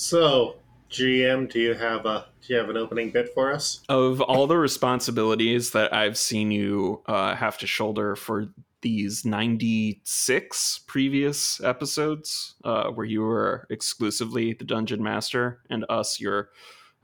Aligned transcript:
So, 0.00 0.56
GM, 0.90 1.52
do 1.52 1.60
you 1.60 1.74
have 1.74 2.06
a 2.06 2.24
do 2.40 2.54
you 2.54 2.58
have 2.58 2.70
an 2.70 2.78
opening 2.78 3.10
bit 3.10 3.34
for 3.34 3.52
us? 3.52 3.82
Of 3.90 4.22
all 4.22 4.46
the 4.46 4.56
responsibilities 4.56 5.72
that 5.72 5.92
I've 5.92 6.16
seen 6.16 6.50
you 6.50 7.02
uh, 7.04 7.34
have 7.34 7.58
to 7.58 7.66
shoulder 7.66 8.16
for 8.16 8.48
these 8.80 9.26
96 9.26 10.80
previous 10.86 11.60
episodes, 11.60 12.54
uh, 12.64 12.88
where 12.88 13.04
you 13.04 13.20
were 13.20 13.66
exclusively 13.68 14.54
the 14.54 14.64
dungeon 14.64 15.02
master 15.02 15.60
and 15.68 15.84
us, 15.90 16.18
your 16.18 16.48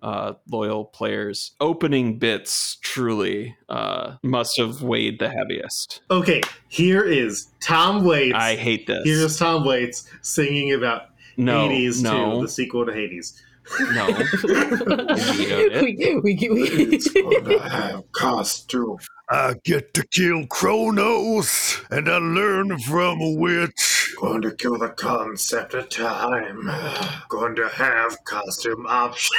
uh, 0.02 0.32
loyal 0.50 0.86
players, 0.86 1.52
opening 1.60 2.18
bits 2.18 2.78
truly 2.80 3.54
uh, 3.68 4.16
must 4.22 4.58
have 4.58 4.80
weighed 4.80 5.18
the 5.18 5.28
heaviest. 5.28 6.00
Okay, 6.10 6.40
here 6.68 7.04
is 7.04 7.48
Tom 7.60 8.04
Waits. 8.04 8.34
I 8.34 8.56
hate 8.56 8.86
this. 8.86 9.02
Here's 9.04 9.38
Tom 9.38 9.66
Waits 9.66 10.08
singing 10.22 10.72
about 10.72 11.10
no, 11.36 11.68
Hades 11.68 12.02
no, 12.02 12.36
2, 12.36 12.42
the 12.42 12.48
sequel 12.48 12.86
to 12.86 12.92
Hades. 12.92 13.42
no. 13.92 14.06
we, 15.82 16.20
we, 16.20 16.20
we, 16.22 16.36
It's 16.38 17.08
gonna 17.08 17.68
have 17.68 18.12
costume. 18.12 18.98
I 19.28 19.54
get 19.64 19.92
to 19.94 20.06
kill 20.06 20.46
Kronos, 20.46 21.80
and 21.90 22.08
I 22.08 22.18
learn 22.18 22.78
from 22.78 23.20
a 23.20 23.32
witch. 23.32 24.14
Going 24.20 24.40
to 24.42 24.52
kill 24.52 24.78
the 24.78 24.90
concept 24.90 25.74
of 25.74 25.88
time. 25.88 26.70
Going 27.28 27.56
to 27.56 27.68
have 27.68 28.22
costume 28.24 28.86
options. 28.86 29.32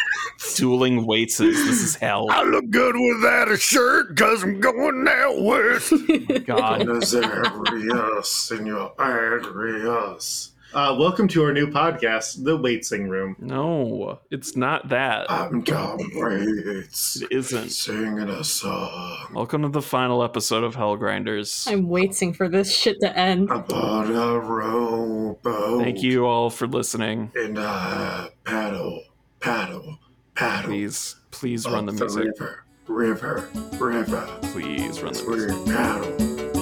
Dueling 0.55 1.05
Waitses. 1.05 1.55
This 1.65 1.81
is 1.81 1.95
hell. 1.95 2.27
I 2.29 2.43
look 2.43 2.69
good 2.69 2.95
without 2.95 3.49
a 3.49 3.57
shirt, 3.57 4.17
cause 4.17 4.43
I'm 4.43 4.59
going 4.59 5.07
out 5.07 5.41
west. 5.41 5.89
God. 6.45 6.81
Nazarius 6.81 8.59
in 8.59 8.65
your 8.65 8.93
agrius. 8.97 10.51
Uh, 10.73 10.95
welcome 10.99 11.27
to 11.29 11.43
our 11.43 11.53
new 11.53 11.65
podcast, 11.67 12.43
The 12.43 12.57
Waitsing 12.57 13.09
Room. 13.09 13.35
No, 13.39 14.19
it's 14.29 14.55
not 14.55 14.89
that. 14.89 15.29
I'm 15.31 15.63
Tom 15.63 15.97
Waits. 16.15 17.21
It 17.21 17.31
isn't. 17.31 17.69
Singing 17.69 18.19
a 18.29 18.43
song 18.43 19.27
Welcome 19.33 19.61
to 19.63 19.69
the 19.69 19.81
final 19.81 20.21
episode 20.23 20.63
of 20.63 20.75
Hell 20.75 20.95
Grinders. 20.97 21.65
I'm 21.69 21.87
waiting 21.87 22.33
for 22.33 22.49
this 22.49 22.75
shit 22.75 22.99
to 23.01 23.17
end. 23.17 23.49
upon 23.49 24.13
a 24.13 24.37
rowboat. 24.39 25.81
Thank 25.83 26.03
you 26.03 26.25
all 26.25 26.49
for 26.49 26.67
listening. 26.67 27.31
And 27.35 27.57
I 27.57 28.29
paddle, 28.43 29.03
paddle, 29.39 29.97
paddle. 30.35 30.69
Please, 30.69 31.15
please 31.31 31.65
run 31.65 31.85
the 31.85 31.93
music. 31.93 32.23
river, 32.25 32.65
river, 32.87 33.49
river. 33.79 34.27
Please 34.43 35.01
run 35.01 35.13
the 35.13 35.23
We 35.27 35.35
music. 35.37 35.65
paddle, 35.75 36.11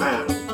paddle. 0.00 0.45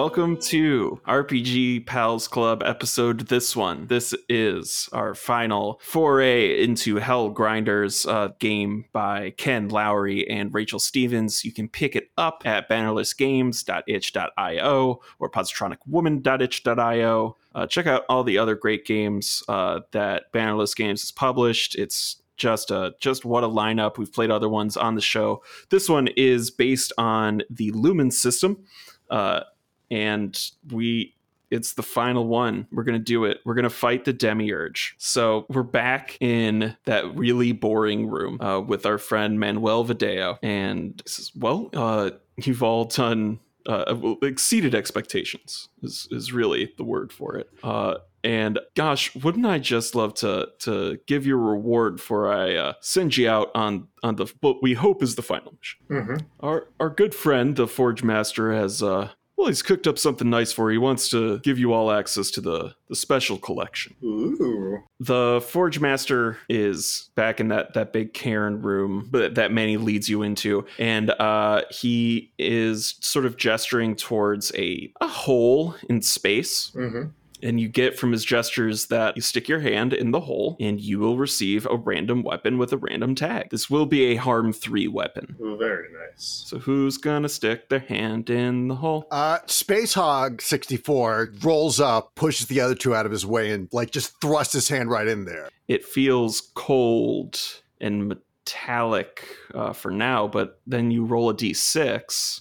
Welcome 0.00 0.38
to 0.38 0.98
RPG 1.06 1.84
Pals 1.84 2.26
Club 2.26 2.62
episode 2.64 3.28
this 3.28 3.54
one. 3.54 3.86
This 3.88 4.14
is 4.30 4.88
our 4.94 5.14
final 5.14 5.78
foray 5.82 6.64
into 6.64 6.96
Hell 6.96 7.28
Grinders 7.28 8.06
uh, 8.06 8.28
game 8.38 8.86
by 8.94 9.34
Ken 9.36 9.68
Lowry 9.68 10.26
and 10.26 10.54
Rachel 10.54 10.78
Stevens. 10.78 11.44
You 11.44 11.52
can 11.52 11.68
pick 11.68 11.94
it 11.94 12.10
up 12.16 12.44
at 12.46 12.66
bannerlessgames.itch.io 12.70 15.00
or 15.18 15.30
positronicwoman.itch.io. 15.30 17.36
Uh, 17.54 17.66
check 17.66 17.86
out 17.86 18.04
all 18.08 18.24
the 18.24 18.38
other 18.38 18.54
great 18.54 18.86
games 18.86 19.42
uh, 19.48 19.80
that 19.92 20.32
Bannerless 20.32 20.74
Games 20.74 21.02
has 21.02 21.12
published. 21.12 21.74
It's 21.74 22.22
just 22.38 22.70
a 22.70 22.94
just 23.00 23.26
what 23.26 23.44
a 23.44 23.48
lineup. 23.48 23.98
We've 23.98 24.10
played 24.10 24.30
other 24.30 24.48
ones 24.48 24.78
on 24.78 24.94
the 24.94 25.02
show. 25.02 25.42
This 25.68 25.90
one 25.90 26.08
is 26.16 26.50
based 26.50 26.90
on 26.96 27.42
the 27.50 27.70
Lumen 27.72 28.10
system 28.10 28.64
uh, 29.10 29.40
and 29.90 30.50
we 30.70 31.14
it's 31.50 31.72
the 31.72 31.82
final 31.82 32.28
one. 32.28 32.68
We're 32.70 32.84
gonna 32.84 32.98
do 33.00 33.24
it. 33.24 33.40
We're 33.44 33.54
gonna 33.54 33.70
fight 33.70 34.04
the 34.04 34.12
demiurge. 34.12 34.94
So 34.98 35.46
we're 35.48 35.64
back 35.64 36.16
in 36.20 36.76
that 36.84 37.14
really 37.16 37.52
boring 37.52 38.08
room 38.08 38.40
uh, 38.40 38.60
with 38.60 38.86
our 38.86 38.98
friend 38.98 39.40
manuel 39.40 39.84
video 39.84 40.38
and 40.42 41.02
he 41.04 41.10
says 41.10 41.32
well 41.34 41.70
uh, 41.74 42.10
you've 42.36 42.62
all 42.62 42.84
done 42.84 43.40
uh, 43.66 44.14
exceeded 44.22 44.74
expectations 44.74 45.68
is, 45.82 46.08
is 46.10 46.32
really 46.32 46.72
the 46.76 46.84
word 46.84 47.12
for 47.12 47.36
it. 47.36 47.50
Uh, 47.62 47.96
and 48.22 48.58
gosh, 48.74 49.14
wouldn't 49.14 49.46
I 49.46 49.58
just 49.58 49.94
love 49.94 50.14
to 50.14 50.48
to 50.60 50.98
give 51.06 51.26
you 51.26 51.34
a 51.34 51.42
reward 51.42 52.00
for 52.00 52.30
I 52.30 52.54
uh, 52.54 52.72
send 52.80 53.16
you 53.16 53.28
out 53.28 53.50
on 53.54 53.88
on 54.02 54.16
the 54.16 54.26
what 54.40 54.62
we 54.62 54.74
hope 54.74 55.02
is 55.02 55.14
the 55.14 55.22
final 55.22 55.54
mission. 55.58 55.80
Mm-hmm. 55.90 56.26
our 56.40 56.68
our 56.78 56.90
good 56.90 57.14
friend 57.14 57.56
the 57.56 57.66
forge 57.66 58.02
master 58.02 58.52
has 58.52 58.82
uh 58.82 59.10
well 59.40 59.48
he's 59.48 59.62
cooked 59.62 59.86
up 59.86 59.98
something 59.98 60.28
nice 60.28 60.52
for 60.52 60.70
you 60.70 60.74
he 60.74 60.78
wants 60.78 61.08
to 61.08 61.38
give 61.40 61.58
you 61.58 61.72
all 61.72 61.90
access 61.90 62.30
to 62.30 62.40
the 62.40 62.74
the 62.88 62.94
special 62.96 63.38
collection 63.38 63.94
Ooh. 64.04 64.78
the 65.00 65.42
forge 65.48 65.80
master 65.80 66.36
is 66.48 67.10
back 67.14 67.40
in 67.40 67.48
that 67.48 67.74
that 67.74 67.92
big 67.92 68.12
cairn 68.12 68.60
room 68.60 69.08
that, 69.12 69.34
that 69.36 69.50
manny 69.50 69.76
leads 69.76 70.08
you 70.08 70.22
into 70.22 70.64
and 70.78 71.10
uh 71.10 71.62
he 71.70 72.32
is 72.38 72.96
sort 73.00 73.24
of 73.24 73.36
gesturing 73.36 73.96
towards 73.96 74.52
a 74.56 74.92
a 75.00 75.08
hole 75.08 75.74
in 75.88 76.02
space 76.02 76.70
Mm-hmm. 76.74 77.08
And 77.42 77.60
you 77.60 77.68
get 77.68 77.98
from 77.98 78.12
his 78.12 78.24
gestures 78.24 78.86
that 78.86 79.16
you 79.16 79.22
stick 79.22 79.48
your 79.48 79.60
hand 79.60 79.92
in 79.92 80.10
the 80.10 80.20
hole 80.20 80.56
and 80.60 80.80
you 80.80 80.98
will 80.98 81.16
receive 81.16 81.66
a 81.70 81.76
random 81.76 82.22
weapon 82.22 82.58
with 82.58 82.72
a 82.72 82.76
random 82.76 83.14
tag 83.14 83.48
this 83.50 83.68
will 83.70 83.86
be 83.86 84.04
a 84.06 84.16
harm 84.16 84.52
3 84.52 84.88
weapon 84.88 85.36
Ooh, 85.40 85.56
very 85.56 85.88
nice. 85.92 86.44
so 86.46 86.58
who's 86.58 86.96
gonna 86.96 87.28
stick 87.28 87.68
their 87.68 87.78
hand 87.80 88.30
in 88.30 88.68
the 88.68 88.74
hole? 88.76 89.06
Uh, 89.10 89.38
Space 89.46 89.94
Hog 89.94 90.40
64 90.42 91.32
rolls 91.42 91.80
up, 91.80 92.14
pushes 92.14 92.46
the 92.46 92.60
other 92.60 92.74
two 92.74 92.94
out 92.94 93.06
of 93.06 93.12
his 93.12 93.24
way, 93.26 93.50
and 93.52 93.68
like 93.72 93.90
just 93.90 94.20
thrusts 94.20 94.52
his 94.52 94.68
hand 94.68 94.90
right 94.90 95.06
in 95.08 95.24
there. 95.24 95.48
It 95.68 95.84
feels 95.84 96.50
cold 96.54 97.38
and 97.80 98.08
metallic 98.08 99.24
uh, 99.54 99.72
for 99.72 99.90
now, 99.90 100.26
but 100.28 100.60
then 100.66 100.90
you 100.90 101.04
roll 101.04 101.30
a 101.30 101.34
d6. 101.34 102.40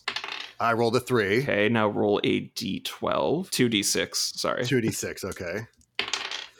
I 0.60 0.74
rolled 0.74 0.96
a 0.96 1.00
three. 1.00 1.44
Okay, 1.44 1.70
now 1.70 1.88
roll 1.88 2.20
a 2.24 2.50
d12. 2.50 2.84
2d6, 3.50 4.16
sorry. 4.16 4.64
2d6, 4.64 5.24
okay. 5.32 5.66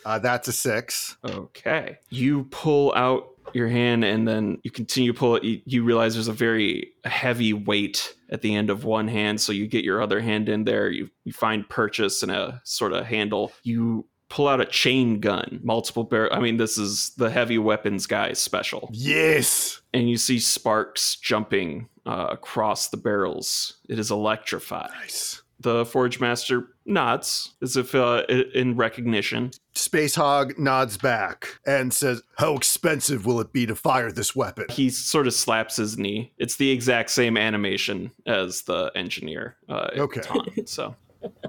Uh, 0.06 0.20
that's 0.20 0.48
a 0.48 0.54
six. 0.54 1.18
Okay. 1.24 1.98
You 2.10 2.46
pull 2.46 2.94
out 2.96 3.28
your 3.54 3.68
hand 3.68 4.04
and 4.04 4.28
then 4.28 4.60
you 4.64 4.72
continue 4.72 5.12
to 5.14 5.18
pull 5.18 5.36
it. 5.36 5.44
You, 5.44 5.62
you 5.66 5.84
realize 5.84 6.14
there's 6.14 6.28
a 6.28 6.34
very 6.34 6.94
heavy 7.04 7.54
weight 7.54 8.16
at 8.30 8.42
the 8.42 8.56
end 8.56 8.70
of 8.70 8.84
one 8.84 9.08
hand. 9.08 9.42
So 9.42 9.52
you 9.52 9.68
get 9.68 9.84
your 9.84 10.02
other 10.02 10.20
hand 10.20 10.50
in 10.50 10.64
there. 10.64 10.90
You, 10.90 11.10
you 11.26 11.34
find 11.34 11.68
purchase 11.68 12.24
and 12.24 12.32
a 12.32 12.62
sort 12.64 12.94
of 12.94 13.06
handle. 13.06 13.52
You 13.64 14.08
pull 14.30 14.48
out 14.48 14.62
a 14.62 14.66
chain 14.66 15.20
gun, 15.20 15.60
multiple 15.64 16.04
barrel. 16.04 16.30
I 16.34 16.40
mean, 16.40 16.58
this 16.58 16.78
is 16.78 17.12
the 17.18 17.30
heavy 17.30 17.58
weapons 17.58 18.06
guy 18.08 18.34
special. 18.34 18.90
Yes. 18.94 19.82
And 19.94 20.10
you 20.10 20.18
see 20.18 20.40
sparks 20.40 21.16
jumping 21.16 21.90
uh, 22.06 22.28
across 22.30 22.90
the 22.90 22.98
barrels. 22.98 23.78
It 23.90 23.98
is 24.00 24.12
electrified. 24.12 24.92
Nice. 25.02 25.42
The 25.62 25.86
Forge 25.86 26.22
Master 26.22 26.68
nods 26.86 27.54
as 27.62 27.76
if 27.76 27.94
uh, 27.94 28.24
in 28.54 28.78
recognition. 28.78 29.52
Space 29.74 30.16
Hog 30.16 30.58
nods 30.58 30.98
back 30.98 31.60
and 31.66 31.94
says, 31.94 32.22
How 32.38 32.56
expensive 32.56 33.26
will 33.26 33.42
it 33.42 33.52
be 33.52 33.66
to 33.66 33.76
fire 33.76 34.10
this 34.10 34.34
weapon? 34.34 34.68
he 34.70 34.90
sort 34.90 35.28
of 35.28 35.34
slaps 35.34 35.76
his 35.76 35.98
knee. 35.98 36.32
It's 36.38 36.56
the 36.56 36.72
exact 36.72 37.10
same 37.10 37.36
animation 37.36 38.12
as 38.26 38.62
the 38.62 38.90
engineer. 38.96 39.58
Uh, 39.68 39.90
Okay. 39.98 40.22
So 40.66 40.96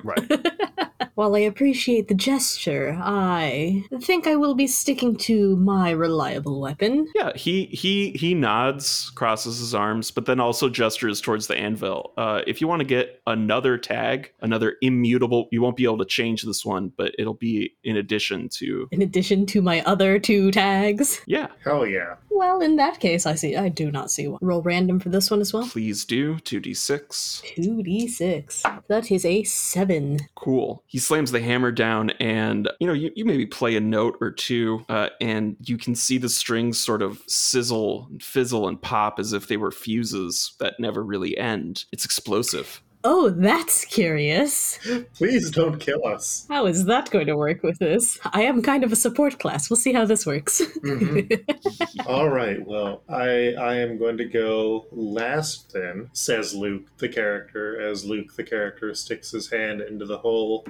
Right. 0.02 0.30
While 1.14 1.36
I 1.36 1.40
appreciate 1.40 2.08
the 2.08 2.14
gesture, 2.14 2.98
I 2.98 3.84
think 4.00 4.26
I 4.26 4.36
will 4.36 4.54
be 4.54 4.66
sticking 4.66 5.16
to 5.16 5.56
my 5.56 5.90
reliable 5.90 6.60
weapon. 6.60 7.08
Yeah, 7.14 7.32
he 7.34 7.66
he 7.66 8.12
he 8.12 8.32
nods, 8.34 9.10
crosses 9.14 9.58
his 9.58 9.74
arms, 9.74 10.10
but 10.10 10.26
then 10.26 10.40
also 10.40 10.68
gestures 10.68 11.20
towards 11.20 11.46
the 11.46 11.56
anvil. 11.56 12.12
Uh, 12.16 12.42
if 12.46 12.60
you 12.60 12.68
want 12.68 12.80
to 12.80 12.86
get 12.86 13.20
another 13.26 13.76
tag, 13.76 14.32
another 14.40 14.76
immutable, 14.80 15.48
you 15.50 15.60
won't 15.60 15.76
be 15.76 15.84
able 15.84 15.98
to 15.98 16.06
change 16.06 16.42
this 16.42 16.64
one, 16.64 16.92
but 16.96 17.14
it'll 17.18 17.34
be 17.34 17.74
in 17.84 17.96
addition 17.96 18.48
to. 18.50 18.88
In 18.90 19.02
addition 19.02 19.46
to 19.46 19.60
my 19.60 19.82
other 19.82 20.18
two 20.18 20.50
tags. 20.50 21.20
Yeah, 21.26 21.48
Hell 21.64 21.86
yeah. 21.86 22.14
Well, 22.30 22.60
in 22.60 22.76
that 22.76 23.00
case, 23.00 23.26
I 23.26 23.34
see. 23.34 23.56
I 23.56 23.68
do 23.68 23.90
not 23.90 24.10
see 24.10 24.28
one. 24.28 24.38
Roll 24.40 24.62
random 24.62 25.00
for 25.00 25.08
this 25.08 25.30
one 25.30 25.40
as 25.40 25.52
well. 25.52 25.66
please 25.68 26.04
do 26.04 26.38
two 26.40 26.60
d 26.60 26.72
six. 26.74 27.42
2d6. 27.56 28.82
That 28.88 29.10
is 29.10 29.24
a 29.24 29.42
7. 29.42 30.18
Cool. 30.36 30.82
He 30.86 30.98
slams 30.98 31.32
the 31.32 31.40
hammer 31.40 31.72
down, 31.72 32.10
and 32.20 32.68
you 32.80 32.86
know, 32.86 32.92
you, 32.92 33.10
you 33.14 33.24
maybe 33.24 33.46
play 33.46 33.76
a 33.76 33.80
note 33.80 34.16
or 34.20 34.30
two, 34.30 34.84
uh, 34.88 35.08
and 35.20 35.56
you 35.60 35.76
can 35.76 35.94
see 35.94 36.18
the 36.18 36.28
strings 36.28 36.78
sort 36.78 37.02
of 37.02 37.22
sizzle, 37.26 38.06
and 38.10 38.22
fizzle, 38.22 38.68
and 38.68 38.80
pop 38.80 39.18
as 39.18 39.32
if 39.32 39.48
they 39.48 39.56
were 39.56 39.70
fuses 39.72 40.54
that 40.60 40.74
never 40.78 41.02
really 41.04 41.36
end. 41.36 41.84
It's 41.92 42.04
explosive. 42.04 42.80
Oh, 43.02 43.30
that's 43.30 43.86
curious. 43.86 44.78
Please 45.14 45.50
don't 45.50 45.78
kill 45.80 46.06
us. 46.06 46.46
How 46.50 46.66
is 46.66 46.84
that 46.84 47.10
going 47.10 47.26
to 47.28 47.36
work 47.36 47.62
with 47.62 47.78
this? 47.78 48.18
I 48.32 48.42
am 48.42 48.60
kind 48.62 48.84
of 48.84 48.92
a 48.92 48.96
support 48.96 49.38
class. 49.38 49.70
We'll 49.70 49.78
see 49.78 49.94
how 49.94 50.04
this 50.04 50.26
works. 50.26 50.60
Mhm. 50.84 52.06
All 52.06 52.28
right. 52.28 52.64
Well, 52.66 53.02
I 53.08 53.54
I 53.58 53.76
am 53.76 53.96
going 53.98 54.18
to 54.18 54.26
go 54.26 54.86
last 54.92 55.72
then, 55.72 56.10
says 56.12 56.54
Luke 56.54 56.84
the 56.98 57.08
character, 57.08 57.80
as 57.80 58.04
Luke 58.04 58.36
the 58.36 58.44
character 58.44 58.94
sticks 58.94 59.30
his 59.30 59.50
hand 59.50 59.80
into 59.80 60.04
the 60.04 60.18
hole. 60.18 60.66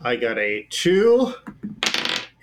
I 0.00 0.16
got 0.16 0.38
a 0.38 0.66
two 0.70 1.34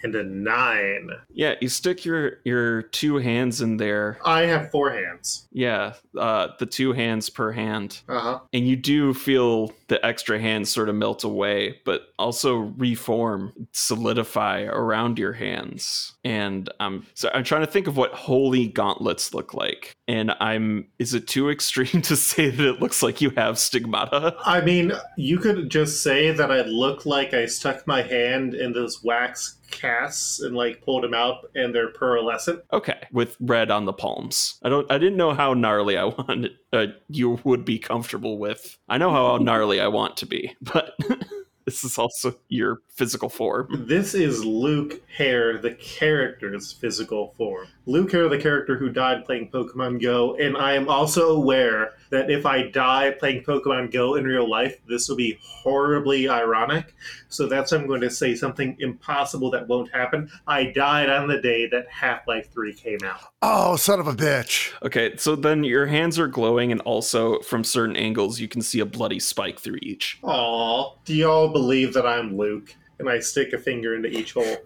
and 0.04 0.16
a 0.16 0.24
nine. 0.24 1.10
Yeah, 1.32 1.56
you 1.62 1.70
stick 1.70 2.06
your 2.06 2.38
your 2.46 2.82
two 2.84 3.18
hands 3.18 3.62
in 3.62 3.78
there. 3.78 4.20
I 4.26 4.42
have 4.44 4.72
four 4.72 4.92
hands. 4.92 5.48
Yeah, 5.52 5.94
uh, 6.18 6.50
the 6.60 6.66
two 6.66 6.94
hands 6.94 7.30
per 7.30 7.52
hand, 7.52 8.02
Uh 8.08 8.20
huh. 8.20 8.40
and 8.54 8.68
you 8.68 8.76
do 8.76 9.14
feel 9.14 9.74
the 9.88 10.04
extra 10.06 10.40
hands 10.40 10.70
sort 10.70 10.90
of 10.90 10.96
melt 10.96 11.24
away, 11.24 11.80
but 11.86 12.10
also 12.20 12.56
reform, 12.78 13.54
solidify 13.72 14.64
around 14.64 15.18
your 15.20 15.34
hands. 15.34 16.14
And 16.24 16.70
I'm 16.80 17.06
so 17.14 17.30
I'm 17.34 17.44
trying 17.44 17.62
to 17.66 17.72
think 17.72 17.88
of 17.88 17.98
what 17.98 18.14
holy 18.14 18.68
gauntlets 18.68 19.34
look 19.34 19.54
like, 19.54 19.94
and 20.08 20.32
I'm 20.40 20.88
is 21.00 21.14
it 21.14 21.28
too 21.28 21.50
extreme 21.56 22.02
to 22.04 22.16
say 22.16 22.50
that 22.50 22.66
it 22.68 22.80
looks 22.80 23.02
like 23.04 23.22
you 23.22 23.32
have 23.32 23.58
stigmata? 23.60 24.36
I 24.46 24.62
mean, 24.62 24.92
you 25.18 25.38
could 25.40 25.70
just 25.70 26.04
say 26.04 26.32
that 26.32 26.52
I 26.52 26.62
look 26.62 27.06
like 27.06 27.34
I 27.34 27.46
stuck 27.48 27.86
my 27.88 28.02
hand 28.02 28.54
in 28.54 28.74
those 28.74 29.04
wax 29.04 29.56
casts 29.72 30.40
and 30.40 30.56
like 30.56 30.82
pulled 30.82 31.04
them 31.04 31.14
out, 31.14 31.50
and 31.56 31.74
they're 31.74 31.92
pearlescent. 31.92 32.62
Okay, 32.74 33.00
with 33.12 33.38
red 33.40 33.72
on 33.72 33.86
the 33.86 33.94
palms. 33.94 34.60
I 34.64 34.70
don't. 34.70 34.92
I 34.92 34.98
didn't 34.98 35.18
know 35.18 35.34
how 35.34 35.54
gnarly 35.54 35.98
I 35.98 36.06
wanted. 36.18 36.52
Uh, 36.72 36.88
you 37.08 37.40
would 37.44 37.66
be 37.66 37.80
comfortable 37.80 38.38
with. 38.38 38.78
I 38.88 38.98
know 38.98 39.12
how 39.12 39.38
gnarly 39.38 39.80
I 39.80 39.88
want 39.88 40.18
to 40.18 40.26
be, 40.26 40.56
but 40.62 40.98
this 41.70 41.84
is 41.84 42.00
also 42.00 42.34
your 42.48 42.82
physical 42.96 43.30
form. 43.30 43.68
This 43.88 44.16
is 44.16 44.44
Luke 44.44 45.04
Hare, 45.16 45.60
the 45.60 45.76
character's 45.76 46.74
physical 46.74 47.36
form. 47.38 47.68
Luke 47.86 48.12
Hare, 48.12 48.28
the 48.28 48.40
character 48.40 48.76
who 48.76 48.90
died 48.90 49.24
playing 49.24 49.52
Pokemon 49.52 50.02
Go, 50.02 50.36
and 50.38 50.58
I 50.58 50.74
am 50.74 50.90
also 50.90 51.36
aware 51.36 51.92
that 52.10 52.32
if 52.32 52.48
I 52.48 52.70
die 52.70 53.12
playing 53.12 53.44
Pokemon 53.44 53.92
Go 53.92 54.16
in 54.16 54.26
real 54.26 54.50
life, 54.50 54.78
this 54.88 55.08
will 55.08 55.16
be 55.16 55.38
horribly 55.44 56.28
ironic. 56.28 56.96
So 57.28 57.48
that's 57.48 57.72
why 57.72 57.78
I'm 57.78 57.86
going 57.86 58.02
to 58.02 58.10
say 58.10 58.34
something 58.34 58.76
impossible 58.80 59.52
that 59.52 59.68
won't 59.68 59.92
happen. 59.94 60.32
I 60.48 60.72
died 60.72 61.12
on 61.12 61.28
the 61.28 61.40
day 61.40 61.68
that 61.70 61.86
Half 61.88 62.28
Life 62.28 62.52
3 62.52 62.74
came 62.74 63.04
out. 63.06 63.22
Oh, 63.42 63.78
son 63.78 64.00
of 64.02 64.08
a 64.08 64.14
bitch. 64.14 64.74
Okay, 64.84 65.16
so 65.16 65.36
then 65.36 65.64
your 65.64 65.86
hands 65.86 66.20
are 66.20 66.28
glowing, 66.28 66.72
and 66.74 66.82
also 66.82 67.40
from 67.40 67.64
certain 67.64 67.96
angles, 67.96 68.40
you 68.40 68.50
can 68.50 68.62
see 68.62 68.82
a 68.82 68.86
bloody 68.86 69.20
spike 69.20 69.60
through 69.60 69.80
each. 69.82 70.20
Aw, 70.24 70.94
do 71.06 71.16
y'all 71.16 71.48
believe 71.48 71.94
that 71.94 72.06
I'm 72.06 72.38
Luke? 72.38 72.76
And 73.00 73.08
I 73.10 73.20
stick 73.20 73.54
a 73.54 73.58
finger 73.58 73.96
into 73.96 74.10
each 74.10 74.34
hole. 74.34 74.58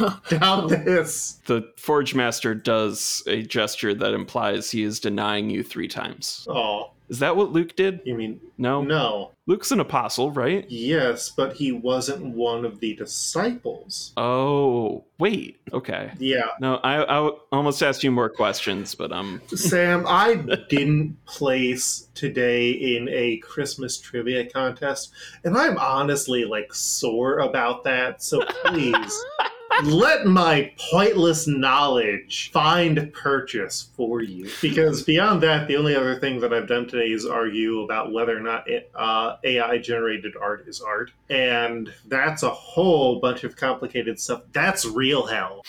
Doubt 0.28 0.70
this. 0.70 1.40
The 1.46 1.72
Forge 1.76 2.16
Master 2.16 2.52
does 2.52 3.22
a 3.28 3.42
gesture 3.42 3.94
that 3.94 4.12
implies 4.12 4.72
he 4.72 4.82
is 4.82 4.98
denying 4.98 5.48
you 5.50 5.62
three 5.62 5.86
times. 5.86 6.48
Aw, 6.50 6.90
Is 7.08 7.20
that 7.20 7.36
what 7.36 7.52
Luke 7.52 7.76
did? 7.76 8.00
you 8.04 8.14
mean 8.16 8.40
No. 8.58 8.82
no? 8.82 9.30
Luke's 9.48 9.70
an 9.70 9.78
apostle, 9.78 10.32
right? 10.32 10.68
Yes, 10.68 11.30
but 11.30 11.54
he 11.54 11.70
wasn't 11.70 12.34
one 12.34 12.64
of 12.64 12.80
the 12.80 12.94
disciples. 12.96 14.12
Oh, 14.16 15.04
wait. 15.20 15.60
Okay. 15.72 16.10
Yeah. 16.18 16.48
No, 16.60 16.76
I, 16.82 17.04
I 17.04 17.30
almost 17.52 17.80
asked 17.80 18.02
you 18.02 18.10
more 18.10 18.28
questions, 18.28 18.96
but 18.96 19.12
um, 19.12 19.40
Sam, 19.54 20.04
I 20.08 20.34
didn't 20.68 21.24
place 21.26 22.08
today 22.14 22.70
in 22.72 23.08
a 23.08 23.36
Christmas 23.36 23.98
trivia 23.98 24.50
contest, 24.50 25.12
and 25.44 25.56
I'm 25.56 25.78
honestly 25.78 26.44
like 26.44 26.74
sore 26.74 27.38
about 27.38 27.84
that. 27.84 28.22
So 28.24 28.44
please 28.64 29.24
let 29.84 30.26
my 30.26 30.72
pointless 30.90 31.46
knowledge 31.46 32.50
find 32.52 33.12
purchase 33.12 33.88
for 33.96 34.22
you. 34.22 34.50
Because 34.62 35.02
beyond 35.02 35.42
that, 35.42 35.68
the 35.68 35.76
only 35.76 35.94
other 35.94 36.18
thing 36.18 36.40
that 36.40 36.52
I've 36.52 36.68
done 36.68 36.86
today 36.86 37.10
is 37.10 37.26
argue 37.26 37.82
about 37.82 38.12
whether 38.12 38.36
or 38.36 38.40
not 38.40 38.66
uh, 38.94 39.36
AI 39.44 39.78
generated 39.78 40.34
art 40.40 40.66
is 40.66 40.80
art. 40.80 41.10
And 41.30 41.92
that's 42.06 42.42
a 42.42 42.50
whole 42.50 43.20
bunch 43.20 43.44
of 43.44 43.56
complicated 43.56 44.20
stuff. 44.20 44.42
That's 44.52 44.84
real 44.84 45.26
hell. 45.26 45.62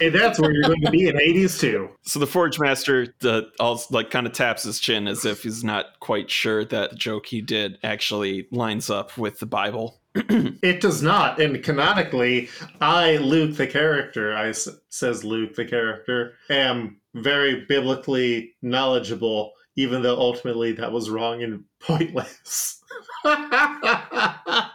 and 0.00 0.14
that's 0.14 0.38
where 0.38 0.52
you're 0.52 0.62
going 0.62 0.82
to 0.82 0.90
be 0.90 1.08
in 1.08 1.16
80s 1.16 1.60
too. 1.60 1.90
so 2.02 2.18
the 2.18 2.26
Forge 2.26 2.58
Master 2.58 3.14
the 3.20 3.50
also 3.60 3.94
like 3.94 4.10
kind 4.10 4.26
of 4.26 4.32
taps 4.32 4.64
his 4.64 4.80
chin 4.80 5.06
as 5.06 5.24
if 5.24 5.42
he's 5.42 5.64
not 5.64 5.86
quite 6.00 6.30
sure 6.30 6.64
that 6.64 6.90
the 6.90 6.96
joke 6.96 7.26
he 7.26 7.40
did 7.40 7.78
actually 7.82 8.46
lines 8.50 8.90
up 8.90 9.16
with 9.16 9.38
the 9.38 9.46
Bible. 9.46 10.00
It 10.62 10.80
does 10.80 11.02
not. 11.02 11.40
And 11.40 11.62
canonically, 11.62 12.48
I, 12.80 13.16
Luke 13.16 13.56
the 13.56 13.66
character, 13.66 14.34
I 14.34 14.52
says 14.52 15.24
Luke 15.24 15.54
the 15.56 15.64
character, 15.64 16.34
am 16.48 17.00
very 17.14 17.64
biblically 17.66 18.54
knowledgeable, 18.62 19.52
even 19.76 20.02
though 20.02 20.16
ultimately 20.16 20.72
that 20.72 20.92
was 20.92 21.10
wrong 21.10 21.42
and 21.42 21.64
pointless. 21.80 22.82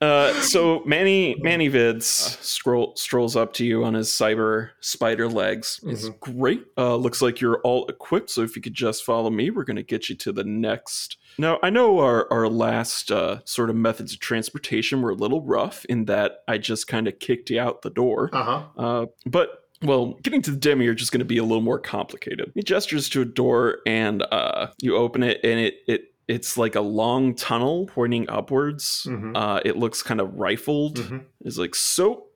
Uh, 0.00 0.32
so 0.40 0.82
Manny 0.86 1.36
Manny 1.40 1.68
Vids 1.68 2.02
scroll 2.04 2.96
strolls 2.96 3.36
up 3.36 3.52
to 3.54 3.66
you 3.66 3.84
on 3.84 3.92
his 3.92 4.08
cyber 4.08 4.70
spider 4.80 5.28
legs. 5.28 5.78
It's 5.84 6.08
great. 6.20 6.64
Uh, 6.78 6.96
looks 6.96 7.20
like 7.20 7.42
you're 7.42 7.60
all 7.60 7.86
equipped. 7.88 8.30
So 8.30 8.40
if 8.40 8.56
you 8.56 8.62
could 8.62 8.72
just 8.72 9.04
follow 9.04 9.28
me, 9.28 9.50
we're 9.50 9.64
gonna 9.64 9.82
get 9.82 10.08
you 10.08 10.16
to 10.16 10.32
the 10.32 10.42
next. 10.44 11.18
Now 11.36 11.58
I 11.62 11.68
know 11.68 11.98
our 11.98 12.26
our 12.32 12.48
last 12.48 13.12
uh, 13.12 13.40
sort 13.44 13.68
of 13.68 13.76
methods 13.76 14.14
of 14.14 14.20
transportation 14.20 15.02
were 15.02 15.10
a 15.10 15.14
little 15.14 15.42
rough 15.42 15.84
in 15.84 16.06
that 16.06 16.44
I 16.48 16.56
just 16.56 16.88
kind 16.88 17.06
of 17.06 17.18
kicked 17.18 17.50
you 17.50 17.60
out 17.60 17.82
the 17.82 17.90
door. 17.90 18.30
uh 18.32 18.42
huh. 18.42 18.62
Uh, 18.78 19.06
but 19.26 19.64
well, 19.82 20.14
getting 20.22 20.42
to 20.42 20.50
the 20.50 20.58
demiurge 20.58 20.96
is 20.98 21.02
just 21.02 21.12
going 21.12 21.20
to 21.20 21.24
be 21.24 21.38
a 21.38 21.42
little 21.42 21.62
more 21.62 21.78
complicated. 21.78 22.52
He 22.54 22.62
gestures 22.62 23.08
to 23.10 23.22
a 23.22 23.24
door, 23.24 23.78
and 23.86 24.22
uh, 24.30 24.68
you 24.80 24.94
open 24.96 25.22
it, 25.22 25.40
and 25.42 25.58
it 25.58 25.76
it 25.86 26.09
it's 26.30 26.56
like 26.56 26.76
a 26.76 26.80
long 26.80 27.34
tunnel 27.34 27.86
pointing 27.86 28.28
upwards. 28.30 29.06
Mhm. 29.08 29.32
Uh, 29.36 29.60
it 29.64 29.76
looks 29.76 30.02
kind 30.02 30.20
of 30.20 30.34
rifled. 30.34 30.96
Mhm. 30.98 31.24
It's 31.44 31.58
like 31.58 31.74
so. 31.74 32.26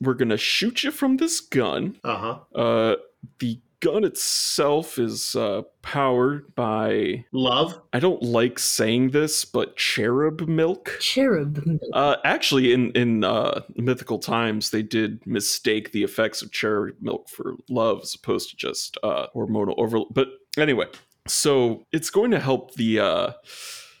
We're 0.00 0.14
gonna 0.14 0.36
shoot 0.38 0.82
you 0.82 0.90
from 0.90 1.18
this 1.18 1.40
gun. 1.40 1.98
Uh 2.02 2.16
huh. 2.16 2.58
Uh, 2.58 2.96
the 3.38 3.60
gun 3.80 4.02
itself 4.04 4.98
is 4.98 5.36
uh, 5.36 5.60
powered 5.82 6.54
by. 6.54 7.24
Love. 7.32 7.78
I 7.92 8.00
don't 8.00 8.22
like 8.22 8.58
saying 8.58 9.10
this, 9.10 9.44
but 9.44 9.76
cherub 9.76 10.48
milk. 10.48 10.96
Cherub 11.00 11.64
milk. 11.66 11.82
Uh, 11.92 12.16
actually, 12.24 12.72
in 12.72 12.90
in 12.92 13.24
uh, 13.24 13.60
mythical 13.76 14.18
times, 14.18 14.70
they 14.70 14.82
did 14.82 15.24
mistake 15.26 15.92
the 15.92 16.02
effects 16.02 16.40
of 16.42 16.50
cherub 16.50 16.96
milk 17.00 17.28
for 17.28 17.56
love 17.68 18.00
as 18.02 18.14
opposed 18.14 18.50
to 18.50 18.56
just 18.56 18.96
uh, 19.02 19.26
hormonal 19.34 19.74
overload. 19.76 20.08
But 20.14 20.28
anyway, 20.56 20.86
so 21.26 21.86
it's 21.92 22.10
going 22.10 22.30
to 22.30 22.40
help 22.40 22.74
the 22.74 23.00
uh, 23.00 23.32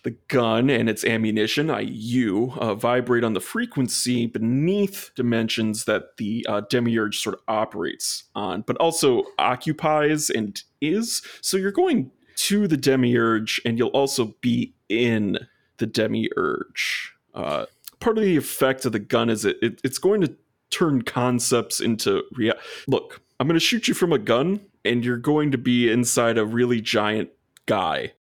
the 0.04 0.16
gun 0.28 0.68
and 0.68 0.88
its 0.88 1.02
ammunition, 1.02 1.70
i.u., 1.70 2.52
uh, 2.58 2.74
vibrate 2.74 3.24
on 3.24 3.32
the 3.32 3.40
frequency 3.40 4.26
beneath 4.26 5.10
dimensions 5.16 5.86
that 5.86 6.18
the 6.18 6.44
uh, 6.46 6.60
demiurge 6.68 7.20
sort 7.20 7.34
of 7.34 7.40
operates 7.48 8.24
on, 8.34 8.60
but 8.66 8.76
also 8.76 9.24
occupies 9.38 10.28
and 10.28 10.62
is. 10.82 11.22
So 11.40 11.56
you're 11.56 11.72
going 11.72 12.10
to 12.36 12.68
the 12.68 12.76
demiurge, 12.76 13.60
and 13.64 13.78
you'll 13.78 13.88
also 13.88 14.34
be 14.42 14.74
in 14.90 15.38
the 15.78 15.86
demiurge. 15.86 17.14
Uh, 17.34 17.64
part 17.98 18.18
of 18.18 18.24
the 18.24 18.36
effect 18.36 18.84
of 18.84 18.92
the 18.92 18.98
gun 18.98 19.30
is 19.30 19.46
it, 19.46 19.56
it 19.62 19.80
it's 19.82 19.98
going 19.98 20.20
to 20.20 20.36
turn 20.70 21.00
concepts 21.02 21.80
into 21.80 22.24
real. 22.32 22.54
Look, 22.86 23.22
I'm 23.40 23.46
going 23.46 23.58
to 23.58 23.64
shoot 23.64 23.88
you 23.88 23.94
from 23.94 24.12
a 24.12 24.18
gun, 24.18 24.60
and 24.84 25.04
you're 25.04 25.16
going 25.16 25.50
to 25.52 25.58
be 25.58 25.90
inside 25.90 26.38
a 26.38 26.44
really 26.44 26.80
giant 26.80 27.30
guy. 27.66 28.12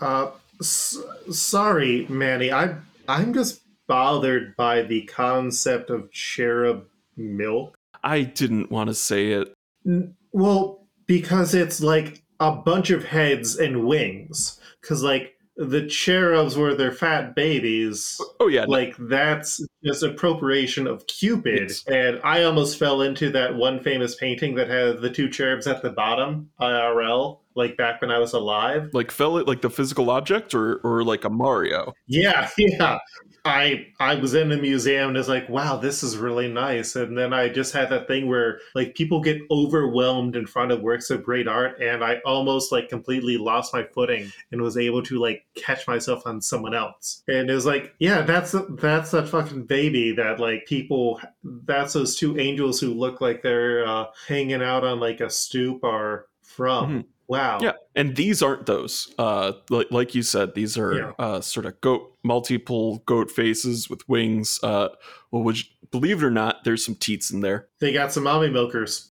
Uh, 0.00 0.30
S- 0.60 0.98
sorry, 1.30 2.06
Manny. 2.08 2.52
I'm 2.52 2.86
I'm 3.08 3.32
just 3.32 3.62
bothered 3.86 4.56
by 4.56 4.82
the 4.82 5.02
concept 5.02 5.90
of 5.90 6.10
cherub 6.12 6.84
milk. 7.16 7.74
I 8.04 8.22
didn't 8.22 8.70
want 8.70 8.88
to 8.88 8.94
say 8.94 9.32
it. 9.32 9.52
N- 9.86 10.14
Well, 10.32 10.86
because 11.06 11.54
it's 11.54 11.80
like 11.80 12.22
a 12.38 12.52
bunch 12.52 12.90
of 12.90 13.04
heads 13.04 13.56
and 13.56 13.84
wings. 13.86 14.60
Because 14.80 15.02
like 15.02 15.34
the 15.68 15.86
cherubs 15.86 16.56
were 16.56 16.74
their 16.74 16.90
fat 16.90 17.34
babies. 17.34 18.18
Oh 18.40 18.48
yeah, 18.48 18.64
Like 18.66 18.96
that's 18.98 19.60
just 19.84 20.02
appropriation 20.02 20.86
of 20.86 21.06
Cupid, 21.06 21.68
Yes. 21.68 21.84
and 21.86 22.18
I 22.24 22.44
almost 22.44 22.78
fell 22.78 23.02
into 23.02 23.30
that 23.32 23.54
one 23.54 23.80
famous 23.82 24.14
painting 24.14 24.54
that 24.54 24.68
had 24.70 25.02
the 25.02 25.10
two 25.10 25.28
cherubs 25.28 25.66
at 25.66 25.82
the 25.82 25.90
bottom, 25.90 26.48
IRL, 26.60 27.40
like 27.54 27.76
back 27.76 28.00
when 28.00 28.10
I 28.10 28.18
was 28.18 28.32
alive. 28.32 28.88
like 28.94 29.10
fell 29.10 29.36
it 29.36 29.46
like 29.46 29.60
the 29.60 29.68
physical 29.70 30.08
object 30.10 30.54
or 30.54 30.76
or 30.76 31.04
like 31.04 31.24
a 31.24 31.30
Mario. 31.30 31.92
Yeah, 32.06 32.48
yeah. 32.58 32.98
I 33.44 33.86
I 33.98 34.16
was 34.16 34.34
in 34.34 34.48
the 34.48 34.56
museum 34.56 35.08
and 35.08 35.16
it's 35.16 35.28
like, 35.28 35.48
wow, 35.48 35.76
this 35.76 36.02
is 36.02 36.16
really 36.16 36.48
nice. 36.48 36.96
And 36.96 37.16
then 37.16 37.32
I 37.32 37.48
just 37.48 37.72
had 37.72 37.90
that 37.90 38.06
thing 38.06 38.28
where 38.28 38.60
like 38.74 38.94
people 38.94 39.20
get 39.20 39.40
overwhelmed 39.50 40.36
in 40.36 40.46
front 40.46 40.72
of 40.72 40.82
works 40.82 41.10
of 41.10 41.24
great 41.24 41.48
art, 41.48 41.80
and 41.80 42.04
I 42.04 42.18
almost 42.24 42.72
like 42.72 42.88
completely 42.88 43.38
lost 43.38 43.72
my 43.72 43.84
footing 43.84 44.30
and 44.52 44.60
was 44.60 44.76
able 44.76 45.02
to 45.04 45.18
like 45.18 45.46
catch 45.54 45.86
myself 45.88 46.26
on 46.26 46.40
someone 46.40 46.74
else. 46.74 47.22
And 47.28 47.50
it 47.50 47.54
was 47.54 47.66
like, 47.66 47.94
yeah, 47.98 48.22
that's 48.22 48.54
that's 48.70 49.12
that 49.12 49.28
fucking 49.28 49.64
baby 49.64 50.12
that 50.12 50.40
like 50.40 50.66
people. 50.66 51.20
That's 51.42 51.94
those 51.94 52.16
two 52.16 52.38
angels 52.38 52.80
who 52.80 52.92
look 52.92 53.20
like 53.20 53.42
they're 53.42 53.86
uh, 53.86 54.06
hanging 54.28 54.62
out 54.62 54.84
on 54.84 55.00
like 55.00 55.20
a 55.20 55.30
stoop 55.30 55.84
are 55.84 56.26
from. 56.42 56.90
Mhm. 56.90 57.04
Wow. 57.30 57.60
Yeah, 57.62 57.72
and 57.94 58.16
these 58.16 58.42
aren't 58.42 58.66
those. 58.66 59.14
Uh, 59.16 59.52
like 59.70 59.86
like 59.92 60.14
you 60.16 60.22
said, 60.22 60.54
these 60.56 60.76
are 60.76 60.92
Yeah. 60.94 61.12
uh, 61.16 61.40
sort 61.40 61.64
of 61.64 61.80
goat, 61.80 62.12
multiple 62.24 62.98
goat 63.06 63.30
faces 63.30 63.88
with 63.88 64.06
wings. 64.08 64.58
Uh, 64.64 64.88
well, 65.30 65.44
which 65.44 65.72
believe 65.92 66.20
it 66.22 66.26
or 66.26 66.30
not, 66.32 66.64
there's 66.64 66.84
some 66.84 66.96
teats 66.96 67.30
in 67.30 67.38
there. 67.40 67.68
They 67.78 67.92
got 67.92 68.10
some 68.12 68.24
mommy 68.24 68.50
milkers. 68.50 69.12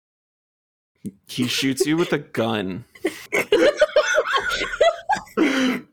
He 1.27 1.49
shoots 1.49 1.85
you 1.87 1.97
with 1.97 2.13
a 2.13 2.19
gun. 2.19 2.85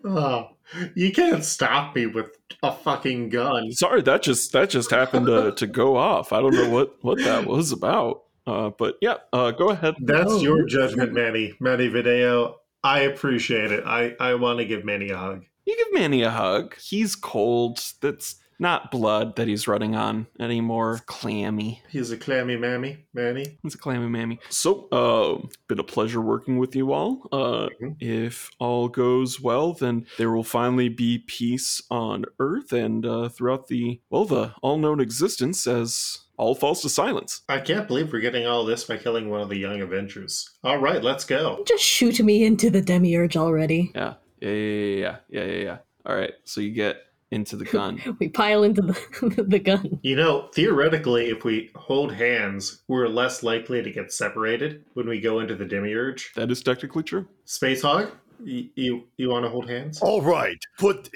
oh, 0.05 0.49
you 0.95 1.11
can't 1.11 1.43
stop 1.43 1.95
me 1.95 2.05
with 2.05 2.37
a 2.63 2.71
fucking 2.71 3.29
gun. 3.29 3.71
Sorry, 3.71 4.01
that 4.03 4.21
just 4.21 4.51
that 4.53 4.69
just 4.69 4.91
happened 4.91 5.25
to, 5.25 5.53
to 5.53 5.67
go 5.67 5.97
off. 5.97 6.31
I 6.31 6.39
don't 6.39 6.53
know 6.53 6.69
what 6.69 6.97
what 7.03 7.17
that 7.19 7.45
was 7.47 7.71
about. 7.71 8.21
Uh, 8.47 8.69
but 8.77 8.95
yeah, 9.01 9.17
uh, 9.33 9.51
go 9.51 9.69
ahead. 9.69 9.95
That's 10.01 10.31
Oh. 10.31 10.41
your 10.41 10.65
judgment, 10.65 11.13
Manny. 11.13 11.53
Manny 11.59 11.87
Video. 11.87 12.57
I 12.83 13.01
appreciate 13.01 13.71
it. 13.71 13.83
I, 13.85 14.15
I 14.19 14.33
want 14.35 14.59
to 14.59 14.65
give 14.65 14.83
Manny 14.83 15.11
a 15.11 15.17
hug. 15.17 15.45
You 15.65 15.77
give 15.77 15.93
Manny 15.93 16.23
a 16.23 16.31
hug. 16.31 16.75
He's 16.79 17.15
cold. 17.15 17.79
That's 18.01 18.37
not 18.57 18.91
blood 18.91 19.35
that 19.35 19.47
he's 19.47 19.67
running 19.67 19.95
on 19.95 20.25
anymore. 20.39 21.01
Clammy. 21.07 21.81
He's 21.89 22.11
a 22.11 22.17
clammy 22.17 22.57
mammy, 22.57 23.05
Manny. 23.13 23.57
He's 23.63 23.73
a 23.75 23.77
clammy 23.77 24.07
mammy. 24.07 24.39
So, 24.49 24.87
uh, 24.91 25.47
been 25.67 25.79
a 25.79 25.83
pleasure 25.83 26.21
working 26.21 26.57
with 26.59 26.75
you 26.75 26.91
all. 26.93 27.27
Uh, 27.31 27.69
Mhm. 27.81 27.95
if 27.99 28.49
all 28.59 28.87
goes 28.87 29.39
well, 29.41 29.73
then 29.73 30.05
there 30.17 30.31
will 30.31 30.43
finally 30.43 30.89
be 30.89 31.19
peace 31.25 31.81
on 31.89 32.25
Earth 32.39 32.71
and 32.73 33.03
uh, 33.05 33.29
throughout 33.29 33.67
the 33.67 33.99
well, 34.11 34.25
the 34.25 34.53
all-known 34.61 34.99
existence 34.99 35.65
as 35.65 36.19
all 36.41 36.55
falls 36.55 36.81
to 36.81 36.89
silence. 36.89 37.43
I 37.47 37.59
can't 37.59 37.87
believe 37.87 38.11
we're 38.11 38.19
getting 38.19 38.47
all 38.47 38.65
this 38.65 38.83
by 38.85 38.97
killing 38.97 39.29
one 39.29 39.41
of 39.41 39.49
the 39.49 39.57
young 39.57 39.79
Avengers. 39.79 40.49
All 40.63 40.79
right, 40.79 41.03
let's 41.03 41.23
go. 41.23 41.63
Just 41.67 41.83
shoot 41.83 42.19
me 42.19 42.43
into 42.43 42.71
the 42.71 42.81
demiurge 42.81 43.37
already. 43.37 43.91
Yeah, 43.93 44.15
yeah, 44.39 44.49
yeah, 44.49 44.55
yeah, 44.95 45.17
yeah, 45.29 45.43
yeah. 45.43 45.63
yeah. 45.63 45.77
All 46.03 46.15
right, 46.15 46.33
so 46.43 46.59
you 46.59 46.71
get 46.71 46.97
into 47.29 47.55
the 47.55 47.65
gun. 47.65 48.01
We 48.19 48.29
pile 48.29 48.63
into 48.63 48.81
the, 48.81 49.43
the 49.47 49.59
gun. 49.59 49.99
You 50.01 50.15
know, 50.15 50.49
theoretically, 50.55 51.29
if 51.29 51.43
we 51.45 51.69
hold 51.75 52.11
hands, 52.11 52.81
we're 52.87 53.07
less 53.07 53.43
likely 53.43 53.83
to 53.83 53.91
get 53.91 54.11
separated 54.11 54.83
when 54.95 55.07
we 55.07 55.21
go 55.21 55.41
into 55.41 55.55
the 55.55 55.65
demiurge. 55.65 56.33
that 56.35 56.49
is 56.49 56.63
technically 56.63 57.03
true. 57.03 57.27
Space 57.45 57.83
Hog, 57.83 58.11
you 58.43 58.69
you, 58.75 59.03
you 59.17 59.29
want 59.29 59.45
to 59.45 59.49
hold 59.49 59.69
hands? 59.69 60.01
All 60.01 60.21
right. 60.21 60.57
Put 60.77 61.09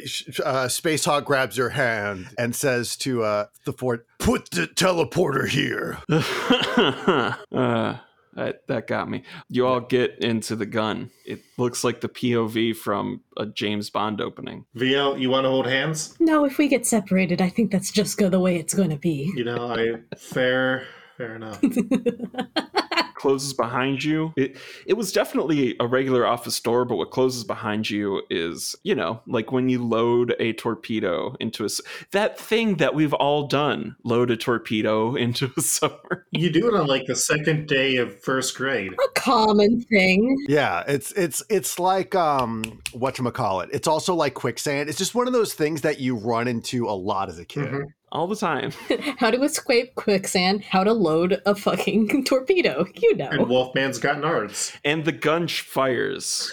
uh, 0.44 0.68
Space 0.68 1.06
Hog 1.06 1.26
grabs 1.26 1.58
your 1.58 1.70
hand 1.70 2.28
and 2.38 2.56
says 2.56 2.96
to 2.98 3.24
uh, 3.24 3.46
the 3.66 3.74
fort, 3.74 4.06
"Put 4.20 4.52
the 4.52 4.68
teleporter 4.68 5.48
here." 5.48 6.00
uh, 7.52 7.98
that, 8.36 8.68
that 8.68 8.88
got 8.88 9.10
me. 9.10 9.24
You 9.50 9.66
all 9.66 9.80
get 9.80 10.20
into 10.20 10.56
the 10.56 10.66
gun. 10.66 11.12
It 11.26 11.42
looks 11.58 11.84
like 11.84 12.02
the 12.02 12.10
POV 12.10 12.76
from 12.76 13.22
a 13.38 13.46
James 13.46 13.90
Bond 13.90 14.20
opening. 14.20 14.66
VL, 14.76 15.20
you 15.20 15.30
want 15.30 15.46
to 15.46 15.50
hold 15.50 15.68
hands? 15.68 16.16
No, 16.20 16.44
if 16.44 16.58
we 16.58 16.68
get 16.68 16.86
separated, 16.86 17.42
I 17.42 17.50
think 17.50 17.72
that's 17.72 17.92
just 17.92 18.18
go 18.18 18.28
the 18.28 18.40
way 18.40 18.58
it's 18.58 18.74
going 18.74 18.90
to 18.90 18.98
be. 18.98 19.32
You 19.36 19.46
know, 19.46 19.72
I 19.72 20.18
fair 20.18 20.86
fair 21.18 21.36
enough. 21.36 21.62
Closes 23.26 23.54
behind 23.54 24.04
you. 24.04 24.34
It 24.38 24.56
it 24.86 24.94
was 24.94 25.12
definitely 25.12 25.76
a 25.80 25.88
regular 25.88 26.28
office 26.28 26.60
door, 26.60 26.86
but 26.86 26.98
what 26.98 27.10
closes 27.10 27.44
behind 27.44 27.90
you 27.90 28.22
is, 28.30 28.76
you 28.84 28.94
know, 28.94 29.22
like 29.26 29.52
when 29.52 29.68
you 29.68 29.84
load 29.84 30.36
a 30.40 30.54
torpedo 30.54 31.36
into 31.40 31.66
a 31.66 31.70
that 32.12 32.40
thing 32.40 32.76
that 32.76 32.94
we've 32.94 33.14
all 33.14 33.48
done. 33.48 33.96
Load 34.04 34.30
a 34.30 34.38
torpedo 34.38 35.16
into 35.26 35.52
a 35.58 35.62
submarine. 35.62 36.24
You 36.30 36.52
do 36.52 36.68
it 36.68 36.80
on 36.80 36.86
like 36.86 37.08
the 37.08 37.16
second 37.16 37.68
day 37.68 37.98
of 37.98 38.22
first 38.22 38.56
grade. 38.56 38.94
A 38.94 39.20
common 39.20 39.82
thing. 39.82 40.38
Yeah, 40.48 40.84
it's 40.88 41.12
it's 41.14 41.44
it's 41.50 41.80
like 41.80 42.14
um 42.14 42.80
what 42.94 43.16
call 43.34 43.62
it. 43.62 43.70
It's 43.74 43.88
also 43.88 44.14
like 44.14 44.36
quicksand. 44.36 44.88
It's 44.88 45.00
just 45.00 45.16
one 45.16 45.26
of 45.26 45.34
those 45.34 45.56
things 45.56 45.82
that 45.82 46.00
you 46.00 46.16
run 46.16 46.48
into 46.48 46.88
a 46.88 46.94
lot 46.94 47.30
as 47.30 47.40
a 47.40 47.46
kid. 47.46 47.72
Mhm. 47.72 47.86
All 48.16 48.28
the 48.28 48.36
time. 48.38 48.72
How 49.18 49.30
to 49.30 49.44
escape 49.44 49.94
quicksand, 49.96 50.64
how 50.64 50.86
to 50.86 50.94
load 50.94 51.42
a 51.46 51.54
fucking 51.54 52.24
torpedo. 52.26 52.86
You 52.96 53.16
know. 53.18 53.28
And 53.30 53.48
Wolfman's 53.50 53.98
got 54.00 54.18
nards. 54.18 54.74
and 54.86 55.04
the 55.04 55.12
gun 55.12 55.48
sh- 55.48 55.62
fires. 55.62 56.50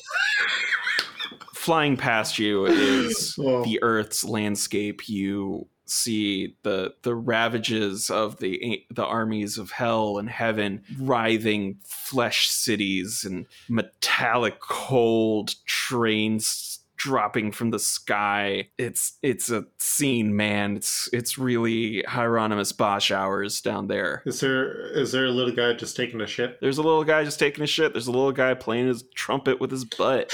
Flying 1.54 1.97
past 1.97 2.38
you 2.40 2.66
is 2.66 3.37
Oh. 3.40 3.62
the 3.64 3.78
Earth's 3.83 4.25
landscape. 4.25 5.09
You 5.09 5.69
see 5.85 6.57
the 6.64 6.95
the 7.02 7.14
ravages 7.14 8.11
of 8.11 8.38
the 8.38 8.85
the 8.90 9.04
armies 9.04 9.59
of 9.59 9.71
hell 9.71 10.19
and 10.19 10.28
heaven, 10.28 10.83
writhing 10.99 11.76
flesh 11.85 12.49
cities 12.49 13.25
and 13.25 13.47
metallic 13.69 14.59
cold 14.59 15.54
trains 15.66 16.72
dropping 17.02 17.50
from 17.50 17.71
the 17.71 17.78
sky. 17.80 18.68
It's 18.78 19.18
it's 19.23 19.50
a 19.50 19.64
scene, 19.78 20.37
man. 20.37 20.76
It's 20.76 21.09
it's 21.12 21.37
really 21.37 22.02
Hieronymus 22.06 22.73
Bosch 22.73 23.11
hours 23.11 23.61
down 23.61 23.88
there. 23.88 24.23
Is 24.25 24.38
there 24.38 24.73
is 24.97 25.11
there 25.11 25.26
a 25.26 25.30
little 25.30 25.54
guy 25.54 25.73
just 25.73 25.97
taking 25.97 26.21
a 26.21 26.26
shit? 26.26 26.61
There's 26.61 26.78
a 26.78 26.82
little 26.82 27.02
guy 27.02 27.25
just 27.25 27.40
taking 27.40 27.64
a 27.64 27.66
shit. 27.66 27.92
There's 27.92 28.06
a 28.06 28.12
little 28.12 28.30
guy 28.30 28.54
playing 28.54 28.87
his 28.87 29.02
trumpet 29.16 29.61
with 29.61 29.73
his 29.73 29.85
butt. 29.85 30.30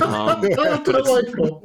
Um, 0.00 0.40
Delightful. 0.84 1.62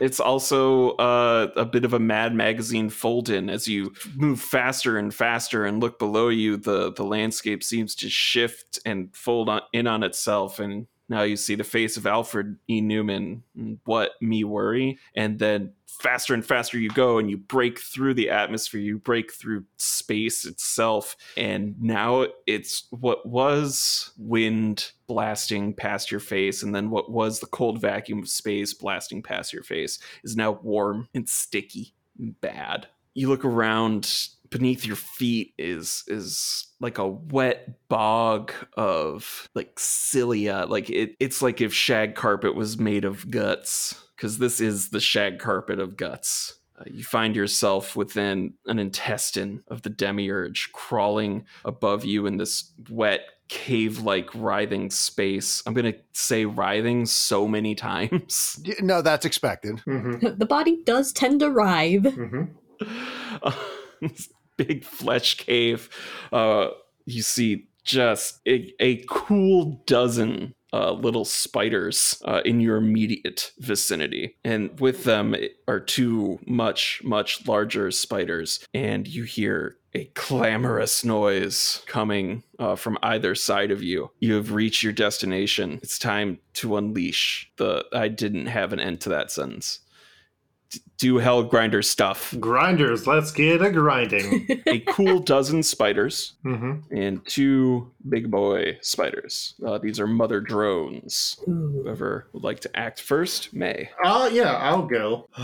it's 0.00 0.18
also 0.18 0.90
uh, 0.96 1.52
a 1.54 1.64
bit 1.64 1.84
of 1.84 1.92
a 1.92 2.00
Mad 2.00 2.34
Magazine 2.34 2.90
fold 2.90 3.28
in 3.30 3.48
as 3.48 3.68
you 3.68 3.92
move 4.16 4.40
faster 4.40 4.98
and 4.98 5.14
faster 5.14 5.64
and 5.64 5.80
look 5.80 6.00
below 6.00 6.28
you. 6.28 6.56
The 6.56 6.92
the 6.92 7.04
landscape 7.04 7.62
seems 7.62 7.94
to 7.96 8.10
shift 8.10 8.80
and 8.84 9.14
fold 9.14 9.48
on, 9.48 9.60
in 9.72 9.86
on 9.86 10.02
itself, 10.02 10.58
and 10.58 10.88
now 11.08 11.22
you 11.22 11.36
see 11.36 11.54
the 11.54 11.64
face 11.64 11.96
of 11.96 12.06
Alfred 12.06 12.56
E. 12.68 12.80
Neuman. 12.80 13.42
What 13.84 14.12
me 14.20 14.44
worry? 14.44 14.98
And 15.14 15.38
then 15.38 15.72
faster 15.86 16.34
and 16.34 16.44
faster 16.44 16.78
you 16.78 16.88
go, 16.90 17.18
and 17.18 17.30
you 17.30 17.36
break 17.36 17.78
through 17.78 18.14
the 18.14 18.30
atmosphere. 18.30 18.80
You 18.80 18.98
break 18.98 19.32
through 19.32 19.64
space 19.76 20.44
itself, 20.44 21.16
and 21.36 21.80
now 21.80 22.26
it's 22.46 22.84
what 22.90 23.26
was 23.26 24.12
wind 24.18 24.92
blasting 25.06 25.74
past 25.74 26.10
your 26.10 26.20
face, 26.20 26.62
and 26.62 26.74
then 26.74 26.90
what 26.90 27.10
was 27.10 27.40
the 27.40 27.46
cold 27.46 27.80
vacuum 27.80 28.20
of 28.20 28.28
space 28.28 28.72
blasting 28.72 29.22
past 29.22 29.52
your 29.52 29.62
face 29.62 29.98
is 30.22 30.36
now 30.36 30.52
warm 30.62 31.08
and 31.14 31.28
sticky 31.28 31.94
and 32.18 32.40
bad. 32.40 32.86
You 33.12 33.28
look 33.28 33.44
around 33.44 34.28
beneath 34.50 34.86
your 34.86 34.96
feet 34.96 35.54
is 35.58 36.04
is 36.06 36.66
like 36.80 36.98
a 36.98 37.08
wet 37.08 37.88
bog 37.88 38.52
of 38.76 39.48
like 39.54 39.78
cilia. 39.78 40.66
Like 40.68 40.90
it, 40.90 41.16
it's 41.20 41.42
like 41.42 41.60
if 41.60 41.72
shag 41.72 42.14
carpet 42.14 42.54
was 42.54 42.78
made 42.78 43.04
of 43.04 43.30
guts 43.30 44.00
because 44.16 44.38
this 44.38 44.60
is 44.60 44.90
the 44.90 45.00
shag 45.00 45.38
carpet 45.38 45.78
of 45.78 45.96
guts. 45.96 46.54
Uh, 46.78 46.84
you 46.90 47.04
find 47.04 47.36
yourself 47.36 47.94
within 47.94 48.54
an 48.66 48.78
intestine 48.78 49.62
of 49.68 49.82
the 49.82 49.90
demiurge 49.90 50.70
crawling 50.72 51.46
above 51.64 52.04
you 52.04 52.26
in 52.26 52.36
this 52.36 52.72
wet 52.90 53.20
cave 53.48 54.00
like 54.00 54.28
writhing 54.34 54.90
space. 54.90 55.62
I'm 55.66 55.74
gonna 55.74 55.94
say 56.12 56.44
writhing 56.44 57.06
so 57.06 57.46
many 57.46 57.74
times. 57.90 58.60
No, 58.80 59.02
that's 59.02 59.24
expected. 59.24 59.80
hmm 59.80 60.16
The 60.20 60.46
body 60.46 60.80
does 60.84 61.12
tend 61.12 61.40
to 61.40 61.50
writhe. 61.50 62.12
hmm 62.14 62.44
this 64.00 64.28
big 64.56 64.84
flesh 64.84 65.36
cave. 65.36 65.88
Uh, 66.32 66.68
you 67.06 67.22
see 67.22 67.68
just 67.84 68.40
a, 68.46 68.74
a 68.80 69.04
cool 69.08 69.82
dozen 69.86 70.54
uh, 70.72 70.90
little 70.90 71.24
spiders 71.24 72.20
uh, 72.24 72.40
in 72.44 72.58
your 72.58 72.76
immediate 72.76 73.52
vicinity. 73.58 74.36
And 74.44 74.80
with 74.80 75.04
them 75.04 75.36
are 75.68 75.78
two 75.78 76.40
much, 76.46 77.00
much 77.04 77.46
larger 77.46 77.92
spiders. 77.92 78.66
And 78.74 79.06
you 79.06 79.22
hear 79.22 79.76
a 79.94 80.06
clamorous 80.06 81.04
noise 81.04 81.82
coming 81.86 82.42
uh, 82.58 82.74
from 82.74 82.98
either 83.04 83.36
side 83.36 83.70
of 83.70 83.84
you. 83.84 84.10
You 84.18 84.34
have 84.34 84.50
reached 84.50 84.82
your 84.82 84.92
destination. 84.92 85.78
It's 85.82 85.98
time 85.98 86.40
to 86.54 86.76
unleash 86.76 87.52
the. 87.56 87.84
I 87.92 88.08
didn't 88.08 88.46
have 88.46 88.72
an 88.72 88.80
end 88.80 89.00
to 89.02 89.10
that 89.10 89.30
sentence. 89.30 89.78
D- 90.74 90.80
do 90.98 91.18
hell 91.18 91.42
grinder 91.42 91.82
stuff. 91.82 92.34
Grinders, 92.38 93.06
let's 93.06 93.30
get 93.30 93.62
a 93.62 93.70
grinding. 93.70 94.46
a 94.66 94.80
cool 94.80 95.18
dozen 95.18 95.62
spiders 95.62 96.34
hmm 96.42 96.74
and 96.90 97.24
two 97.26 97.90
big 98.08 98.30
boy 98.30 98.78
spiders. 98.80 99.54
Uh, 99.66 99.78
these 99.78 99.98
are 100.00 100.06
mother 100.06 100.40
drones. 100.40 101.38
Ooh. 101.48 101.82
Whoever 101.82 102.28
would 102.32 102.44
like 102.44 102.60
to 102.60 102.76
act 102.76 103.00
first 103.00 103.52
may. 103.52 103.90
Oh, 104.04 104.28
yeah, 104.28 104.54
I'll 104.56 104.86
go. 104.86 105.28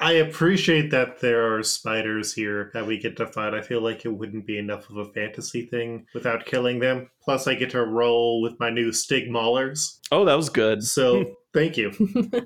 I 0.00 0.12
appreciate 0.12 0.90
that 0.92 1.20
there 1.20 1.54
are 1.56 1.62
spiders 1.62 2.32
here 2.32 2.70
that 2.72 2.86
we 2.86 2.98
get 2.98 3.16
to 3.16 3.26
fight. 3.26 3.54
I 3.54 3.62
feel 3.62 3.80
like 3.80 4.04
it 4.04 4.10
wouldn't 4.10 4.46
be 4.46 4.58
enough 4.58 4.88
of 4.90 4.96
a 4.96 5.12
fantasy 5.12 5.66
thing 5.66 6.06
without 6.14 6.46
killing 6.46 6.78
them. 6.78 7.10
Plus, 7.24 7.46
I 7.48 7.54
get 7.54 7.70
to 7.70 7.84
roll 7.84 8.40
with 8.40 8.58
my 8.60 8.70
new 8.70 8.90
Stigmaulers. 8.90 9.98
Oh, 10.12 10.24
that 10.24 10.36
was 10.36 10.50
good. 10.50 10.84
So, 10.84 11.34
thank 11.52 11.76
you. 11.76 11.90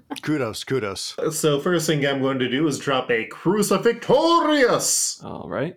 Kudos, 0.23 0.65
kudos. 0.65 1.17
So, 1.31 1.61
first 1.61 1.87
thing 1.87 2.07
I'm 2.07 2.21
going 2.21 2.39
to 2.39 2.49
do 2.49 2.67
is 2.67 2.79
drop 2.79 3.11
a 3.11 3.29
Crucifixorious! 3.29 5.23
All 5.25 5.49
right. 5.49 5.77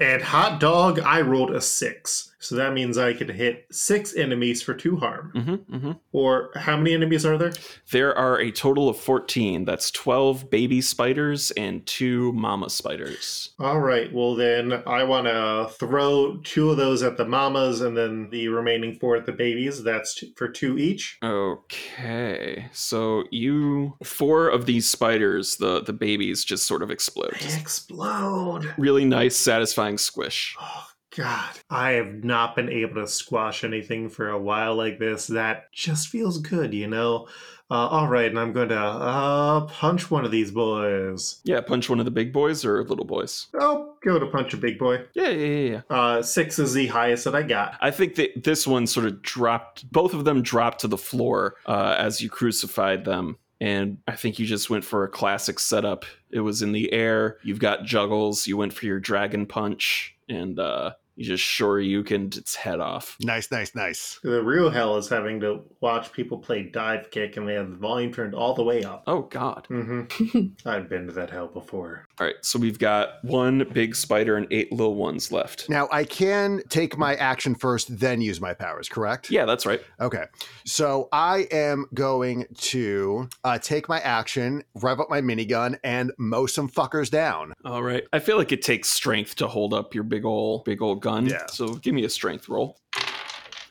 And 0.00 0.22
Hot 0.22 0.60
Dog, 0.60 1.00
I 1.00 1.20
rolled 1.20 1.50
a 1.50 1.60
six. 1.60 2.29
So 2.42 2.56
that 2.56 2.72
means 2.72 2.96
I 2.98 3.12
can 3.12 3.28
hit 3.28 3.66
six 3.70 4.14
enemies 4.16 4.62
for 4.62 4.72
two 4.74 4.96
harm. 4.96 5.30
hmm 5.34 5.54
hmm 5.76 5.92
Or 6.12 6.50
how 6.56 6.76
many 6.76 6.94
enemies 6.94 7.26
are 7.26 7.36
there? 7.36 7.52
There 7.90 8.16
are 8.16 8.38
a 8.40 8.50
total 8.50 8.88
of 8.88 8.96
14. 8.96 9.64
That's 9.66 9.90
12 9.90 10.50
baby 10.50 10.80
spiders 10.80 11.50
and 11.52 11.84
two 11.86 12.32
mama 12.32 12.70
spiders. 12.70 13.50
All 13.58 13.78
right, 13.80 14.10
well, 14.12 14.34
then 14.34 14.82
I 14.86 15.04
want 15.04 15.26
to 15.26 15.68
throw 15.78 16.38
two 16.42 16.70
of 16.70 16.78
those 16.78 17.02
at 17.02 17.16
the 17.18 17.26
mamas 17.26 17.82
and 17.82 17.96
then 17.96 18.30
the 18.30 18.48
remaining 18.48 18.98
four 18.98 19.16
at 19.16 19.26
the 19.26 19.32
babies. 19.32 19.82
That's 19.82 20.14
t- 20.14 20.32
for 20.34 20.48
two 20.48 20.78
each. 20.78 21.18
Okay. 21.22 22.66
So 22.72 23.24
you 23.30 23.96
four 24.02 24.48
of 24.48 24.66
these 24.66 24.88
spiders, 24.88 25.56
the 25.56 25.82
the 25.82 25.92
babies 25.92 26.44
just 26.44 26.66
sort 26.66 26.82
of 26.82 26.90
explode. 26.90 27.36
They 27.40 27.58
explode. 27.60 28.74
really 28.78 29.04
nice 29.04 29.36
satisfying 29.36 29.98
squish. 29.98 30.56
Oh, 30.60 30.86
God. 31.16 31.58
I 31.68 31.92
have 31.92 32.22
not 32.24 32.54
been 32.54 32.68
able 32.68 32.96
to 32.96 33.08
squash 33.08 33.64
anything 33.64 34.08
for 34.08 34.28
a 34.28 34.38
while 34.38 34.76
like 34.76 34.98
this. 34.98 35.26
That 35.26 35.72
just 35.72 36.08
feels 36.08 36.38
good, 36.38 36.72
you 36.72 36.86
know? 36.86 37.26
Uh, 37.72 37.86
all 37.86 38.08
right, 38.08 38.28
and 38.28 38.38
I'm 38.38 38.52
going 38.52 38.70
to 38.70 38.80
uh, 38.80 39.60
punch 39.66 40.10
one 40.10 40.24
of 40.24 40.32
these 40.32 40.50
boys. 40.50 41.40
Yeah, 41.44 41.60
punch 41.60 41.88
one 41.88 42.00
of 42.00 42.04
the 42.04 42.10
big 42.10 42.32
boys 42.32 42.64
or 42.64 42.82
little 42.82 43.04
boys. 43.04 43.46
Oh, 43.54 43.94
go 44.02 44.18
to 44.18 44.26
punch 44.26 44.54
a 44.54 44.56
big 44.56 44.76
boy. 44.76 45.04
Yeah, 45.14 45.28
yeah, 45.28 45.46
yeah, 45.46 45.70
yeah. 45.70 45.96
Uh, 45.96 46.22
six 46.22 46.58
is 46.58 46.74
the 46.74 46.88
highest 46.88 47.24
that 47.24 47.36
I 47.36 47.42
got. 47.42 47.76
I 47.80 47.92
think 47.92 48.16
that 48.16 48.42
this 48.42 48.66
one 48.66 48.88
sort 48.88 49.06
of 49.06 49.22
dropped. 49.22 49.90
Both 49.92 50.14
of 50.14 50.24
them 50.24 50.42
dropped 50.42 50.80
to 50.80 50.88
the 50.88 50.98
floor 50.98 51.54
uh, 51.66 51.94
as 51.96 52.20
you 52.20 52.28
crucified 52.28 53.04
them. 53.04 53.36
And 53.60 53.98
I 54.08 54.16
think 54.16 54.38
you 54.38 54.46
just 54.46 54.70
went 54.70 54.84
for 54.84 55.04
a 55.04 55.08
classic 55.08 55.60
setup. 55.60 56.06
It 56.30 56.40
was 56.40 56.62
in 56.62 56.72
the 56.72 56.92
air. 56.92 57.36
You've 57.42 57.58
got 57.58 57.84
juggles. 57.84 58.46
You 58.46 58.56
went 58.56 58.72
for 58.72 58.86
your 58.86 58.98
dragon 58.98 59.44
punch, 59.44 60.16
and 60.30 60.58
uh, 60.58 60.92
you 61.16 61.24
just 61.24 61.44
shoryukened 61.44 62.38
its 62.38 62.54
head 62.54 62.80
off. 62.80 63.16
Nice, 63.20 63.50
nice, 63.50 63.74
nice. 63.74 64.18
The 64.22 64.42
real 64.42 64.70
hell 64.70 64.96
is 64.96 65.08
having 65.08 65.40
to 65.40 65.62
watch 65.80 66.12
people 66.12 66.38
play 66.38 66.70
Divekick 66.70 67.36
and 67.36 67.46
they 67.46 67.54
have 67.54 67.70
the 67.70 67.76
volume 67.76 68.12
turned 68.12 68.34
all 68.34 68.54
the 68.54 68.62
way 68.62 68.84
up. 68.84 69.04
Oh 69.06 69.22
God! 69.22 69.66
Mm-hmm. 69.68 70.46
I've 70.68 70.88
been 70.88 71.06
to 71.08 71.12
that 71.12 71.30
hell 71.30 71.48
before. 71.48 72.06
All 72.20 72.26
right, 72.26 72.36
so 72.44 72.58
we've 72.58 72.78
got 72.78 73.24
one 73.24 73.66
big 73.72 73.96
spider 73.96 74.36
and 74.36 74.46
eight 74.50 74.70
little 74.70 74.94
ones 74.94 75.32
left. 75.32 75.70
Now 75.70 75.88
I 75.90 76.04
can 76.04 76.60
take 76.68 76.98
my 76.98 77.14
action 77.14 77.54
first, 77.54 77.98
then 77.98 78.20
use 78.20 78.42
my 78.42 78.52
powers, 78.52 78.90
correct? 78.90 79.30
Yeah, 79.30 79.46
that's 79.46 79.64
right. 79.64 79.80
Okay. 79.98 80.24
So 80.66 81.08
I 81.12 81.48
am 81.50 81.86
going 81.94 82.44
to 82.58 83.26
uh, 83.42 83.58
take 83.58 83.88
my 83.88 84.00
action, 84.00 84.62
rev 84.74 85.00
up 85.00 85.08
my 85.08 85.22
minigun, 85.22 85.78
and 85.82 86.12
mow 86.18 86.44
some 86.44 86.68
fuckers 86.68 87.08
down. 87.10 87.54
All 87.64 87.82
right. 87.82 88.04
I 88.12 88.18
feel 88.18 88.36
like 88.36 88.52
it 88.52 88.60
takes 88.60 88.90
strength 88.90 89.36
to 89.36 89.48
hold 89.48 89.72
up 89.72 89.94
your 89.94 90.04
big 90.04 90.26
ol' 90.26 90.58
big 90.58 90.82
ol' 90.82 90.96
gun. 90.96 91.24
Yeah. 91.24 91.46
So 91.46 91.76
give 91.76 91.94
me 91.94 92.04
a 92.04 92.10
strength 92.10 92.50
roll. 92.50 92.76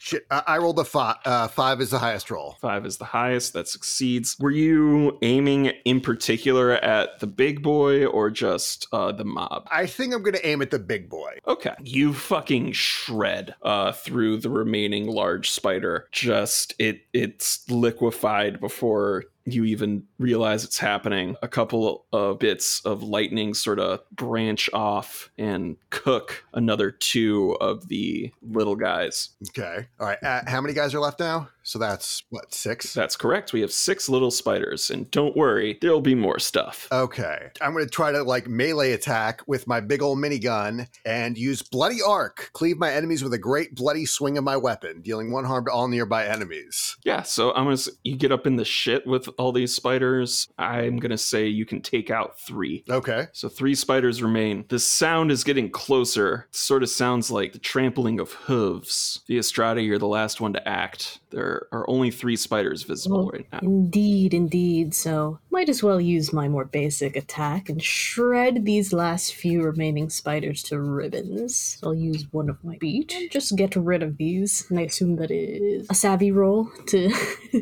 Shit, 0.09 0.25
I, 0.31 0.41
I 0.47 0.57
rolled 0.57 0.79
a 0.79 0.83
five. 0.83 1.17
Uh, 1.23 1.47
five 1.47 1.81
is 1.81 1.91
the 1.91 1.99
highest 1.99 2.31
roll. 2.31 2.57
Five 2.59 2.83
is 2.83 2.97
the 2.97 3.05
highest. 3.05 3.53
That 3.53 3.67
succeeds. 3.67 4.35
Were 4.39 4.49
you 4.49 5.19
aiming 5.21 5.67
in 5.85 6.01
particular 6.01 6.71
at 6.71 7.19
the 7.19 7.27
big 7.27 7.61
boy 7.61 8.07
or 8.07 8.31
just 8.31 8.87
uh, 8.91 9.11
the 9.11 9.23
mob? 9.23 9.67
I 9.69 9.85
think 9.85 10.15
I'm 10.15 10.23
going 10.23 10.33
to 10.33 10.47
aim 10.47 10.63
at 10.63 10.71
the 10.71 10.79
big 10.79 11.09
boy. 11.09 11.37
Okay. 11.47 11.75
You 11.83 12.13
fucking 12.13 12.71
shred 12.71 13.53
uh, 13.61 13.91
through 13.91 14.37
the 14.37 14.49
remaining 14.49 15.05
large 15.05 15.51
spider. 15.51 16.07
Just 16.11 16.73
it 16.79 17.01
it's 17.13 17.69
liquefied 17.69 18.59
before 18.59 19.25
you 19.53 19.65
even 19.65 20.03
realize 20.17 20.63
it's 20.63 20.77
happening. 20.77 21.35
A 21.41 21.47
couple 21.47 22.05
of 22.11 22.39
bits 22.39 22.81
of 22.85 23.03
lightning 23.03 23.53
sort 23.53 23.79
of 23.79 24.01
branch 24.11 24.69
off 24.73 25.29
and 25.37 25.77
cook 25.89 26.43
another 26.53 26.91
two 26.91 27.57
of 27.61 27.87
the 27.87 28.31
little 28.41 28.75
guys. 28.75 29.29
Okay. 29.49 29.87
All 29.99 30.07
right. 30.07 30.21
Uh, 30.23 30.41
how 30.47 30.61
many 30.61 30.73
guys 30.73 30.93
are 30.93 30.99
left 30.99 31.19
now? 31.19 31.49
So 31.69 31.77
that's 31.77 32.23
what 32.31 32.51
six. 32.51 32.95
That's 32.95 33.15
correct. 33.15 33.53
We 33.53 33.61
have 33.61 33.71
six 33.71 34.09
little 34.09 34.31
spiders, 34.31 34.89
and 34.89 35.09
don't 35.11 35.37
worry, 35.37 35.77
there'll 35.81 36.01
be 36.01 36.15
more 36.15 36.39
stuff. 36.39 36.87
Okay. 36.91 37.51
I'm 37.61 37.73
going 37.73 37.85
to 37.85 37.91
try 37.91 38.11
to 38.11 38.23
like 38.23 38.47
melee 38.47 38.93
attack 38.93 39.43
with 39.45 39.67
my 39.67 39.79
big 39.79 40.01
old 40.01 40.17
minigun 40.17 40.87
and 41.05 41.37
use 41.37 41.61
Bloody 41.61 41.99
Arc. 42.01 42.49
Cleave 42.53 42.79
my 42.79 42.91
enemies 42.91 43.23
with 43.23 43.33
a 43.33 43.37
great 43.37 43.75
bloody 43.75 44.07
swing 44.07 44.39
of 44.39 44.43
my 44.43 44.57
weapon, 44.57 45.01
dealing 45.01 45.31
one 45.31 45.45
harm 45.45 45.65
to 45.65 45.71
all 45.71 45.87
nearby 45.87 46.25
enemies. 46.25 46.97
Yeah, 47.03 47.21
so 47.21 47.53
I'm 47.53 47.65
gonna 47.65 47.77
you 48.03 48.15
get 48.15 48.31
up 48.31 48.47
in 48.47 48.55
the 48.55 48.65
shit 48.65 49.05
with 49.05 49.29
all 49.37 49.51
these 49.51 49.71
spiders. 49.71 50.47
I'm 50.57 50.97
gonna 50.97 51.19
say 51.19 51.45
you 51.45 51.67
can 51.67 51.81
take 51.81 52.09
out 52.09 52.39
three. 52.39 52.83
Okay. 52.89 53.27
So 53.31 53.47
three 53.47 53.75
spiders 53.75 54.23
remain. 54.23 54.65
The 54.69 54.79
sound 54.79 55.29
is 55.29 55.43
getting 55.43 55.69
closer. 55.69 56.47
It 56.49 56.55
sort 56.55 56.81
of 56.81 56.89
sounds 56.89 57.29
like 57.29 57.53
the 57.53 57.59
trampling 57.59 58.19
of 58.19 58.31
hooves. 58.31 59.21
The 59.27 59.37
Estrada, 59.37 59.83
you're 59.83 59.99
the 59.99 60.07
last 60.07 60.41
one 60.41 60.53
to 60.53 60.67
act. 60.67 61.19
There 61.29 61.58
are 61.71 61.89
only 61.89 62.11
three 62.11 62.35
spiders 62.35 62.83
visible 62.83 63.25
Well, 63.25 63.29
right 63.33 63.47
now. 63.51 63.59
Indeed, 63.61 64.33
indeed. 64.33 64.93
So, 64.93 65.39
might 65.51 65.69
as 65.69 65.83
well 65.83 65.99
use 65.99 66.31
my 66.33 66.47
more 66.47 66.65
basic 66.65 67.15
attack 67.15 67.69
and 67.69 67.81
shred 67.83 68.65
these 68.65 68.93
last 68.93 69.33
few 69.33 69.63
remaining 69.63 70.09
spiders 70.09 70.63
to 70.63 70.79
ribbons. 70.79 71.79
I'll 71.83 71.93
use 71.93 72.25
one 72.31 72.49
of 72.49 72.63
my 72.63 72.77
beat 72.79 73.13
and 73.15 73.29
just 73.31 73.55
get 73.55 73.75
rid 73.75 74.03
of 74.03 74.17
these. 74.17 74.65
And 74.69 74.79
I 74.79 74.83
assume 74.83 75.15
that 75.17 75.31
is 75.31 75.87
a 75.89 75.93
savvy 75.95 76.31
roll 76.31 76.69
to. 76.87 77.11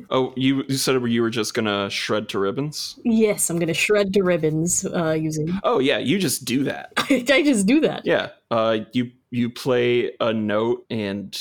Oh, 0.10 0.33
you 0.36 0.63
you 0.67 0.75
said 0.75 1.01
you 1.01 1.21
were 1.21 1.29
just 1.29 1.53
gonna 1.53 1.89
shred 1.89 2.27
to 2.29 2.39
ribbons? 2.39 2.99
yes, 3.05 3.49
I'm 3.49 3.57
gonna 3.57 3.73
shred 3.73 4.13
to 4.13 4.21
ribbons 4.21 4.86
uh, 4.86 5.12
using. 5.13 5.57
Oh 5.63 5.79
yeah, 5.79 5.97
you 5.97 6.19
just 6.19 6.43
do 6.43 6.63
that. 6.65 6.91
I 7.10 7.41
just 7.43 7.65
do 7.65 7.79
that. 7.81 8.01
Yeah. 8.05 8.29
Uh, 8.51 8.79
you 8.91 9.12
you 9.31 9.49
play 9.49 10.11
a 10.19 10.31
note 10.33 10.85
and 10.89 11.37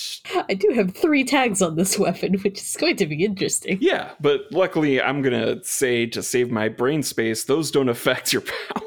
I 0.49 0.55
do 0.55 0.71
have 0.75 0.95
three 0.95 1.25
tags 1.25 1.63
on 1.63 1.77
this 1.77 1.99
weapon, 1.99 2.35
which 2.41 2.61
is 2.61 2.77
going 2.77 2.97
to 2.97 3.07
be 3.07 3.25
interesting. 3.25 3.79
Yeah, 3.81 4.13
but 4.21 4.43
luckily, 4.51 5.01
I'm 5.01 5.23
gonna 5.23 5.63
say 5.63 6.07
to 6.07 6.23
save 6.23 6.51
my 6.51 6.69
brain 6.69 7.03
space, 7.03 7.45
those 7.45 7.71
don't 7.71 7.89
affect 7.89 8.33
your 8.33 8.43
powers. 8.75 8.86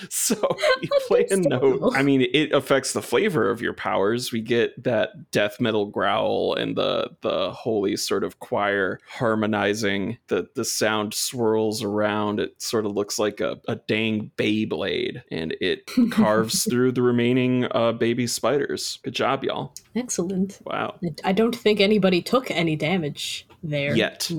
So 0.10 0.34
you 0.82 0.88
play 1.06 1.26
a 1.30 1.36
note. 1.36 1.92
I 1.94 2.02
mean, 2.02 2.26
it 2.32 2.52
affects 2.52 2.92
the 2.92 3.02
flavor 3.02 3.50
of 3.50 3.60
your 3.60 3.72
powers. 3.72 4.32
We 4.32 4.40
get 4.40 4.82
that 4.82 5.30
death 5.30 5.60
metal 5.60 5.86
growl 5.86 6.54
and 6.54 6.76
the 6.76 7.10
the 7.20 7.52
holy 7.52 7.96
sort 7.96 8.24
of 8.24 8.40
choir 8.40 8.98
harmonizing. 9.08 10.18
The 10.28 10.48
the 10.54 10.64
sound 10.64 11.14
swirls 11.14 11.82
around. 11.82 12.40
It 12.40 12.60
sort 12.60 12.86
of 12.86 12.92
looks 12.92 13.18
like 13.18 13.40
a, 13.40 13.60
a 13.68 13.76
dang 13.76 14.30
Beyblade, 14.36 15.22
and 15.30 15.56
it 15.60 15.90
carves 16.10 16.64
through 16.64 16.92
the 16.92 17.02
remaining 17.02 17.66
uh, 17.72 17.92
baby 17.92 18.26
spiders. 18.26 18.98
Good 19.02 19.14
job, 19.14 19.44
y'all! 19.44 19.74
Excellent. 19.94 20.60
Wow. 20.64 20.98
I 21.24 21.32
don't 21.32 21.54
think 21.54 21.80
anybody 21.80 22.22
took 22.22 22.50
any 22.50 22.76
damage 22.76 23.46
there 23.68 23.96
Yet. 23.96 24.30
And 24.30 24.38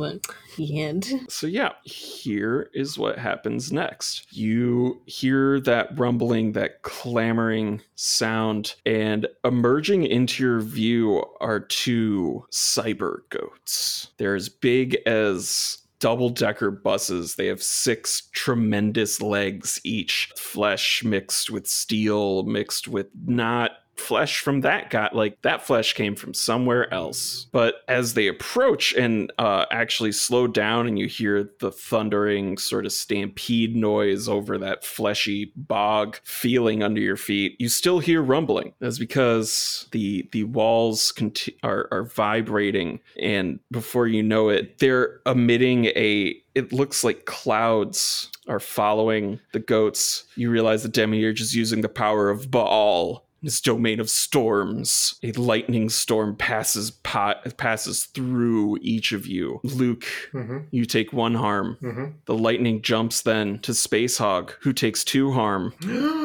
So, 1.29 1.47
yeah, 1.47 1.73
here 1.83 2.69
is 2.73 2.97
what 2.97 3.19
happens 3.19 3.71
next. 3.71 4.25
You 4.31 5.01
hear 5.05 5.59
that 5.61 5.97
rumbling, 5.97 6.53
that 6.53 6.81
clamoring 6.81 7.81
sound, 7.95 8.75
and 8.85 9.27
emerging 9.43 10.05
into 10.05 10.43
your 10.43 10.61
view 10.61 11.23
are 11.39 11.59
two 11.59 12.45
cyber 12.51 13.19
goats. 13.29 14.09
They're 14.17 14.35
as 14.35 14.49
big 14.49 14.97
as 15.05 15.79
double 15.99 16.29
decker 16.29 16.71
buses. 16.71 17.35
They 17.35 17.47
have 17.47 17.63
six 17.63 18.29
tremendous 18.31 19.21
legs 19.21 19.79
each, 19.83 20.31
flesh 20.37 21.03
mixed 21.03 21.49
with 21.49 21.67
steel, 21.67 22.43
mixed 22.43 22.87
with 22.87 23.07
not 23.25 23.71
flesh 23.97 24.39
from 24.39 24.61
that 24.61 24.89
guy. 24.89 25.09
Like 25.11 25.41
that 25.41 25.65
flesh 25.65 25.93
came 25.93 26.15
from 26.15 26.33
somewhere 26.33 26.91
else. 26.93 27.47
But 27.51 27.75
as 27.87 28.13
they 28.13 28.27
approach 28.27 28.93
and 28.93 29.31
uh, 29.37 29.65
actually 29.71 30.11
slow 30.11 30.47
down, 30.47 30.87
and 30.87 30.97
you 30.97 31.07
hear 31.07 31.49
the 31.59 31.71
thundering 31.71 32.57
sort 32.57 32.85
of 32.85 32.91
stampede 32.91 33.75
noise 33.75 34.29
over 34.29 34.57
that 34.57 34.85
fleshy 34.85 35.51
bog 35.55 36.19
feeling 36.23 36.83
under 36.83 37.01
your 37.01 37.17
feet, 37.17 37.55
you 37.59 37.69
still 37.69 37.99
hear 37.99 38.21
rumbling. 38.21 38.73
That's 38.79 38.99
because 38.99 39.87
the 39.91 40.27
the 40.31 40.43
walls 40.45 41.11
conti- 41.11 41.57
are 41.63 41.87
are 41.91 42.03
vibrating, 42.03 42.99
and 43.19 43.59
before 43.71 44.07
you 44.07 44.23
know 44.23 44.49
it, 44.49 44.79
they're 44.79 45.19
emitting 45.25 45.85
a 45.85 46.41
it 46.55 46.73
looks 46.73 47.03
like 47.03 47.25
clouds 47.25 48.31
are 48.47 48.59
following 48.59 49.39
the 49.53 49.59
goats. 49.59 50.23
You 50.35 50.49
realize 50.49 50.81
the 50.81 50.89
demiurge 50.89 51.39
is 51.39 51.55
using 51.55 51.81
the 51.81 51.89
power 51.89 52.31
of 52.31 52.49
Baal. 52.49 53.26
His 53.41 53.61
domain 53.61 53.99
of 53.99 54.09
storms. 54.09 55.19
A 55.23 55.31
lightning 55.33 55.89
storm 55.89 56.35
passes 56.35 56.91
pa- 56.91 57.39
passes 57.57 58.05
through 58.05 58.77
each 58.81 59.11
of 59.11 59.27
you. 59.27 59.59
Luke, 59.63 60.05
hmm 60.31 60.57
you 60.71 60.85
take 60.85 61.13
one 61.13 61.35
harm. 61.35 61.77
hmm 61.81 62.05
The 62.25 62.33
lightning 62.35 62.81
jumps 62.81 63.21
then 63.21 63.59
to 63.59 63.73
Space 63.73 64.17
Hog, 64.17 64.53
who 64.61 64.73
takes 64.73 65.03
two 65.03 65.31
harm. 65.31 65.73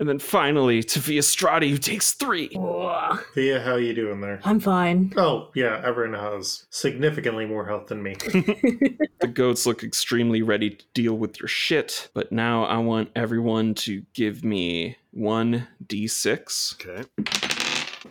And 0.00 0.08
then 0.08 0.18
finally 0.18 0.82
to 0.82 0.98
Viastrati, 0.98 1.70
who 1.70 1.78
takes 1.78 2.12
three. 2.12 2.48
Whoa. 2.54 3.18
Thea, 3.34 3.60
how 3.60 3.76
you 3.76 3.94
doing 3.94 4.20
there? 4.20 4.40
I'm 4.44 4.58
fine. 4.58 5.12
Oh, 5.16 5.50
yeah, 5.54 5.80
everyone 5.84 6.18
has 6.18 6.66
significantly 6.70 7.46
more 7.46 7.64
health 7.66 7.86
than 7.86 8.02
me. 8.02 8.16
The 9.20 9.28
goats 9.28 9.64
look 9.66 9.82
extremely 9.82 10.42
ready 10.42 10.70
to 10.70 10.84
deal 10.92 11.14
with 11.16 11.40
your 11.40 11.48
shit, 11.48 12.08
but 12.12 12.30
now 12.30 12.64
I 12.64 12.76
want 12.78 13.10
everyone 13.16 13.74
to 13.76 14.02
give 14.12 14.44
me 14.44 14.98
one 15.14 15.68
d6. 15.86 16.74
Okay. 16.74 17.08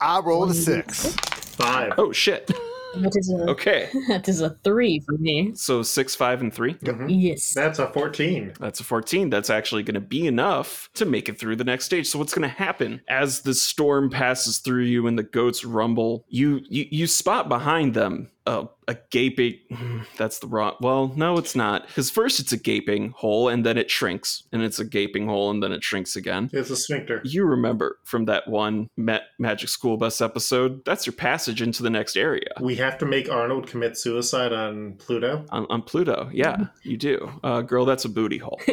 I 0.02 0.20
rolled 0.20 0.52
a 0.52 0.54
six. 0.54 1.14
Five. 1.16 1.94
Oh 1.98 2.12
shit. 2.12 2.48
That 2.96 3.16
is 3.16 3.32
a 3.32 3.50
Okay. 3.50 3.90
that 4.08 4.28
is 4.30 4.42
a 4.42 4.52
three 4.64 5.00
for 5.00 5.18
me. 5.18 5.52
So 5.56 5.82
six, 5.82 6.16
five, 6.16 6.42
and 6.42 6.54
three. 6.54 6.76
Mhm. 6.76 7.08
Yes. 7.10 7.54
That's 7.54 7.80
a 7.80 7.88
14. 7.92 8.54
That's 8.60 8.80
a 8.80 8.84
14. 8.84 9.30
That's 9.30 9.50
actually 9.50 9.84
going 9.84 9.96
to 9.96 10.00
be 10.02 10.28
enough 10.28 10.90
to 10.96 11.06
make 11.06 11.28
it 11.28 11.40
through 11.40 11.56
the 11.56 11.64
next 11.64 11.86
stage. 11.86 12.08
So 12.08 12.20
what's 12.20 12.34
going 12.34 12.48
to 12.48 12.56
happen 12.56 13.02
as 13.08 13.42
the 13.42 13.54
storm 13.56 14.10
passes 14.10 14.60
through 14.60 14.84
you 14.84 15.08
and 15.08 15.18
the 15.18 15.24
goats 15.24 15.66
rumble? 15.66 16.26
You 16.30 16.62
you, 16.70 16.86
you 16.90 17.08
spot 17.08 17.50
behind 17.50 17.94
them 17.96 18.30
a, 18.46 18.66
a 18.88 18.98
gaping. 19.12 19.60
That's 20.18 20.40
the 20.40 20.48
wrong. 20.48 20.76
Well, 20.82 21.14
no, 21.16 21.38
it's 21.38 21.56
not. 21.56 21.88
Because 21.88 22.10
first 22.10 22.40
it's 22.40 22.52
a 22.52 22.58
gaping 22.58 23.12
hole 23.12 23.50
and 23.50 23.66
then 23.66 23.78
it 23.78 23.90
shrinks, 23.90 24.44
and 24.52 24.62
it's 24.62 24.80
a 24.80 24.86
gaping 24.86 25.28
hole 25.28 25.50
and 25.50 25.62
then 25.62 25.72
it 25.72 25.84
shrinks 25.84 26.16
again. 26.16 26.50
It's 26.54 26.70
a 26.70 26.76
sphincter. 26.76 27.22
You 27.24 27.46
remember 27.46 28.00
from 28.04 28.26
that 28.26 28.48
one 28.48 28.90
Ma- 28.98 29.20
Magic 29.40 29.70
School 29.70 29.98
Bus 29.98 30.22
episode? 30.22 30.84
That's 30.86 31.06
your 31.06 31.14
passage 31.14 31.62
into 31.62 31.84
the 31.84 31.90
next 31.90 32.16
area. 32.16 32.50
We 32.60 32.76
have 32.76 32.98
to 33.00 33.06
make 33.06 33.30
Arnold 33.30 33.68
commit 33.68 33.98
suicide 33.98 34.54
on 34.54 34.94
Pluto. 34.94 35.46
On, 35.50 35.66
on 35.70 35.82
Pluto, 35.82 36.30
yeah, 36.34 36.68
you 36.84 36.98
do. 36.98 37.32
Uh, 37.44 37.62
girl, 37.62 37.86
that's 37.86 38.06
a 38.06 38.10
booty 38.10 38.38
hole. 38.38 38.60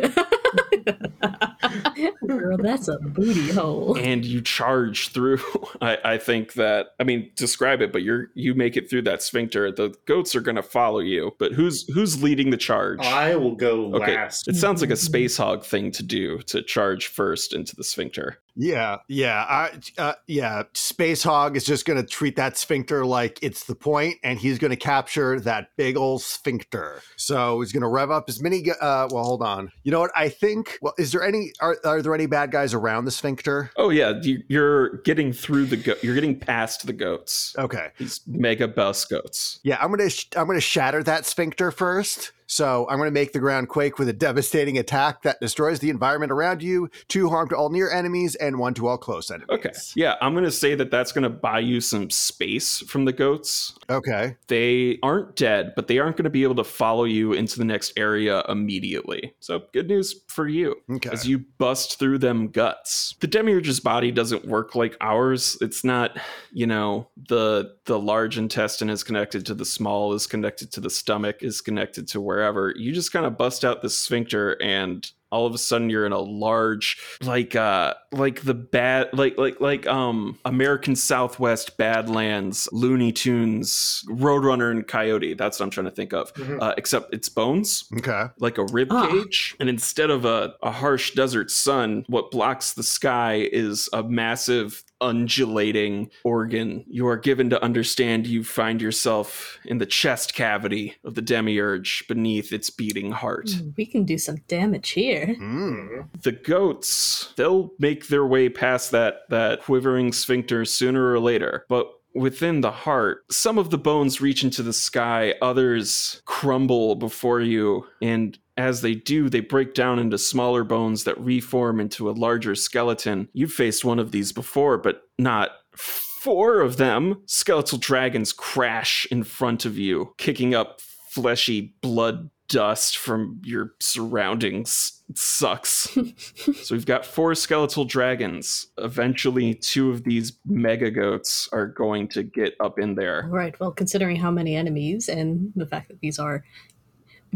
Girl, 2.26 2.56
that's 2.56 2.88
a 2.88 2.98
booty 2.98 3.50
hole. 3.52 3.96
and 3.98 4.24
you 4.24 4.40
charge 4.40 5.08
through. 5.08 5.40
I, 5.80 5.98
I 6.04 6.18
think 6.18 6.54
that 6.54 6.88
I 6.98 7.04
mean 7.04 7.30
describe 7.36 7.80
it, 7.80 7.92
but 7.92 8.02
you're 8.02 8.28
you 8.34 8.54
make 8.54 8.76
it 8.76 8.88
through 8.90 9.02
that 9.02 9.22
sphincter. 9.22 9.70
The 9.72 9.94
goats 10.06 10.34
are 10.34 10.40
gonna 10.40 10.62
follow 10.62 11.00
you, 11.00 11.34
but 11.38 11.52
who's 11.52 11.86
who's 11.92 12.22
leading 12.22 12.50
the 12.50 12.56
charge? 12.56 13.00
I 13.00 13.36
will 13.36 13.54
go 13.54 13.94
Okay, 13.94 14.14
last. 14.16 14.48
it 14.48 14.56
sounds 14.56 14.80
like 14.80 14.90
a 14.90 14.96
space 14.96 15.36
hog 15.36 15.64
thing 15.64 15.90
to 15.92 16.02
do 16.02 16.38
to 16.42 16.62
charge 16.62 17.06
first 17.08 17.52
into 17.54 17.74
the 17.76 17.84
sphincter. 17.84 18.38
Yeah, 18.56 18.98
yeah, 19.08 19.44
I, 19.48 19.70
uh, 19.98 20.14
yeah. 20.26 20.64
Space 20.74 21.22
Hog 21.22 21.56
is 21.56 21.64
just 21.64 21.86
going 21.86 22.00
to 22.00 22.06
treat 22.06 22.36
that 22.36 22.56
sphincter 22.56 23.06
like 23.06 23.38
it's 23.42 23.64
the 23.64 23.74
point, 23.74 24.16
and 24.22 24.38
he's 24.38 24.58
going 24.58 24.70
to 24.70 24.76
capture 24.76 25.40
that 25.40 25.68
big 25.76 25.96
old 25.96 26.22
sphincter. 26.22 27.02
So 27.16 27.60
he's 27.60 27.72
going 27.72 27.82
to 27.82 27.88
rev 27.88 28.10
up 28.10 28.24
as 28.28 28.42
many. 28.42 28.64
Uh, 28.70 29.08
well, 29.10 29.24
hold 29.24 29.42
on. 29.42 29.70
You 29.82 29.92
know 29.92 30.00
what? 30.00 30.10
I 30.14 30.28
think. 30.28 30.78
Well, 30.82 30.94
is 30.98 31.12
there 31.12 31.22
any? 31.22 31.52
Are, 31.60 31.76
are 31.84 32.02
there 32.02 32.14
any 32.14 32.26
bad 32.26 32.50
guys 32.50 32.74
around 32.74 33.04
the 33.04 33.10
sphincter? 33.10 33.70
Oh 33.76 33.90
yeah, 33.90 34.20
you, 34.22 34.42
you're 34.48 34.98
getting 34.98 35.32
through 35.32 35.66
the 35.66 35.76
go- 35.76 35.96
you're 36.02 36.14
getting 36.14 36.38
past 36.38 36.86
the 36.86 36.92
goats. 36.92 37.54
Okay. 37.58 37.88
These 37.98 38.20
mega 38.26 38.68
bus 38.68 39.04
goats. 39.04 39.60
Yeah, 39.62 39.78
I'm 39.80 39.90
gonna 39.90 40.10
sh- 40.10 40.28
I'm 40.36 40.46
gonna 40.46 40.60
shatter 40.60 41.02
that 41.04 41.26
sphincter 41.26 41.70
first. 41.70 42.32
So 42.50 42.84
I'm 42.90 42.98
gonna 42.98 43.12
make 43.12 43.32
the 43.32 43.38
ground 43.38 43.68
quake 43.68 43.98
with 44.00 44.08
a 44.08 44.12
devastating 44.12 44.76
attack 44.76 45.22
that 45.22 45.40
destroys 45.40 45.78
the 45.78 45.88
environment 45.88 46.32
around 46.32 46.62
you. 46.64 46.90
Two 47.06 47.28
harm 47.28 47.48
to 47.50 47.56
all 47.56 47.70
near 47.70 47.88
enemies 47.90 48.34
and 48.34 48.58
one 48.58 48.74
to 48.74 48.88
all 48.88 48.98
close 48.98 49.30
enemies. 49.30 49.46
Okay, 49.50 49.70
yeah, 49.94 50.16
I'm 50.20 50.34
gonna 50.34 50.50
say 50.50 50.74
that 50.74 50.90
that's 50.90 51.12
gonna 51.12 51.30
buy 51.30 51.60
you 51.60 51.80
some 51.80 52.10
space 52.10 52.80
from 52.80 53.04
the 53.04 53.12
goats. 53.12 53.74
Okay. 53.88 54.36
they 54.48 54.98
aren't 55.02 55.36
dead, 55.36 55.72
but 55.76 55.86
they 55.86 55.98
aren't 55.98 56.16
going 56.16 56.24
to 56.24 56.30
be 56.30 56.42
able 56.42 56.54
to 56.56 56.64
follow 56.64 57.04
you 57.04 57.32
into 57.32 57.58
the 57.58 57.64
next 57.64 57.92
area 57.96 58.42
immediately. 58.48 59.32
So, 59.40 59.62
good 59.72 59.88
news 59.88 60.14
for 60.28 60.48
you 60.48 60.76
Okay. 60.90 61.10
as 61.10 61.26
you 61.26 61.40
bust 61.58 61.98
through 61.98 62.18
them 62.18 62.48
guts. 62.48 63.14
The 63.20 63.26
demiurge's 63.26 63.80
body 63.80 64.10
doesn't 64.10 64.44
work 64.46 64.74
like 64.74 64.96
ours. 65.00 65.56
It's 65.60 65.84
not, 65.84 66.18
you 66.52 66.66
know, 66.66 67.08
the 67.28 67.76
the 67.84 67.98
large 67.98 68.38
intestine 68.38 68.90
is 68.90 69.02
connected 69.02 69.44
to 69.46 69.54
the 69.54 69.64
small, 69.64 70.12
is 70.14 70.26
connected 70.26 70.70
to 70.72 70.80
the 70.80 70.90
stomach, 70.90 71.42
is 71.42 71.60
connected 71.60 72.06
to 72.08 72.20
wherever. 72.40 72.72
You 72.76 72.92
just 72.92 73.12
kind 73.12 73.26
of 73.26 73.36
bust 73.36 73.64
out 73.66 73.82
the 73.82 73.90
sphincter 73.90 74.60
and 74.62 75.08
all 75.32 75.46
of 75.46 75.54
a 75.54 75.58
sudden 75.58 75.88
you're 75.90 76.06
in 76.06 76.10
a 76.12 76.18
large 76.18 76.98
like 77.22 77.54
uh 77.54 77.94
like 78.10 78.40
the 78.42 78.52
bad 78.54 79.08
like 79.12 79.38
like 79.38 79.60
like 79.60 79.86
um 79.86 80.36
american 80.44 80.96
southwest 80.96 81.76
badlands 81.76 82.68
looney 82.72 83.12
tunes 83.12 84.02
roadrunner 84.08 84.72
and 84.72 84.88
coyote 84.88 85.34
that's 85.34 85.60
what 85.60 85.66
i'm 85.66 85.70
trying 85.70 85.84
to 85.84 85.90
think 85.92 86.12
of 86.12 86.34
Mhm. 86.34 86.60
uh, 86.60 86.74
except 86.76 87.14
it's 87.14 87.28
bones 87.28 87.84
Okay. 87.98 88.24
like 88.40 88.58
a 88.58 88.64
rib 88.72 88.88
Ah. 88.90 89.06
cage 89.06 89.54
and 89.60 89.68
instead 89.68 90.10
of 90.10 90.24
a, 90.24 90.54
a 90.64 90.72
harsh 90.72 91.12
desert 91.14 91.52
sun 91.52 92.04
what 92.08 92.32
blocks 92.32 92.72
the 92.72 92.82
sky 92.82 93.48
is 93.52 93.88
a 93.92 94.02
massive 94.02 94.82
undulating 95.00 96.10
organ 96.24 96.84
you 96.88 97.06
are 97.06 97.16
given 97.16 97.50
to 97.50 97.62
understand 97.62 98.26
you 98.26 98.44
find 98.44 98.80
yourself 98.82 99.58
in 99.64 99.78
the 99.78 99.86
chest 99.86 100.34
cavity 100.34 100.96
of 101.04 101.14
the 101.14 101.22
demiurge 101.22 102.04
beneath 102.08 102.52
its 102.52 102.70
beating 102.70 103.10
heart 103.10 103.50
We 103.76 103.86
can 103.86 104.04
do 104.04 104.18
some 104.18 104.36
damage 104.48 104.90
here. 104.90 105.36
Mm. 105.38 106.08
The 106.22 106.32
goats 106.32 107.32
they'll 107.36 107.70
make 107.78 108.08
their 108.08 108.26
way 108.26 108.48
past 108.48 108.90
that 108.90 109.28
that 109.30 109.62
quivering 109.62 110.12
sphincter 110.12 110.64
sooner 110.64 111.12
or 111.12 111.20
later 111.20 111.64
but 111.68 111.90
within 112.14 112.60
the 112.60 112.70
heart 112.70 113.24
some 113.30 113.58
of 113.58 113.70
the 113.70 113.78
bones 113.78 114.20
reach 114.20 114.42
into 114.42 114.62
the 114.62 114.72
sky 114.72 115.34
others 115.40 116.22
crumble 116.24 116.96
before 116.96 117.40
you 117.40 117.86
and 118.02 118.38
as 118.60 118.82
they 118.82 118.94
do 118.94 119.28
they 119.28 119.40
break 119.40 119.74
down 119.74 119.98
into 119.98 120.18
smaller 120.18 120.62
bones 120.62 121.04
that 121.04 121.18
reform 121.18 121.80
into 121.80 122.10
a 122.10 122.12
larger 122.12 122.54
skeleton 122.54 123.28
you've 123.32 123.52
faced 123.52 123.84
one 123.84 123.98
of 123.98 124.12
these 124.12 124.32
before 124.32 124.76
but 124.76 125.02
not 125.18 125.50
four 125.74 126.60
of 126.60 126.76
them 126.76 127.20
skeletal 127.26 127.78
dragons 127.78 128.32
crash 128.32 129.06
in 129.10 129.24
front 129.24 129.64
of 129.64 129.78
you 129.78 130.12
kicking 130.18 130.54
up 130.54 130.80
fleshy 131.10 131.74
blood 131.80 132.30
dust 132.48 132.98
from 132.98 133.40
your 133.44 133.74
surroundings 133.80 135.02
it 135.08 135.16
sucks 135.16 135.88
so 136.62 136.74
we've 136.74 136.86
got 136.86 137.04
four 137.04 137.34
skeletal 137.34 137.84
dragons. 137.84 138.68
Eventually, 138.78 139.54
two 139.54 139.90
of 139.90 140.04
these 140.04 140.38
mega 140.46 140.90
goats 140.90 141.48
are 141.52 141.66
going 141.66 142.08
to 142.08 142.22
get 142.22 142.54
up 142.60 142.78
in 142.78 142.94
there. 142.94 143.24
All 143.24 143.30
right. 143.30 143.58
Well, 143.58 143.72
considering 143.72 144.16
how 144.16 144.30
many 144.30 144.54
enemies 144.54 145.08
and 145.08 145.52
the 145.56 145.66
fact 145.66 145.88
that 145.88 146.00
these 146.00 146.18
are 146.18 146.44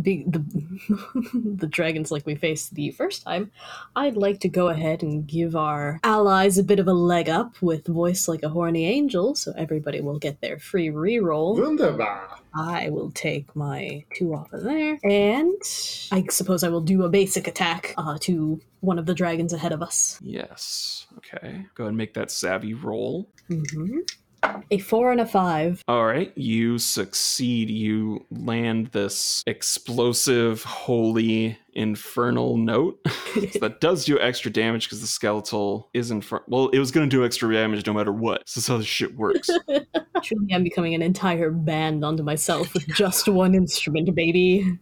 big, 0.00 0.32
the 0.32 0.44
the 1.58 1.66
dragons 1.66 2.10
like 2.10 2.26
we 2.26 2.34
faced 2.34 2.74
the 2.74 2.90
first 2.90 3.22
time, 3.22 3.50
I'd 3.96 4.16
like 4.16 4.40
to 4.40 4.48
go 4.48 4.68
ahead 4.68 5.02
and 5.02 5.26
give 5.26 5.56
our 5.56 6.00
allies 6.02 6.58
a 6.58 6.64
bit 6.64 6.78
of 6.78 6.88
a 6.88 6.92
leg 6.92 7.28
up 7.28 7.60
with 7.60 7.86
voice 7.86 8.28
like 8.28 8.42
a 8.42 8.48
horny 8.48 8.86
angel, 8.86 9.34
so 9.34 9.52
everybody 9.56 10.00
will 10.00 10.18
get 10.18 10.40
their 10.40 10.58
free 10.58 10.88
reroll. 10.88 11.58
Wunderbar. 11.58 12.38
I 12.56 12.90
will 12.90 13.10
take 13.10 13.54
my 13.56 14.04
two 14.14 14.34
off 14.34 14.52
of 14.52 14.62
there, 14.62 14.98
and 15.02 15.60
I 16.12 16.24
suppose 16.30 16.62
I 16.62 16.68
will 16.68 16.80
do 16.80 17.04
a 17.04 17.08
basic 17.08 17.48
attack 17.48 17.94
uh, 17.96 18.18
to 18.20 18.60
one 18.80 18.98
of 18.98 19.06
the 19.06 19.14
dragons 19.14 19.52
ahead 19.52 19.72
of 19.72 19.82
us. 19.82 20.18
Yes. 20.22 21.06
Okay. 21.18 21.66
Go 21.74 21.84
ahead 21.84 21.88
and 21.88 21.96
make 21.96 22.14
that 22.14 22.30
savvy 22.30 22.74
roll. 22.74 23.28
hmm 23.48 24.00
A 24.70 24.78
four 24.78 25.12
and 25.12 25.20
a 25.20 25.26
five. 25.26 25.82
All 25.88 26.06
right. 26.06 26.32
You 26.36 26.78
succeed. 26.78 27.70
You 27.70 28.26
land 28.30 28.88
this 28.88 29.42
explosive, 29.46 30.64
holy, 30.64 31.58
infernal 31.74 32.56
note. 32.56 32.98
so 33.52 33.58
that 33.60 33.80
does 33.80 34.04
do 34.04 34.18
extra 34.18 34.50
damage 34.50 34.86
because 34.86 35.00
the 35.00 35.06
skeletal 35.06 35.90
is 35.94 36.10
infernal. 36.10 36.44
Well, 36.48 36.68
it 36.68 36.78
was 36.78 36.90
going 36.90 37.08
to 37.08 37.16
do 37.16 37.24
extra 37.24 37.52
damage 37.52 37.86
no 37.86 37.92
matter 37.92 38.12
what. 38.12 38.48
So 38.48 38.72
how 38.72 38.78
this 38.78 38.86
shit 38.86 39.16
works. 39.16 39.48
Truly, 40.22 40.54
I'm 40.54 40.64
becoming 40.64 40.94
an 40.94 41.02
entire 41.02 41.50
band 41.50 42.04
unto 42.04 42.22
myself 42.22 42.72
with 42.72 42.86
just 42.88 43.28
one 43.28 43.54
instrument, 43.54 44.14
baby. 44.14 44.78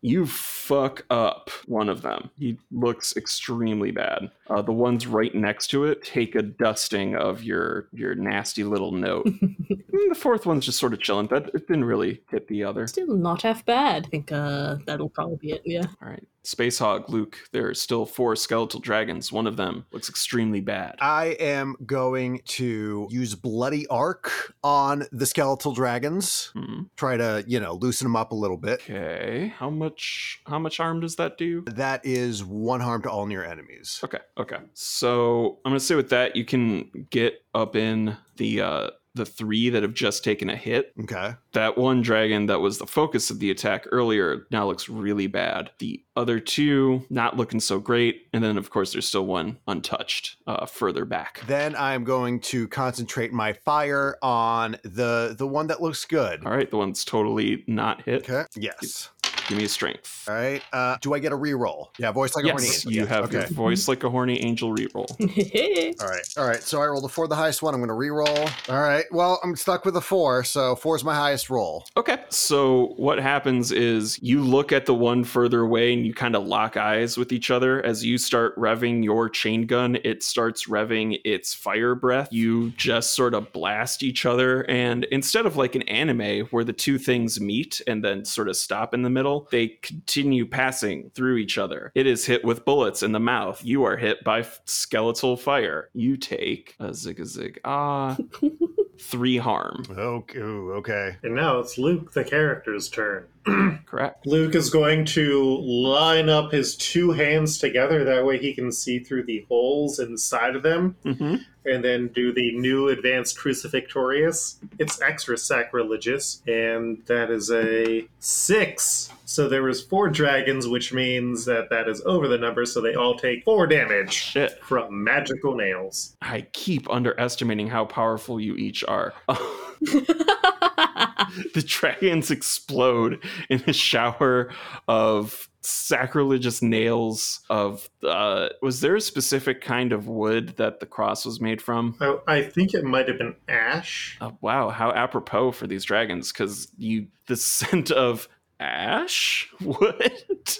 you 0.00 0.26
fuck 0.26 1.04
up 1.10 1.50
one 1.66 1.88
of 1.88 2.02
them. 2.02 2.30
He 2.38 2.58
looks 2.70 3.16
extremely 3.16 3.90
bad. 3.90 4.30
Uh, 4.48 4.62
the 4.62 4.72
ones 4.72 5.06
right 5.06 5.34
next 5.34 5.68
to 5.68 5.84
it 5.84 6.04
take 6.04 6.34
a 6.34 6.42
dusting 6.42 7.14
of 7.14 7.42
your 7.42 7.88
your 7.92 8.14
nasty 8.14 8.64
little 8.64 8.92
note. 8.92 9.26
And 9.26 9.56
the 10.10 10.14
fourth 10.14 10.44
one's 10.44 10.66
just 10.66 10.78
sort 10.78 10.92
of 10.92 11.00
chilling. 11.00 11.28
That 11.28 11.48
it 11.54 11.68
didn't 11.68 11.84
really 11.84 12.22
hit 12.30 12.48
the 12.48 12.64
other. 12.64 12.86
Still 12.86 13.16
not 13.16 13.42
half 13.42 13.64
bad. 13.64 14.06
I 14.06 14.08
think 14.08 14.32
uh, 14.32 14.76
that'll 14.86 15.08
probably 15.08 15.36
be 15.36 15.52
it. 15.52 15.62
Yeah. 15.64 15.86
All 16.02 16.08
right, 16.08 16.21
Space 16.44 16.78
Hog, 16.78 17.08
Luke. 17.08 17.38
There 17.52 17.68
are 17.68 17.74
still 17.74 18.04
four 18.04 18.34
skeletal 18.34 18.80
dragons. 18.80 19.30
One 19.30 19.46
of 19.46 19.56
them 19.56 19.86
looks 19.92 20.08
extremely 20.08 20.60
bad. 20.60 20.96
I 21.00 21.36
am 21.38 21.76
going 21.86 22.40
to 22.46 23.06
use 23.10 23.34
Bloody 23.34 23.86
Arc 23.86 24.54
on 24.64 25.06
the 25.12 25.26
skeletal 25.26 25.72
dragons. 25.72 26.50
Hmm. 26.54 26.82
Try 26.96 27.16
to, 27.16 27.44
you 27.46 27.60
know, 27.60 27.74
loosen 27.74 28.06
them 28.06 28.16
up 28.16 28.32
a 28.32 28.34
little 28.34 28.56
bit. 28.56 28.82
Okay, 28.82 29.52
how 29.56 29.70
much 29.70 30.42
how 30.46 30.58
much 30.58 30.78
harm 30.78 31.00
does 31.00 31.16
that 31.16 31.38
do? 31.38 31.62
That 31.66 32.04
is 32.04 32.44
one 32.44 32.80
harm 32.80 33.02
to 33.02 33.10
all 33.10 33.26
near 33.26 33.44
enemies. 33.44 34.00
Okay, 34.02 34.18
okay. 34.36 34.58
So 34.74 35.58
I'm 35.64 35.70
gonna 35.70 35.80
say 35.80 35.94
with 35.94 36.10
that, 36.10 36.34
you 36.34 36.44
can 36.44 37.06
get 37.10 37.44
up 37.54 37.76
in 37.76 38.16
the 38.36 38.60
uh 38.62 38.90
the 39.14 39.26
three 39.26 39.68
that 39.70 39.82
have 39.82 39.94
just 39.94 40.24
taken 40.24 40.48
a 40.48 40.56
hit. 40.56 40.92
Okay. 41.00 41.34
That 41.52 41.76
one 41.76 42.02
dragon 42.02 42.46
that 42.46 42.60
was 42.60 42.78
the 42.78 42.86
focus 42.86 43.30
of 43.30 43.38
the 43.38 43.50
attack 43.50 43.86
earlier 43.92 44.46
now 44.50 44.66
looks 44.66 44.88
really 44.88 45.26
bad. 45.26 45.70
The 45.78 46.02
other 46.16 46.40
two 46.40 47.04
not 47.10 47.36
looking 47.36 47.60
so 47.60 47.78
great, 47.78 48.28
and 48.32 48.42
then 48.42 48.56
of 48.58 48.70
course 48.70 48.92
there's 48.92 49.06
still 49.06 49.26
one 49.26 49.58
untouched 49.66 50.36
uh, 50.46 50.66
further 50.66 51.04
back. 51.04 51.42
Then 51.46 51.74
I'm 51.76 52.04
going 52.04 52.40
to 52.40 52.68
concentrate 52.68 53.32
my 53.32 53.52
fire 53.52 54.16
on 54.22 54.76
the 54.82 55.34
the 55.36 55.46
one 55.46 55.66
that 55.68 55.82
looks 55.82 56.04
good. 56.04 56.44
All 56.44 56.52
right, 56.52 56.70
the 56.70 56.76
one's 56.76 57.04
totally 57.04 57.64
not 57.66 58.02
hit. 58.02 58.28
Okay. 58.28 58.44
Yes. 58.56 59.10
Give 59.52 59.58
me 59.58 59.64
a 59.66 59.68
strength. 59.68 60.24
All 60.30 60.34
right. 60.34 60.62
Uh, 60.72 60.96
do 61.02 61.12
I 61.12 61.18
get 61.18 61.30
a 61.30 61.36
reroll? 61.36 61.88
Yeah, 61.98 62.10
voice 62.10 62.34
like 62.34 62.46
a 62.46 62.48
horny 62.52 62.64
Yes, 62.64 62.76
angel. 62.86 62.92
you 62.92 63.00
Yes, 63.00 63.08
have 63.10 63.30
your 63.32 63.42
okay. 63.42 63.52
voice 63.52 63.86
like 63.86 64.02
a 64.02 64.08
horny 64.08 64.42
angel 64.42 64.74
reroll. 64.74 65.10
All 66.02 66.08
right. 66.08 66.24
All 66.38 66.46
right. 66.46 66.62
So 66.62 66.80
I 66.80 66.86
rolled 66.86 67.04
a 67.04 67.08
four, 67.08 67.28
the 67.28 67.36
highest 67.36 67.62
one. 67.62 67.74
I'm 67.74 67.80
going 67.80 67.88
to 67.88 67.94
re-roll. 67.94 68.48
All 68.70 68.80
right. 68.80 69.04
Well, 69.10 69.38
I'm 69.44 69.54
stuck 69.56 69.84
with 69.84 69.94
a 69.98 70.00
four, 70.00 70.42
so 70.42 70.74
four 70.74 70.96
is 70.96 71.04
my 71.04 71.14
highest 71.14 71.50
roll. 71.50 71.84
Okay. 71.98 72.16
So 72.30 72.94
what 72.96 73.18
happens 73.18 73.72
is 73.72 74.18
you 74.22 74.40
look 74.40 74.72
at 74.72 74.86
the 74.86 74.94
one 74.94 75.22
further 75.22 75.60
away 75.60 75.92
and 75.92 76.06
you 76.06 76.14
kind 76.14 76.34
of 76.34 76.46
lock 76.46 76.78
eyes 76.78 77.18
with 77.18 77.30
each 77.30 77.50
other 77.50 77.84
as 77.84 78.02
you 78.02 78.16
start 78.16 78.56
revving 78.56 79.04
your 79.04 79.28
chain 79.28 79.66
gun. 79.66 79.98
It 80.02 80.22
starts 80.22 80.66
revving 80.66 81.20
its 81.26 81.52
fire 81.52 81.94
breath. 81.94 82.28
You 82.30 82.70
just 82.78 83.12
sort 83.14 83.34
of 83.34 83.52
blast 83.52 84.02
each 84.02 84.24
other, 84.24 84.62
and 84.62 85.04
instead 85.04 85.44
of 85.44 85.56
like 85.56 85.74
an 85.74 85.82
anime 85.82 86.46
where 86.46 86.64
the 86.64 86.72
two 86.72 86.96
things 86.96 87.38
meet 87.38 87.82
and 87.86 88.02
then 88.02 88.24
sort 88.24 88.48
of 88.48 88.56
stop 88.56 88.94
in 88.94 89.02
the 89.02 89.10
middle, 89.10 89.41
they 89.50 89.68
continue 89.82 90.46
passing 90.46 91.10
through 91.14 91.36
each 91.36 91.58
other. 91.58 91.92
It 91.94 92.06
is 92.06 92.24
hit 92.26 92.44
with 92.44 92.64
bullets 92.64 93.02
in 93.02 93.12
the 93.12 93.20
mouth. 93.20 93.62
You 93.64 93.84
are 93.84 93.96
hit 93.96 94.22
by 94.24 94.40
f- 94.40 94.60
skeletal 94.64 95.36
fire. 95.36 95.88
You 95.94 96.16
take 96.16 96.74
a 96.78 96.92
zig 96.94 97.20
a 97.20 97.26
zig 97.26 97.60
ah 97.64 98.16
three 99.00 99.36
harm. 99.38 99.84
Okay. 99.90 100.38
ooh, 100.38 100.72
okay. 100.74 101.16
And 101.22 101.34
now 101.34 101.58
it's 101.58 101.78
Luke, 101.78 102.12
the 102.12 102.24
character's 102.24 102.88
turn. 102.88 103.26
Correct. 103.86 104.26
Luke 104.26 104.54
is 104.54 104.70
going 104.70 105.04
to 105.06 105.56
line 105.60 106.28
up 106.28 106.52
his 106.52 106.76
two 106.76 107.10
hands 107.12 107.58
together. 107.58 108.04
That 108.04 108.24
way 108.24 108.38
he 108.38 108.54
can 108.54 108.70
see 108.72 108.98
through 109.00 109.24
the 109.24 109.44
holes 109.48 109.98
inside 109.98 110.56
of 110.56 110.62
them. 110.62 110.96
Mm-hmm. 111.04 111.36
and 111.64 111.84
then 111.84 112.08
do 112.08 112.32
the 112.32 112.56
new 112.58 112.88
advanced 112.88 113.38
crucifixorious. 113.38 114.56
It's 114.78 115.00
extra 115.00 115.36
sacrilegious, 115.38 116.42
and 116.46 117.02
that 117.06 117.30
is 117.30 117.50
a 117.52 118.06
six. 118.18 119.10
So 119.24 119.48
there 119.48 119.62
was 119.62 119.80
four 119.82 120.08
dragons, 120.08 120.66
which 120.66 120.92
means 120.92 121.44
that 121.44 121.70
that 121.70 121.88
is 121.88 122.02
over 122.04 122.28
the 122.28 122.38
number. 122.38 122.66
So 122.66 122.80
they 122.80 122.94
all 122.94 123.16
take 123.16 123.44
four 123.44 123.66
damage 123.66 124.12
Shit. 124.12 124.58
from 124.62 125.02
magical 125.04 125.54
nails. 125.54 126.16
I 126.20 126.42
keep 126.52 126.90
underestimating 126.90 127.68
how 127.68 127.84
powerful 127.84 128.40
you 128.40 128.56
each 128.56 128.82
are. 128.84 129.14
the 131.54 131.64
dragons 131.64 132.30
explode 132.30 133.22
in 133.48 133.62
a 133.66 133.72
shower 133.72 134.50
of 134.88 135.48
sacrilegious 135.64 136.60
nails 136.60 137.40
of 137.48 137.88
uh 138.02 138.48
was 138.62 138.80
there 138.80 138.96
a 138.96 139.00
specific 139.00 139.60
kind 139.60 139.92
of 139.92 140.08
wood 140.08 140.54
that 140.56 140.80
the 140.80 140.86
cross 140.86 141.24
was 141.24 141.40
made 141.40 141.62
from 141.62 141.96
I, 142.00 142.16
I 142.26 142.42
think 142.42 142.74
it 142.74 142.82
might 142.82 143.06
have 143.06 143.18
been 143.18 143.36
ash. 143.48 144.18
oh, 144.20 144.36
wow 144.40 144.70
how 144.70 144.90
apropos 144.90 145.52
for 145.52 145.68
these 145.68 145.84
dragons 145.84 146.32
because 146.32 146.66
you 146.78 147.06
the 147.26 147.36
scent 147.36 147.92
of 147.92 148.28
ash? 148.62 149.50
Wood 149.60 150.56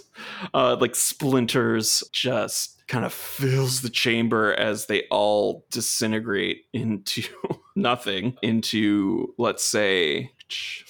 uh 0.54 0.76
like 0.80 0.94
splinters 0.94 2.02
just 2.12 2.82
kind 2.88 3.04
of 3.04 3.12
fills 3.12 3.80
the 3.80 3.90
chamber 3.90 4.54
as 4.54 4.86
they 4.86 5.04
all 5.10 5.64
disintegrate 5.70 6.66
into 6.72 7.22
nothing 7.76 8.36
into 8.42 9.32
let's 9.38 9.64
say 9.64 10.30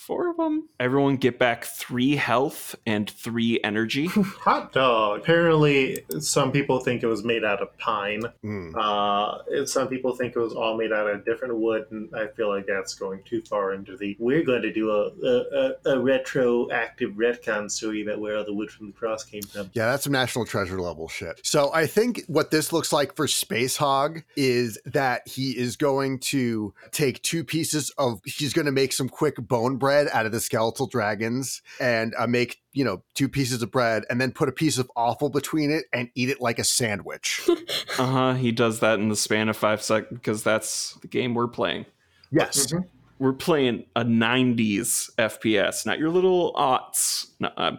four 0.06 0.30
of 0.30 0.36
them 0.36 0.68
everyone 0.80 1.16
get 1.16 1.38
back 1.38 1.64
three 1.64 2.16
health 2.16 2.74
and 2.86 3.08
three 3.10 3.60
energy 3.62 4.06
Hot 4.42 4.72
dog. 4.72 5.20
Apparently, 5.20 6.04
some 6.20 6.52
people 6.52 6.80
think 6.80 7.02
it 7.02 7.06
was 7.06 7.24
made 7.24 7.44
out 7.44 7.62
of 7.62 7.76
pine. 7.78 8.22
Hmm. 8.42 8.74
Uh, 8.74 9.38
and 9.50 9.68
some 9.68 9.88
people 9.88 10.16
think 10.16 10.34
it 10.34 10.38
was 10.38 10.52
all 10.52 10.76
made 10.76 10.92
out 10.92 11.08
of 11.08 11.24
different 11.24 11.56
wood, 11.56 11.86
and 11.90 12.14
I 12.14 12.26
feel 12.28 12.48
like 12.48 12.66
that's 12.66 12.94
going 12.94 13.22
too 13.24 13.42
far 13.42 13.72
into 13.72 13.96
the. 13.96 14.16
We're 14.18 14.42
going 14.42 14.62
to 14.62 14.72
do 14.72 14.90
a 14.90 15.10
a, 15.24 15.74
a, 15.86 15.92
a 15.96 16.00
retroactive 16.00 17.12
retcon 17.12 17.70
story 17.70 18.02
about 18.02 18.20
where 18.20 18.36
all 18.36 18.44
the 18.44 18.54
wood 18.54 18.70
from 18.70 18.88
the 18.88 18.92
cross 18.92 19.24
came 19.24 19.42
from. 19.42 19.70
Yeah, 19.72 19.86
that's 19.86 20.04
some 20.04 20.12
national 20.12 20.46
treasure 20.46 20.80
level 20.80 21.08
shit. 21.08 21.40
So 21.44 21.70
I 21.72 21.86
think 21.86 22.24
what 22.26 22.50
this 22.50 22.72
looks 22.72 22.92
like 22.92 23.14
for 23.14 23.28
Space 23.28 23.76
Hog 23.76 24.22
is 24.36 24.78
that 24.86 25.26
he 25.28 25.56
is 25.56 25.76
going 25.76 26.18
to 26.18 26.74
take 26.90 27.22
two 27.22 27.44
pieces 27.44 27.90
of. 27.98 28.20
He's 28.24 28.52
going 28.52 28.66
to 28.66 28.72
make 28.72 28.92
some 28.92 29.08
quick 29.08 29.36
bone 29.36 29.76
bread 29.76 29.91
out 29.92 30.26
of 30.26 30.32
the 30.32 30.40
skeletal 30.40 30.86
dragons 30.86 31.62
and 31.80 32.14
uh, 32.18 32.26
make 32.26 32.60
you 32.72 32.84
know 32.84 33.02
two 33.14 33.28
pieces 33.28 33.62
of 33.62 33.70
bread 33.70 34.04
and 34.10 34.20
then 34.20 34.32
put 34.32 34.48
a 34.48 34.52
piece 34.52 34.78
of 34.78 34.90
offal 34.96 35.28
between 35.30 35.70
it 35.70 35.84
and 35.92 36.08
eat 36.14 36.28
it 36.28 36.40
like 36.40 36.58
a 36.58 36.64
sandwich. 36.64 37.48
uh-huh 37.98 38.34
he 38.34 38.50
does 38.52 38.80
that 38.80 38.98
in 38.98 39.08
the 39.08 39.16
span 39.16 39.48
of 39.48 39.56
five 39.56 39.82
seconds 39.82 40.18
because 40.18 40.42
that's 40.42 40.94
the 41.02 41.08
game 41.08 41.34
we're 41.34 41.46
playing 41.48 41.84
yes. 42.30 42.72
Mhm. 42.72 42.84
we're 43.18 43.32
playing 43.32 43.84
a 43.96 44.04
90s 44.04 45.10
fps 45.16 45.84
not 45.86 45.98
your 45.98 46.08
little 46.10 46.52
aughts 46.54 47.26
no, 47.42 47.48
uh, 47.56 47.72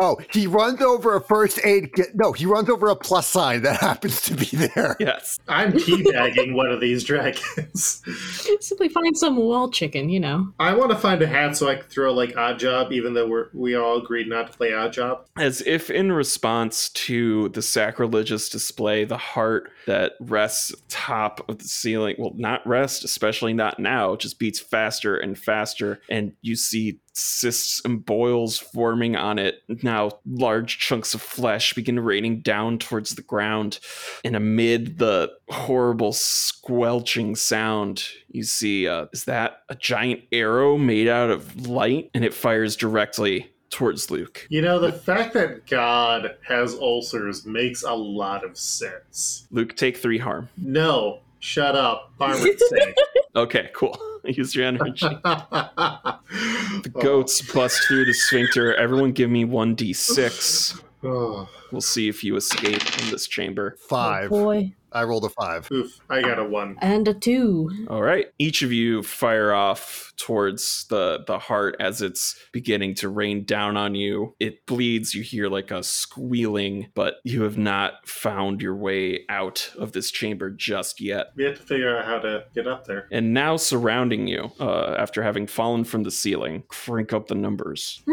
Oh, 0.00 0.18
he 0.32 0.46
runs 0.46 0.80
over 0.80 1.14
a 1.16 1.20
first 1.20 1.60
aid 1.64 1.92
kit. 1.94 2.08
No, 2.14 2.32
he 2.32 2.44
runs 2.46 2.68
over 2.68 2.88
a 2.88 2.96
plus 2.96 3.26
sign 3.28 3.62
that 3.62 3.76
happens 3.80 4.20
to 4.22 4.34
be 4.34 4.46
there. 4.46 4.96
yes 4.98 5.38
I'm 5.48 5.72
teabagging 5.72 6.54
one 6.54 6.70
of 6.72 6.80
these 6.80 7.04
dragons. 7.04 8.02
Simply 8.60 8.88
find 8.88 9.16
some 9.16 9.36
wall 9.36 9.70
chicken, 9.70 10.08
you 10.08 10.20
know. 10.20 10.52
I 10.58 10.74
want 10.74 10.90
to 10.90 10.96
find 10.96 11.22
a 11.22 11.26
hat 11.26 11.56
so 11.56 11.68
I 11.68 11.76
can 11.76 11.84
throw 11.88 12.12
like 12.12 12.30
Oddjob, 12.34 12.92
even 12.92 13.14
though 13.14 13.26
we're 13.28 13.48
we 13.54 13.74
all 13.76 13.98
agreed 13.98 14.28
not 14.28 14.50
to 14.50 14.56
play 14.58 14.70
Oddjob. 14.70 15.24
as 15.38 15.60
if 15.62 15.90
in 15.90 16.12
response 16.12 16.88
to 16.90 17.48
the 17.50 17.62
sacrilegious 17.62 18.48
display 18.48 19.04
the 19.04 19.16
heart 19.16 19.70
that 19.86 20.12
rests 20.20 20.74
top 20.88 21.48
of 21.48 21.58
the 21.58 21.64
ceiling 21.64 22.14
will 22.18 22.34
not 22.36 22.66
rest 22.66 23.04
especially 23.04 23.52
not 23.52 23.78
now 23.78 24.16
just 24.16 24.38
beats 24.38 24.60
faster 24.60 25.16
and 25.16 25.38
faster 25.38 26.00
and 26.08 26.32
you 26.42 26.54
see 26.56 27.00
cysts 27.12 27.82
and 27.84 28.04
boils 28.04 28.58
forming 28.58 29.16
on 29.16 29.38
it 29.38 29.62
now 29.82 30.10
large 30.26 30.78
chunks 30.78 31.12
of 31.14 31.20
flesh 31.20 31.74
begin 31.74 31.98
raining 31.98 32.40
down 32.40 32.78
towards 32.78 33.14
the 33.16 33.22
ground 33.22 33.78
and 34.24 34.36
amid 34.36 34.98
the 34.98 35.30
horrible 35.48 36.12
squelching 36.12 37.34
sound 37.34 38.04
you 38.28 38.42
see 38.44 38.86
uh, 38.86 39.06
is 39.12 39.24
that 39.24 39.62
a 39.68 39.74
giant 39.74 40.20
arrow 40.32 40.76
made 40.78 41.08
out 41.08 41.30
of 41.30 41.66
light 41.66 42.10
and 42.14 42.24
it 42.24 42.32
fires 42.32 42.76
directly 42.76 43.50
towards 43.70 44.10
luke 44.10 44.46
You 44.48 44.62
know, 44.62 44.78
the 44.78 44.92
fact 44.92 45.32
that 45.34 45.66
God 45.66 46.36
has 46.46 46.74
ulcers 46.74 47.46
makes 47.46 47.82
a 47.84 47.94
lot 47.94 48.44
of 48.44 48.58
sense. 48.58 49.46
Luke, 49.52 49.76
take 49.76 49.96
three 49.96 50.18
harm. 50.18 50.48
No, 50.56 51.20
shut 51.38 51.76
up. 51.76 52.12
Farmer's 52.18 52.60
sake. 52.68 52.94
Okay, 53.36 53.70
cool. 53.74 53.96
Use 54.24 54.54
your 54.54 54.66
energy. 54.66 55.06
the 55.06 56.18
The 56.82 56.88
goats 56.88 57.42
bust 57.52 57.82
through 57.86 58.04
the 58.04 58.12
sphincter. 58.14 58.74
Everyone 58.74 59.12
give 59.12 59.30
me 59.30 59.44
1d6. 59.44 60.82
Oh, 61.02 61.48
We'll 61.72 61.80
see 61.80 62.08
if 62.08 62.24
you 62.24 62.36
escape 62.36 62.82
from 62.82 63.10
this 63.10 63.26
chamber. 63.26 63.76
Five. 63.88 64.32
Oh 64.32 64.44
boy. 64.44 64.74
I 64.92 65.04
rolled 65.04 65.24
a 65.24 65.28
five. 65.28 65.68
oof! 65.70 66.00
I 66.10 66.20
got 66.20 66.40
a 66.40 66.44
one. 66.44 66.76
And 66.80 67.06
a 67.06 67.14
two. 67.14 67.70
All 67.88 68.02
right. 68.02 68.26
Each 68.40 68.62
of 68.62 68.72
you 68.72 69.04
fire 69.04 69.52
off 69.54 70.12
towards 70.16 70.86
the 70.90 71.22
the 71.28 71.38
heart 71.38 71.76
as 71.78 72.02
it's 72.02 72.36
beginning 72.50 72.96
to 72.96 73.08
rain 73.08 73.44
down 73.44 73.76
on 73.76 73.94
you. 73.94 74.34
It 74.40 74.66
bleeds. 74.66 75.14
You 75.14 75.22
hear 75.22 75.48
like 75.48 75.70
a 75.70 75.84
squealing, 75.84 76.88
but 76.94 77.14
you 77.22 77.42
have 77.42 77.56
not 77.56 78.06
found 78.08 78.60
your 78.60 78.74
way 78.74 79.20
out 79.28 79.70
of 79.78 79.92
this 79.92 80.10
chamber 80.10 80.50
just 80.50 81.00
yet. 81.00 81.28
We 81.36 81.44
have 81.44 81.56
to 81.56 81.62
figure 81.62 81.96
out 81.96 82.04
how 82.04 82.18
to 82.18 82.46
get 82.52 82.66
up 82.66 82.84
there. 82.86 83.06
And 83.12 83.32
now 83.32 83.58
surrounding 83.58 84.26
you, 84.26 84.50
uh, 84.58 84.96
after 84.98 85.22
having 85.22 85.46
fallen 85.46 85.84
from 85.84 86.02
the 86.02 86.10
ceiling, 86.10 86.64
crank 86.66 87.12
up 87.12 87.28
the 87.28 87.36
numbers. 87.36 88.02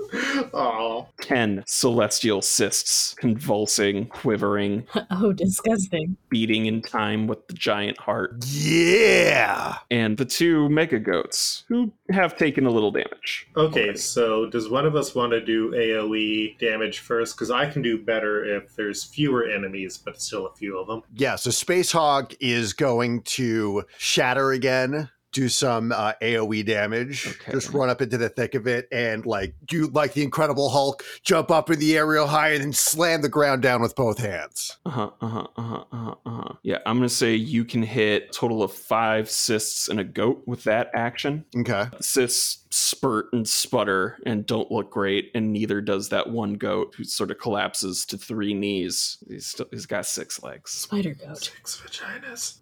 Oh, 0.54 1.08
10 1.22 1.63
celestial 1.67 2.41
cysts 2.41 3.13
convulsing, 3.15 4.06
quivering, 4.08 4.86
Oh, 5.12 5.32
disgusting. 5.34 6.17
beating 6.30 6.65
in 6.65 6.82
time 6.82 7.28
with 7.28 7.48
the 7.48 7.54
giant 7.54 7.98
heart. 7.98 8.43
Yeah. 8.45 9.78
And 9.91 10.17
the 10.17 10.26
two 10.26 10.69
mega 10.69 11.00
goats, 11.00 11.63
who 11.67 11.91
have 12.12 12.38
taken 12.38 12.65
a 12.65 12.69
little 12.72 12.91
damage. 12.91 13.48
okay. 13.56 13.95
So, 13.95 14.50
does 14.50 14.69
one 14.69 14.86
of 14.86 14.95
us 14.95 15.13
want 15.15 15.32
to 15.34 15.43
do 15.43 15.72
AOE 15.72 16.58
damage 16.60 17.00
first? 17.00 17.36
Because 17.36 17.52
I 17.52 17.69
can 17.69 17.82
do 17.82 17.98
better 17.98 18.43
if 18.45 18.76
there's 18.76 19.04
fewer 19.04 19.45
enemies, 19.45 19.98
but 19.98 20.22
still 20.22 20.48
a 20.48 20.54
few 20.56 20.78
of 20.80 20.88
them. 20.88 21.02
Yeah. 21.15 21.36
So 21.36 21.52
Space 21.52 21.91
Hog 21.91 22.34
is 22.39 22.74
going 22.74 23.22
to 23.24 23.84
shatter 23.98 24.52
again. 24.52 25.10
Do 25.32 25.48
some 25.50 25.92
uh, 25.92 26.13
AOE 26.22 26.65
damage. 26.65 27.28
Okay. 27.28 27.52
Just 27.52 27.72
run 27.72 27.89
up 27.89 28.02
into 28.02 28.18
the 28.18 28.30
thick 28.30 28.56
of 28.56 28.68
it 28.68 28.88
and 28.92 29.26
like 29.26 29.54
do 29.65 29.88
like 29.88 30.13
the 30.13 30.24
Incredible 30.24 30.70
Hulk, 30.70 31.04
jump 31.24 31.52
up 31.52 31.70
in 31.70 31.80
the 31.80 31.98
air 31.98 32.08
real 32.08 32.28
high 32.28 32.50
and 32.50 32.63
then 32.63 32.74
slam 32.74 33.22
the 33.22 33.30
ground 33.30 33.62
down 33.62 33.82
with 33.82 33.96
both 33.96 34.18
hands. 34.18 34.78
Uh 34.86 34.89
huh, 34.89 35.12
uh 35.22 35.28
huh, 35.28 35.48
uh 35.56 35.62
huh, 35.62 35.84
uh 35.92 35.98
huh, 35.98 36.15
uh. 36.26 36.54
Yeah, 36.63 36.80
I'm 36.86 36.98
gonna 36.98 37.10
say 37.10 37.36
you 37.36 37.63
can 37.63 37.84
hit 37.84 38.30
a 38.30 38.34
total 38.34 38.63
of 38.63 38.72
five 38.72 39.30
cysts 39.30 39.88
and 39.88 40.00
a 40.00 40.04
goat 40.04 40.44
with 40.46 40.63
that 40.63 40.89
action. 40.94 41.46
Okay. 41.56 41.86
Cysts 42.02 42.59
spurt 42.71 43.27
and 43.34 43.47
sputter 43.47 44.17
and 44.25 44.45
don't 44.45 44.71
look 44.71 44.91
great, 44.91 45.32
and 45.34 45.51
neither 45.51 45.82
does 45.82 46.10
that 46.10 46.29
one 46.29 46.53
goat 46.53 46.93
who 46.95 47.03
sort 47.03 47.32
of 47.32 47.39
collapses 47.39 48.05
to 48.05 48.17
three 48.17 48.53
knees. 48.53 49.17
He's, 49.27 49.47
still, 49.47 49.67
he's 49.71 49.86
got 49.86 50.05
six 50.05 50.41
legs. 50.43 50.71
Spider 50.71 51.15
goat. 51.15 51.38
Six 51.43 51.82
vaginas. 51.82 52.58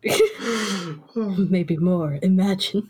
Maybe 1.50 1.78
more. 1.78 2.20
Imagine. 2.22 2.88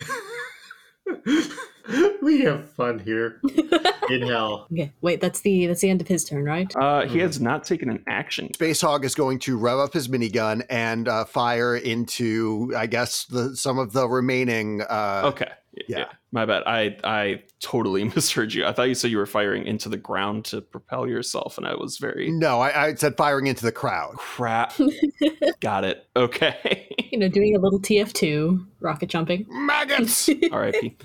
we 2.22 2.42
have 2.42 2.70
fun 2.72 3.00
here 3.00 3.40
in 4.10 4.22
hell. 4.22 4.68
Okay, 4.72 4.92
wait, 5.02 5.22
that's 5.22 5.42
the 5.42 5.68
that's 5.68 5.82
the 5.82 5.90
end 5.90 6.02
of 6.02 6.08
his 6.08 6.26
turn, 6.26 6.44
right? 6.44 6.74
Uh, 6.76 7.06
he 7.08 7.20
has 7.20 7.40
not 7.40 7.64
taken 7.64 7.90
an 7.90 8.04
action. 8.08 8.54
Space 8.54 8.82
Hog 8.82 9.06
is 9.06 9.16
going 9.16 9.40
to 9.40 9.58
rev 9.58 9.80
up 9.80 9.94
his 9.94 10.08
minigun 10.08 10.64
and 10.70 11.08
uh, 11.08 11.26
fire 11.26 11.78
into, 11.78 12.74
I 12.76 12.88
guess, 12.88 13.26
the 13.26 13.56
some 13.56 13.80
of 13.80 13.94
the 13.94 14.08
remaining. 14.08 14.82
Uh, 14.82 15.22
Okay. 15.26 15.50
Yeah. 15.88 16.00
Yeah. 16.00 16.06
My 16.32 16.46
bad. 16.46 16.64
I 16.66 16.98
I 17.04 17.44
totally 17.60 18.04
misheard 18.16 18.54
you. 18.54 18.66
I 18.66 18.74
thought 18.74 18.84
you 18.90 18.96
said 18.96 19.12
you 19.12 19.18
were 19.18 19.26
firing 19.26 19.66
into 19.66 19.90
the 19.90 19.98
ground 19.98 20.46
to 20.46 20.62
propel 20.62 21.08
yourself, 21.08 21.58
and 21.58 21.66
I 21.68 21.76
was 21.76 21.98
very 21.98 22.32
No, 22.32 22.60
I, 22.60 22.88
I 22.88 22.96
said 22.96 23.16
firing 23.18 23.48
into 23.48 23.64
the 23.66 23.72
crowd. 23.72 24.16
crap. 24.18 24.74
Got 25.60 25.84
it. 25.86 26.06
Okay. 26.16 26.84
You 27.10 27.20
know, 27.20 27.30
doing 27.30 27.56
a 27.56 27.60
little 27.60 27.80
TF2, 27.80 28.68
rocket 28.82 29.08
jumping. 29.10 29.46
Maggots! 29.50 30.30
R.I.P. 30.52 30.98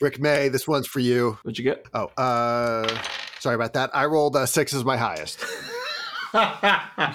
Rick 0.00 0.18
May, 0.20 0.48
this 0.48 0.66
one's 0.66 0.88
for 0.88 0.98
you. 0.98 1.38
What'd 1.44 1.56
you 1.56 1.62
get? 1.64 1.86
Oh, 1.94 2.06
uh, 2.18 2.86
sorry 3.38 3.54
about 3.54 3.72
that. 3.74 3.90
I 3.94 4.06
rolled 4.06 4.34
uh, 4.34 4.44
six 4.44 4.74
as 4.74 4.84
my 4.84 4.96
highest. 4.96 5.44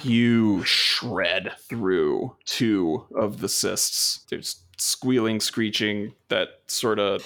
You 0.04 0.64
shred 0.64 1.52
through 1.70 2.36
two 2.46 3.06
of 3.16 3.42
the 3.42 3.50
cysts. 3.50 4.26
There's 4.30 4.64
squealing, 4.82 5.40
screeching, 5.40 6.14
that 6.30 6.50
sort 6.68 7.00
of 7.00 7.26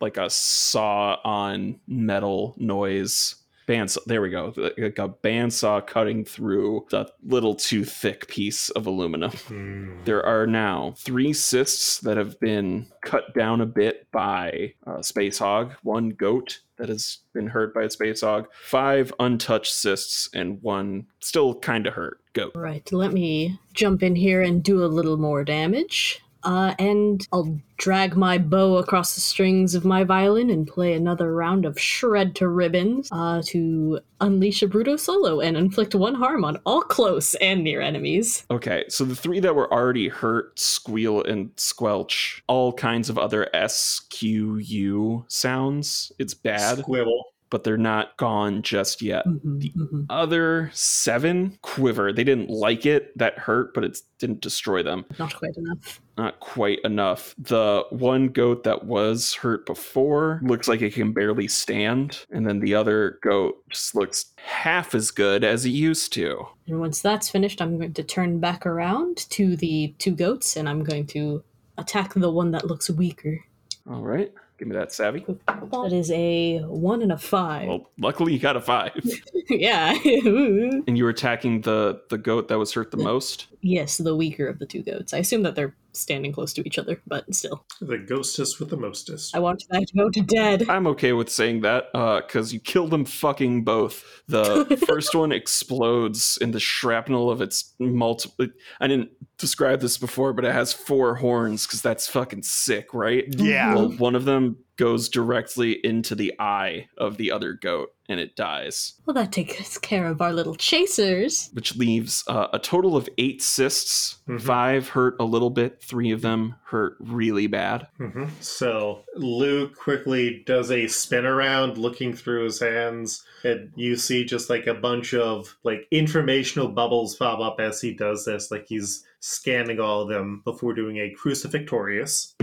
like 0.00 0.16
a 0.16 0.28
saw 0.28 1.18
on 1.24 1.80
metal 1.86 2.54
noise. 2.58 3.36
Bandsaw, 3.66 4.04
there 4.04 4.22
we 4.22 4.30
go. 4.30 4.52
Like 4.56 4.98
a 4.98 5.08
bandsaw 5.08 5.84
cutting 5.84 6.24
through 6.24 6.86
the 6.90 7.10
little 7.24 7.56
too 7.56 7.84
thick 7.84 8.28
piece 8.28 8.68
of 8.70 8.86
aluminum. 8.86 9.32
Hmm. 9.32 10.04
There 10.04 10.24
are 10.24 10.46
now 10.46 10.94
three 10.98 11.32
cysts 11.32 11.98
that 12.00 12.16
have 12.16 12.38
been 12.38 12.86
cut 13.02 13.34
down 13.34 13.60
a 13.60 13.66
bit 13.66 14.06
by 14.12 14.74
uh, 14.86 15.02
Space 15.02 15.38
Hog, 15.38 15.74
one 15.82 16.10
goat 16.10 16.60
that 16.76 16.88
has 16.88 17.18
been 17.32 17.48
hurt 17.48 17.74
by 17.74 17.84
a 17.84 17.90
Space 17.90 18.20
Hog, 18.20 18.46
five 18.52 19.12
untouched 19.18 19.72
cysts, 19.72 20.28
and 20.32 20.62
one 20.62 21.06
still 21.18 21.54
kind 21.54 21.88
of 21.88 21.94
hurt 21.94 22.20
goat. 22.34 22.52
Right, 22.54 22.90
let 22.92 23.12
me 23.12 23.58
jump 23.72 24.02
in 24.02 24.14
here 24.14 24.42
and 24.42 24.62
do 24.62 24.84
a 24.84 24.86
little 24.86 25.16
more 25.16 25.42
damage. 25.42 26.22
Uh, 26.46 26.74
and 26.78 27.26
I'll 27.32 27.60
drag 27.76 28.16
my 28.16 28.38
bow 28.38 28.76
across 28.76 29.16
the 29.16 29.20
strings 29.20 29.74
of 29.74 29.84
my 29.84 30.04
violin 30.04 30.48
and 30.48 30.66
play 30.66 30.94
another 30.94 31.34
round 31.34 31.66
of 31.66 31.78
Shred 31.78 32.36
to 32.36 32.48
Ribbons 32.48 33.08
uh, 33.12 33.42
to 33.46 34.00
unleash 34.20 34.62
a 34.62 34.68
Bruto 34.68 34.98
solo 34.98 35.40
and 35.40 35.56
inflict 35.56 35.94
one 35.94 36.14
harm 36.14 36.44
on 36.44 36.58
all 36.64 36.82
close 36.82 37.34
and 37.34 37.64
near 37.64 37.80
enemies. 37.80 38.46
Okay, 38.50 38.84
so 38.88 39.04
the 39.04 39.16
three 39.16 39.40
that 39.40 39.56
were 39.56 39.70
already 39.72 40.08
hurt, 40.08 40.58
squeal 40.58 41.22
and 41.24 41.50
squelch, 41.56 42.42
all 42.46 42.72
kinds 42.72 43.10
of 43.10 43.18
other 43.18 43.50
S 43.52 44.00
Q 44.08 44.56
U 44.56 45.24
sounds. 45.28 46.12
It's 46.18 46.32
bad, 46.32 46.78
Squibble. 46.78 47.24
But 47.50 47.64
they're 47.64 47.76
not 47.76 48.16
gone 48.16 48.62
just 48.62 49.02
yet. 49.02 49.26
Mhm, 49.26 49.60
The 49.60 49.70
mhm. 49.76 50.06
other 50.10 50.70
seven 50.72 51.58
quiver. 51.62 52.12
They 52.12 52.24
didn't 52.24 52.50
like 52.50 52.86
it. 52.86 53.16
That 53.16 53.38
hurt, 53.38 53.72
but 53.74 53.84
it 53.84 53.98
didn't 54.18 54.40
destroy 54.40 54.82
them. 54.82 55.04
Not 55.18 55.34
quite 55.36 55.56
enough. 55.56 56.00
Not 56.18 56.40
quite 56.40 56.80
enough. 56.84 57.34
The 57.38 57.84
one 57.90 58.28
goat 58.28 58.64
that 58.64 58.84
was 58.84 59.34
hurt 59.34 59.66
before 59.66 60.40
looks 60.42 60.66
like 60.66 60.82
it 60.82 60.94
can 60.94 61.12
barely 61.12 61.46
stand. 61.48 62.24
And 62.30 62.46
then 62.46 62.60
the 62.60 62.74
other 62.74 63.18
goat 63.22 63.56
just 63.68 63.94
looks 63.94 64.32
half 64.38 64.94
as 64.94 65.10
good 65.10 65.44
as 65.44 65.66
it 65.66 65.70
used 65.70 66.12
to. 66.14 66.46
And 66.66 66.80
once 66.80 67.00
that's 67.02 67.28
finished, 67.28 67.60
I'm 67.60 67.78
going 67.78 67.92
to 67.94 68.02
turn 68.02 68.40
back 68.40 68.66
around 68.66 69.18
to 69.30 69.56
the 69.56 69.94
two 69.98 70.12
goats 70.12 70.56
and 70.56 70.68
I'm 70.68 70.82
going 70.82 71.06
to 71.08 71.44
attack 71.78 72.14
the 72.14 72.30
one 72.30 72.50
that 72.52 72.66
looks 72.66 72.88
weaker. 72.90 73.44
All 73.88 74.02
right. 74.02 74.32
Give 74.58 74.68
me 74.68 74.74
that 74.74 74.92
savvy. 74.92 75.24
That 75.46 75.90
is 75.92 76.10
a 76.10 76.60
one 76.60 77.02
and 77.02 77.12
a 77.12 77.18
five. 77.18 77.68
Well, 77.68 77.90
luckily 77.98 78.32
you 78.32 78.38
got 78.38 78.56
a 78.56 78.60
five. 78.60 78.92
yeah. 79.50 79.90
and 80.04 80.96
you 80.96 81.04
were 81.04 81.10
attacking 81.10 81.60
the 81.60 82.00
the 82.08 82.16
goat 82.16 82.48
that 82.48 82.58
was 82.58 82.72
hurt 82.72 82.90
the 82.90 82.96
most. 82.96 83.48
yes, 83.60 83.98
the 83.98 84.16
weaker 84.16 84.46
of 84.46 84.58
the 84.58 84.66
two 84.66 84.82
goats. 84.82 85.12
I 85.12 85.18
assume 85.18 85.42
that 85.42 85.54
they're 85.54 85.74
standing 85.96 86.32
close 86.32 86.52
to 86.54 86.62
each 86.66 86.78
other, 86.78 87.00
but 87.06 87.32
still. 87.34 87.64
The 87.80 87.98
ghostest 87.98 88.60
with 88.60 88.70
the 88.70 88.76
mostest. 88.76 89.34
I 89.34 89.38
want 89.38 89.64
that 89.70 89.86
goat 89.96 90.16
dead. 90.26 90.68
I'm 90.68 90.86
okay 90.88 91.12
with 91.12 91.28
saying 91.30 91.62
that 91.62 91.86
uh, 91.94 92.20
because 92.20 92.52
you 92.52 92.60
kill 92.60 92.88
them 92.88 93.04
fucking 93.04 93.64
both. 93.64 94.04
The 94.28 94.82
first 94.86 95.14
one 95.14 95.32
explodes 95.32 96.38
in 96.40 96.50
the 96.52 96.60
shrapnel 96.60 97.30
of 97.30 97.40
its 97.40 97.74
multiple. 97.78 98.48
I 98.80 98.86
didn't 98.86 99.10
describe 99.38 99.80
this 99.80 99.98
before, 99.98 100.32
but 100.32 100.44
it 100.44 100.52
has 100.52 100.72
four 100.72 101.16
horns 101.16 101.66
because 101.66 101.82
that's 101.82 102.06
fucking 102.08 102.42
sick, 102.42 102.92
right? 102.94 103.24
Yeah. 103.28 103.74
Well, 103.74 103.90
one 103.92 104.14
of 104.14 104.24
them 104.24 104.58
goes 104.76 105.08
directly 105.08 105.72
into 105.84 106.14
the 106.14 106.34
eye 106.38 106.88
of 106.98 107.16
the 107.16 107.30
other 107.32 107.52
goat 107.52 107.90
and 108.08 108.20
it 108.20 108.36
dies, 108.36 108.92
Well, 109.04 109.14
that 109.14 109.32
takes 109.32 109.78
care 109.78 110.06
of 110.06 110.20
our 110.22 110.32
little 110.32 110.54
chasers. 110.54 111.50
which 111.54 111.74
leaves 111.76 112.22
uh, 112.28 112.46
a 112.52 112.58
total 112.60 112.96
of 112.96 113.08
eight 113.18 113.42
cysts. 113.42 114.18
Mhm. 114.28 114.40
Five 114.40 114.88
hurt 114.90 115.16
a 115.18 115.24
little 115.24 115.50
bit, 115.50 115.82
three 115.82 116.12
of 116.12 116.20
them 116.22 116.54
hurt 116.66 116.96
really 117.00 117.48
bad. 117.48 117.88
hmm 117.98 118.26
So 118.40 119.02
Luke 119.16 119.74
quickly 119.74 120.44
does 120.46 120.70
a 120.70 120.86
spin 120.86 121.26
around, 121.26 121.78
looking 121.78 122.12
through 122.14 122.44
his 122.44 122.60
hands, 122.60 123.24
and 123.42 123.72
you 123.74 123.96
see 123.96 124.24
just 124.24 124.48
like 124.50 124.68
a 124.68 124.74
bunch 124.74 125.12
of 125.14 125.56
like 125.64 125.88
informational 125.90 126.68
bubbles 126.68 127.16
pop 127.16 127.40
up 127.40 127.58
as 127.58 127.80
he 127.80 127.92
does 127.92 128.24
this, 128.24 128.52
like 128.52 128.66
he's 128.68 129.04
scanning 129.18 129.80
all 129.80 130.02
of 130.02 130.08
them 130.08 130.42
before 130.44 130.74
doing 130.74 130.98
a 130.98 131.12
crucifixorious. 131.20 132.34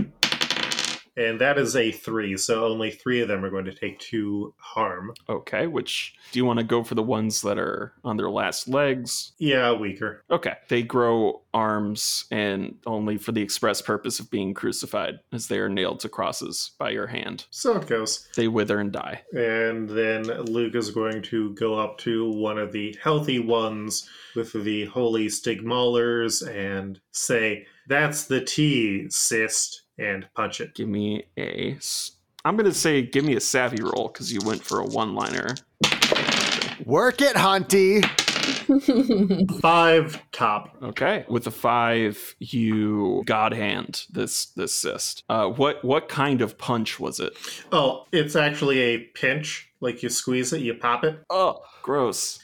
And 1.16 1.40
that 1.40 1.58
is 1.58 1.76
a 1.76 1.92
three, 1.92 2.36
so 2.36 2.66
only 2.66 2.90
three 2.90 3.20
of 3.20 3.28
them 3.28 3.44
are 3.44 3.50
going 3.50 3.64
to 3.66 3.74
take 3.74 3.98
two 3.98 4.54
harm. 4.58 5.14
Okay, 5.28 5.66
which 5.66 6.14
do 6.32 6.38
you 6.38 6.44
want 6.44 6.58
to 6.58 6.64
go 6.64 6.82
for 6.82 6.94
the 6.94 7.02
ones 7.02 7.42
that 7.42 7.58
are 7.58 7.92
on 8.04 8.16
their 8.16 8.30
last 8.30 8.68
legs? 8.68 9.32
Yeah, 9.38 9.72
weaker. 9.72 10.22
Okay, 10.30 10.54
they 10.68 10.82
grow 10.82 11.42
arms 11.52 12.24
and 12.30 12.76
only 12.86 13.16
for 13.16 13.32
the 13.32 13.42
express 13.42 13.80
purpose 13.80 14.18
of 14.18 14.30
being 14.30 14.54
crucified, 14.54 15.20
as 15.32 15.46
they 15.46 15.58
are 15.58 15.68
nailed 15.68 16.00
to 16.00 16.08
crosses 16.08 16.72
by 16.78 16.90
your 16.90 17.06
hand. 17.06 17.46
So 17.50 17.76
it 17.76 17.86
goes. 17.86 18.28
They 18.34 18.48
wither 18.48 18.80
and 18.80 18.92
die. 18.92 19.22
And 19.32 19.88
then 19.88 20.24
Luke 20.24 20.74
is 20.74 20.90
going 20.90 21.22
to 21.22 21.54
go 21.54 21.78
up 21.78 21.98
to 21.98 22.30
one 22.30 22.58
of 22.58 22.72
the 22.72 22.96
healthy 23.02 23.38
ones 23.38 24.08
with 24.34 24.52
the 24.52 24.86
holy 24.86 25.26
stigmalers 25.26 26.46
and 26.48 27.00
say, 27.12 27.66
That's 27.86 28.24
the 28.24 28.40
T, 28.40 29.08
cyst, 29.10 29.82
and 29.98 30.26
punch 30.34 30.60
it. 30.60 30.74
Give 30.74 30.88
me 30.88 31.24
a. 31.38 31.78
I'm 32.44 32.56
gonna 32.56 32.74
say, 32.74 33.02
give 33.02 33.24
me 33.24 33.36
a 33.36 33.40
savvy 33.40 33.82
roll 33.82 34.08
because 34.08 34.32
you 34.32 34.40
went 34.44 34.62
for 34.62 34.80
a 34.80 34.84
one-liner. 34.84 35.54
Work 36.84 37.22
it, 37.22 37.36
Hunty. 37.36 38.04
Five 39.60 40.22
top. 40.32 40.76
Okay, 40.82 41.24
with 41.28 41.46
a 41.46 41.50
five, 41.50 42.34
you 42.38 43.22
god 43.24 43.52
hand 43.54 44.04
this 44.10 44.46
this 44.46 44.74
cyst. 44.74 45.24
Uh, 45.28 45.48
what 45.48 45.84
what 45.84 46.08
kind 46.08 46.42
of 46.42 46.58
punch 46.58 47.00
was 47.00 47.20
it? 47.20 47.34
Oh, 47.72 48.04
it's 48.12 48.36
actually 48.36 48.80
a 48.80 48.98
pinch. 48.98 49.70
Like 49.80 50.02
you 50.02 50.08
squeeze 50.08 50.52
it, 50.52 50.60
you 50.60 50.74
pop 50.74 51.04
it. 51.04 51.18
Oh, 51.30 51.60
gross. 51.82 52.38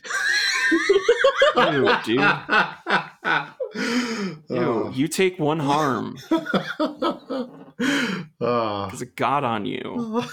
Ew, 1.56 1.90
dude. 2.04 2.20
Ew, 3.74 4.42
Oh. 4.50 4.90
you 4.94 5.06
take 5.08 5.38
one 5.38 5.58
harm 5.60 6.16
ah. 8.40 8.86
There's 8.88 9.02
a 9.02 9.06
god 9.06 9.44
on 9.44 9.66
you. 9.66 10.22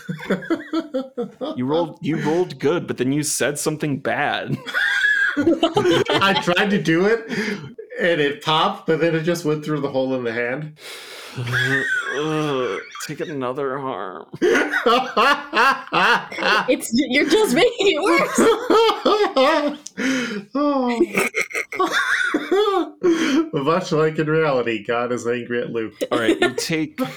You 1.55 1.65
rolled 1.65 1.97
you 2.01 2.17
rolled 2.17 2.59
good, 2.59 2.87
but 2.87 2.97
then 2.97 3.11
you 3.11 3.23
said 3.23 3.57
something 3.59 3.99
bad. 3.99 4.57
I 5.37 6.39
tried 6.43 6.69
to 6.71 6.81
do 6.81 7.05
it 7.05 7.29
and 7.99 8.19
it 8.21 8.43
popped, 8.43 8.87
but 8.87 8.99
then 8.99 9.15
it 9.15 9.21
just 9.23 9.45
went 9.45 9.63
through 9.65 9.81
the 9.81 9.89
hole 9.89 10.13
in 10.15 10.23
the 10.23 10.33
hand. 10.33 10.77
Ugh, 11.37 12.79
take 13.07 13.19
another 13.21 13.77
harm. 13.77 14.25
it's 16.69 16.89
you're 16.93 17.29
just 17.29 17.53
making 17.55 17.87
it 17.87 18.01
worse. 18.01 18.39
Much 23.53 23.91
like 23.91 24.17
in 24.19 24.27
reality, 24.27 24.83
God 24.83 25.11
is 25.11 25.27
angry 25.27 25.61
at 25.61 25.71
Luke. 25.71 25.93
All 26.11 26.19
right, 26.19 26.39
you 26.39 26.53
take. 26.55 26.99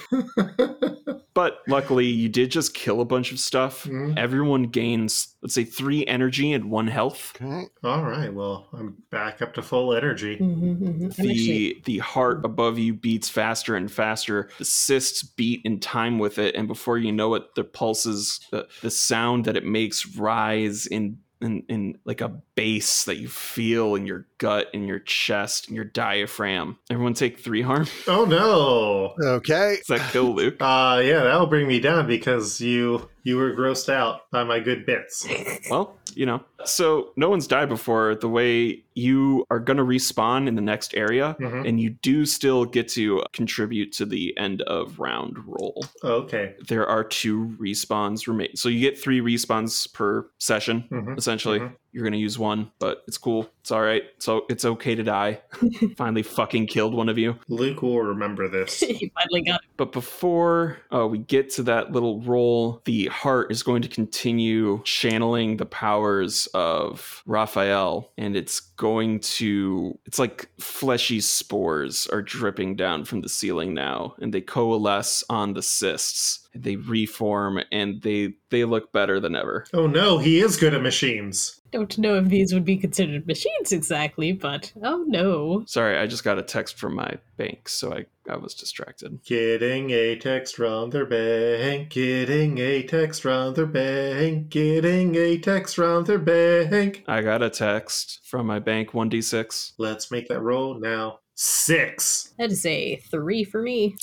But 1.33 1.59
luckily, 1.69 2.07
you 2.07 2.29
did 2.29 2.51
just 2.51 2.75
kill 2.75 3.01
a 3.01 3.05
bunch 3.05 3.31
of 3.31 3.39
stuff. 3.39 3.85
Mhm. 3.85 4.19
Everyone 4.19 4.65
gains, 4.65 5.37
let's 5.41 5.55
say, 5.55 5.63
three 5.63 6.05
energy 6.07 6.53
and 6.53 6.71
one 6.73 6.89
health. 6.89 7.33
Okay. 7.41 7.67
All 7.85 8.03
right, 8.03 8.35
well, 8.35 8.69
I'm 8.73 8.97
back 9.13 9.41
up 9.41 9.55
to 9.55 9.63
full 9.63 9.95
energy. 9.95 10.37
Mhm, 10.39 10.79
mhm. 10.81 11.05
I'm 11.05 11.07
actually- 11.07 11.25
The 11.25 11.83
the 11.85 11.99
heart 11.99 12.45
above 12.45 12.81
you 12.81 12.95
beats 12.95 13.29
faster 13.29 13.77
and 13.77 13.91
faster. 13.91 14.51
The 14.59 14.65
cysts 14.65 15.23
beat 15.23 15.61
in 15.65 15.79
time 15.79 16.19
with 16.19 16.37
it, 16.39 16.57
and 16.57 16.67
before 16.67 16.99
you 16.99 17.13
know 17.13 17.35
it, 17.37 17.55
the 17.55 17.63
pulses, 17.65 18.41
the, 18.51 18.67
the 18.83 18.91
sound 18.91 19.45
that 19.45 19.57
it 19.57 19.65
makes 19.65 20.17
rise 20.17 20.85
in. 20.87 21.19
In, 21.41 21.63
in 21.69 21.99
like 22.05 22.21
a 22.21 22.29
bass 22.55 23.05
that 23.05 23.17
you 23.17 23.29
feel 23.29 23.95
in 23.95 24.05
your 24.05 24.27
gut, 24.37 24.69
in 24.75 24.87
your 24.87 24.99
chest, 24.99 25.71
in 25.71 25.75
your 25.75 25.87
diaphragm. 25.87 26.77
Everyone 26.91 27.15
take 27.15 27.39
three 27.39 27.63
harm. 27.63 27.87
Oh 28.07 28.27
no! 28.27 29.15
Okay. 29.27 29.77
Does 29.79 29.99
that 29.99 30.13
kill 30.13 30.35
Luke? 30.35 30.57
Uh, 30.61 31.01
yeah, 31.03 31.23
that'll 31.23 31.47
bring 31.47 31.67
me 31.67 31.81
down 31.81 32.07
because 32.07 32.61
you 32.61 33.09
you 33.23 33.37
were 33.37 33.53
grossed 33.55 33.89
out 33.93 34.31
by 34.31 34.45
my 34.45 34.61
good 34.61 34.87
bits. 34.87 35.27
Well, 35.71 35.95
you 36.15 36.27
know, 36.27 36.43
so 36.65 37.13
no 37.17 37.29
one's 37.31 37.47
died 37.47 37.69
before. 37.69 38.15
The 38.17 38.29
way 38.29 38.83
you 38.95 39.47
are 39.51 39.61
going 39.61 39.77
to 39.77 39.85
respawn 39.85 40.49
in 40.49 40.55
the 40.57 40.63
next 40.63 40.95
area, 40.97 41.37
Mhm. 41.39 41.69
and 41.69 41.81
you 41.81 41.91
do 41.91 42.27
still 42.27 42.65
get 42.65 42.89
to 42.91 43.23
contribute 43.33 43.93
to 43.93 44.05
the 44.07 44.37
end 44.37 44.63
of 44.63 44.99
round 44.99 45.37
roll. 45.47 45.85
Okay. 46.03 46.55
There 46.67 46.87
are 46.87 47.05
two 47.05 47.55
respawns 47.61 48.27
remain. 48.27 48.57
So 48.57 48.69
you 48.69 48.81
get 48.81 48.99
three 48.99 49.21
respawns 49.21 49.93
per 49.93 50.27
session, 50.39 50.85
Mhm. 50.91 51.17
essentially. 51.17 51.61
Mhm. 51.61 51.73
You're 51.93 52.05
going 52.05 52.13
to 52.13 52.19
use 52.19 52.39
one, 52.39 52.71
but 52.79 53.03
it's 53.09 53.19
cool. 53.19 53.51
It's 53.61 53.71
all 53.71 53.83
right. 53.83 54.05
So 54.19 54.47
it's 54.49 54.65
okay 54.65 54.95
to 54.95 55.03
die. 55.03 55.41
Finally 55.97 56.23
fucking 56.23 56.67
killed 56.67 56.95
one 56.95 57.09
of 57.09 57.19
you. 57.19 57.37
Luke 57.49 57.83
will 57.83 58.01
remember 58.01 58.49
this. 58.49 58.83
you 59.01 59.11
finally 59.15 59.43
got 59.43 59.61
But 59.77 59.93
before 59.93 60.79
uh, 60.95 61.07
we 61.07 61.19
get 61.19 61.51
to 61.51 61.63
that 61.65 61.93
little 61.93 62.21
roll, 62.21 62.81
the 62.85 63.07
heart 63.07 63.51
is 63.51 63.63
going 63.63 63.83
to 63.83 63.89
continue 63.89 64.83
channeling 64.85 65.57
the 65.57 65.67
powers 65.67 66.47
of 66.55 67.23
Raphael, 67.27 68.13
and 68.17 68.37
it's 68.37 68.61
going 68.61 69.21
to. 69.21 69.99
It's 70.07 70.19
like 70.19 70.49
fleshy 70.59 71.21
spores 71.21 72.07
are 72.07 72.23
dripping 72.23 72.77
down 72.77 73.05
from 73.05 73.21
the 73.21 73.29
ceiling 73.29 73.75
now, 73.75 74.15
and 74.21 74.33
they 74.33 74.41
coalesce 74.41 75.25
on 75.29 75.55
the 75.55 75.63
cysts. 75.63 76.49
They 76.55 76.77
reform, 76.77 77.61
and 77.71 78.03
they 78.03 78.35
they 78.51 78.65
look 78.65 78.93
better 78.93 79.21
than 79.21 79.37
ever. 79.37 79.67
Oh 79.73 79.87
no, 79.87 80.19
he 80.19 80.41
is 80.41 80.57
good 80.57 80.75
at 80.75 80.83
machines. 80.83 81.60
Don't 81.73 81.99
know 81.99 82.17
if 82.17 82.27
these 82.27 82.53
would 82.53 82.65
be 82.65 82.77
considered 82.77 83.27
machines 83.27 83.73
exactly, 83.73 84.33
but 84.33 84.73
oh 84.83 85.05
no. 85.07 85.63
Sorry, 85.67 85.97
I 85.97 86.07
just 86.07 86.25
got 86.25 86.39
a 86.39 86.43
text 86.43 86.79
from 86.79 86.97
my 86.97 87.19
bank, 87.37 87.69
so 87.69 87.93
I, 87.93 88.07
I 88.29 88.37
was 88.37 88.55
distracted. 88.55 89.21
Getting 89.25 89.91
a 89.91 90.17
text 90.17 90.57
from 90.57 90.91
their 90.91 91.07
bank. 91.07 91.91
Getting 91.91 92.59
a 92.59 92.83
text 92.83 93.23
from 93.23 93.55
their 93.55 93.67
bank. 93.67 94.49
Getting 94.49 95.15
a 95.15 95.39
text 95.39 95.77
from 95.77 96.05
their 96.05 96.19
bank. 96.19 97.05
I 97.07 97.23
got 97.23 97.43
a 97.43 97.51
text 97.51 98.21
from 98.25 98.47
my 98.47 98.59
bank 98.59 98.91
1d6. 98.91 99.73
Let's 99.79 100.11
make 100.11 100.29
that 100.29 100.41
roll 100.41 100.75
now. 100.75 101.21
Six. 101.35 102.35
That 102.39 102.51
is 102.51 102.67
a 102.67 102.97
three 102.97 103.45
for 103.45 103.63
me. 103.63 103.97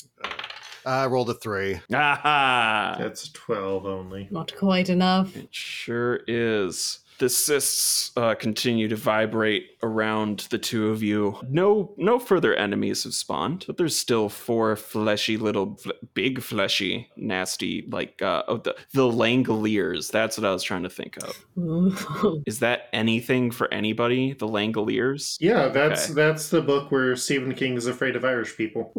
I 0.86 1.06
rolled 1.06 1.28
a 1.28 1.34
three. 1.34 1.80
Aha! 1.92 2.96
That's 2.98 3.28
twelve 3.28 3.84
only. 3.84 4.26
Not 4.30 4.56
quite 4.56 4.88
enough. 4.88 5.36
It 5.36 5.48
sure 5.54 6.20
is. 6.26 7.00
The 7.18 7.28
cysts 7.28 8.12
uh, 8.16 8.34
continue 8.36 8.86
to 8.88 8.96
vibrate 8.96 9.70
around 9.82 10.46
the 10.50 10.58
two 10.58 10.88
of 10.90 11.02
you. 11.02 11.36
No, 11.48 11.92
no 11.96 12.18
further 12.18 12.54
enemies 12.54 13.04
have 13.04 13.14
spawned, 13.14 13.64
but 13.66 13.76
there's 13.76 13.98
still 13.98 14.28
four 14.28 14.76
fleshy 14.76 15.36
little, 15.36 15.76
fl- 15.76 15.90
big 16.14 16.40
fleshy, 16.40 17.10
nasty, 17.16 17.86
like 17.90 18.22
uh, 18.22 18.44
oh, 18.46 18.58
the 18.58 18.76
the 18.92 19.02
Langoliers. 19.02 20.10
That's 20.12 20.38
what 20.38 20.46
I 20.46 20.52
was 20.52 20.62
trying 20.62 20.84
to 20.84 20.90
think 20.90 21.16
of. 21.18 21.44
Is 22.46 22.60
that 22.60 22.88
anything 22.92 23.50
for 23.50 23.72
anybody? 23.74 24.32
The 24.34 24.46
Langoliers? 24.46 25.36
Yeah, 25.40 25.68
that's 25.68 26.04
Okay. 26.06 26.14
that's 26.14 26.50
the 26.50 26.62
book 26.62 26.90
where 26.92 27.16
Stephen 27.16 27.54
King 27.54 27.74
is 27.74 27.86
afraid 27.86 28.14
of 28.16 28.24
Irish 28.24 28.56
people. 28.56 28.92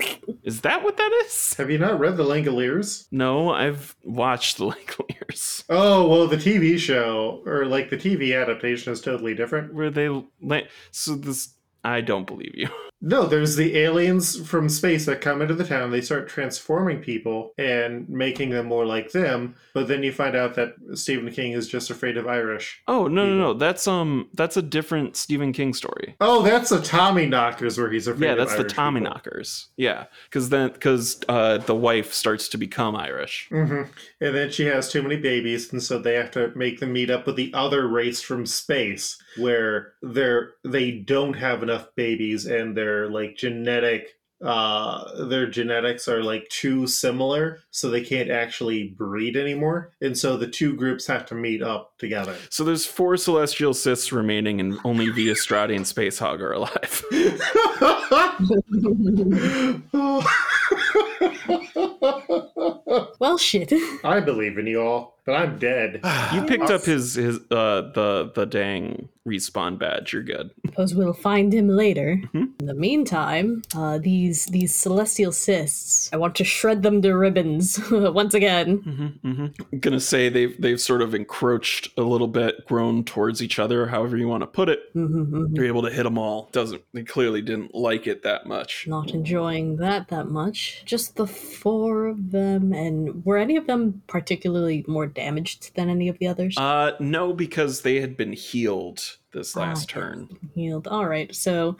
Is 0.43 0.61
that 0.61 0.83
what 0.83 0.97
that 0.97 1.11
is? 1.25 1.53
Have 1.53 1.69
you 1.71 1.77
not 1.77 1.99
read 1.99 2.17
The 2.17 2.23
Langoliers? 2.25 3.07
No, 3.11 3.51
I've 3.51 3.95
watched 4.03 4.57
the 4.57 4.65
Langoliers. 4.71 5.63
Oh 5.69 6.07
well, 6.07 6.27
the 6.27 6.37
TV 6.37 6.77
show 6.77 7.43
or 7.45 7.65
like 7.65 7.89
the 7.89 7.97
TV 7.97 8.08
adaptation 8.35 8.93
is 8.93 9.01
totally 9.01 9.33
different. 9.35 9.73
Where 9.73 9.89
they 9.89 10.09
la- 10.41 10.61
so 10.91 11.15
this 11.15 11.55
I 11.83 12.01
don't 12.01 12.27
believe 12.27 12.53
you. 12.55 12.69
No, 13.01 13.25
there's 13.25 13.55
the 13.55 13.77
aliens 13.77 14.45
from 14.45 14.67
space 14.67 15.05
that 15.05 15.21
come 15.21 15.41
into 15.41 15.53
the 15.53 15.63
town. 15.63 15.89
They 15.89 16.01
start 16.01 16.27
transforming 16.27 16.99
people 16.99 17.53
and 17.57 18.09
making 18.09 18.49
them 18.49 18.65
more 18.65 18.85
like 18.85 19.11
them. 19.13 19.55
But 19.73 19.87
then 19.87 20.03
you 20.03 20.11
find 20.11 20.35
out 20.35 20.55
that 20.55 20.73
Stephen 20.95 21.31
King 21.31 21.53
is 21.53 21.69
just 21.69 21.89
afraid 21.89 22.17
of 22.17 22.27
Irish. 22.27 22.81
Oh 22.89 23.07
no 23.07 23.25
no 23.25 23.37
no! 23.37 23.53
That's 23.53 23.87
um 23.87 24.27
that's 24.33 24.57
a 24.57 24.61
different 24.61 25.15
Stephen 25.15 25.53
King 25.53 25.73
story. 25.73 26.17
Oh, 26.19 26.41
that's 26.41 26.71
the 26.71 26.79
Tommyknockers 26.79 27.77
where 27.77 27.89
he's 27.89 28.07
afraid. 28.07 28.25
Yeah, 28.27 28.31
of 28.33 28.39
that's 28.39 28.55
the 28.55 28.65
Tommy 28.65 28.99
people. 28.99 29.13
knockers. 29.13 29.69
Yeah, 29.77 30.05
because 30.25 30.49
then 30.49 30.71
because 30.73 31.21
uh, 31.29 31.59
the 31.59 31.75
wife 31.75 32.13
starts 32.13 32.49
to 32.49 32.57
become 32.57 32.97
Irish. 32.97 33.47
mm-hmm. 33.49 33.89
And 34.19 34.35
then 34.35 34.51
she 34.51 34.65
has 34.65 34.91
too 34.91 35.01
many 35.01 35.15
babies, 35.15 35.71
and 35.71 35.81
so 35.81 35.99
they 35.99 36.15
have 36.15 36.31
to 36.31 36.51
make 36.55 36.81
them 36.81 36.91
meet 36.91 37.09
up 37.09 37.25
with 37.25 37.37
the 37.37 37.53
other 37.53 37.87
race 37.87 38.21
from 38.21 38.45
space, 38.45 39.17
where 39.37 39.93
they're 40.01 40.51
they 40.65 40.91
don't 40.91 41.33
have 41.33 41.63
enough 41.69 41.87
babies, 41.95 42.45
and 42.45 42.75
their 42.75 43.09
like 43.09 43.35
genetic 43.35 44.15
uh 44.41 45.25
their 45.25 45.49
genetics 45.49 46.07
are 46.07 46.23
like 46.23 46.47
too 46.47 46.87
similar 46.87 47.59
so 47.71 47.89
they 47.89 48.01
can't 48.01 48.31
actually 48.31 48.87
breed 48.87 49.35
anymore 49.35 49.91
and 49.99 50.17
so 50.17 50.37
the 50.37 50.47
two 50.47 50.77
groups 50.77 51.05
have 51.05 51.25
to 51.25 51.35
meet 51.35 51.61
up 51.61 51.91
together 51.97 52.33
So 52.49 52.63
there's 52.63 52.85
four 52.85 53.17
celestial 53.17 53.73
cysts 53.73 54.13
remaining, 54.13 54.61
and 54.61 54.79
only 54.85 55.11
the 55.11 55.27
Strati 55.31 55.75
and 55.75 55.85
Space 55.85 56.19
Hog 56.19 56.41
are 56.41 56.53
alive. 56.53 57.03
well, 63.19 63.37
shit. 63.37 63.73
i 64.05 64.21
believe 64.21 64.57
in 64.57 64.67
you 64.67 64.81
all 64.81 65.17
but 65.25 65.35
i'm 65.35 65.59
dead 65.59 65.99
You 66.33 66.43
picked 66.43 66.69
up 66.69 66.83
his 66.83 67.15
his 67.15 67.37
uh 67.51 67.91
the 67.93 68.31
the 68.33 68.45
dang 68.45 69.09
respawn 69.27 69.77
badge. 69.77 70.13
You're 70.13 70.23
good. 70.23 70.51
Suppose 70.67 70.95
we'll 70.95 71.13
find 71.13 71.53
him 71.53 71.67
later. 71.67 72.21
Mhm. 72.33 72.59
In 72.59 72.65
the 72.65 72.73
meantime, 72.73 73.61
uh, 73.75 73.97
these 73.97 74.45
these 74.47 74.73
celestial 74.73 75.31
cysts, 75.31 76.09
I 76.13 76.17
want 76.17 76.35
to 76.35 76.43
shred 76.43 76.83
them 76.83 77.01
to 77.01 77.13
ribbons 77.13 77.79
once 77.91 78.33
again. 78.33 78.79
Mm-hmm, 78.79 79.27
mm-hmm. 79.29 79.45
I'm 79.73 79.79
gonna 79.79 79.99
say 79.99 80.29
they've 80.29 80.59
they've 80.59 80.79
sort 80.81 81.01
of 81.01 81.13
encroached 81.13 81.89
a 81.97 82.01
little 82.01 82.27
bit, 82.27 82.65
grown 82.65 83.03
towards 83.03 83.41
each 83.41 83.59
other, 83.59 83.87
however 83.87 84.17
you 84.17 84.27
want 84.27 84.41
to 84.41 84.47
put 84.47 84.69
it. 84.69 84.93
Mhm, 84.95 85.55
You're 85.55 85.65
able 85.65 85.81
to 85.83 85.89
hit 85.91 86.03
them 86.03 86.17
all. 86.17 86.49
Doesn't 86.51 86.81
they 86.93 87.03
clearly 87.03 87.41
didn't 87.41 87.75
like 87.75 88.07
it 88.07 88.23
that 88.23 88.45
much. 88.45 88.85
Not 88.87 89.11
enjoying 89.11 89.77
that 89.77 90.07
that 90.09 90.27
much. 90.27 90.83
Just 90.85 91.15
the 91.15 91.27
four 91.27 92.07
of 92.07 92.31
them, 92.31 92.73
and 92.73 93.23
were 93.25 93.37
any 93.37 93.57
of 93.57 93.67
them 93.67 94.01
particularly 94.07 94.83
more 94.87 95.05
damaged 95.07 95.75
than 95.75 95.89
any 95.89 96.07
of 96.09 96.17
the 96.19 96.27
others? 96.27 96.57
Uh, 96.57 96.91
no, 96.99 97.33
because 97.33 97.81
they 97.81 97.99
had 97.99 98.15
been 98.17 98.33
healed 98.33 99.08
this 99.31 99.55
last 99.55 99.81
yes. 99.81 99.85
turn. 99.87 100.29
Healed. 100.55 100.87
All 100.87 101.07
right. 101.07 101.33
So 101.35 101.77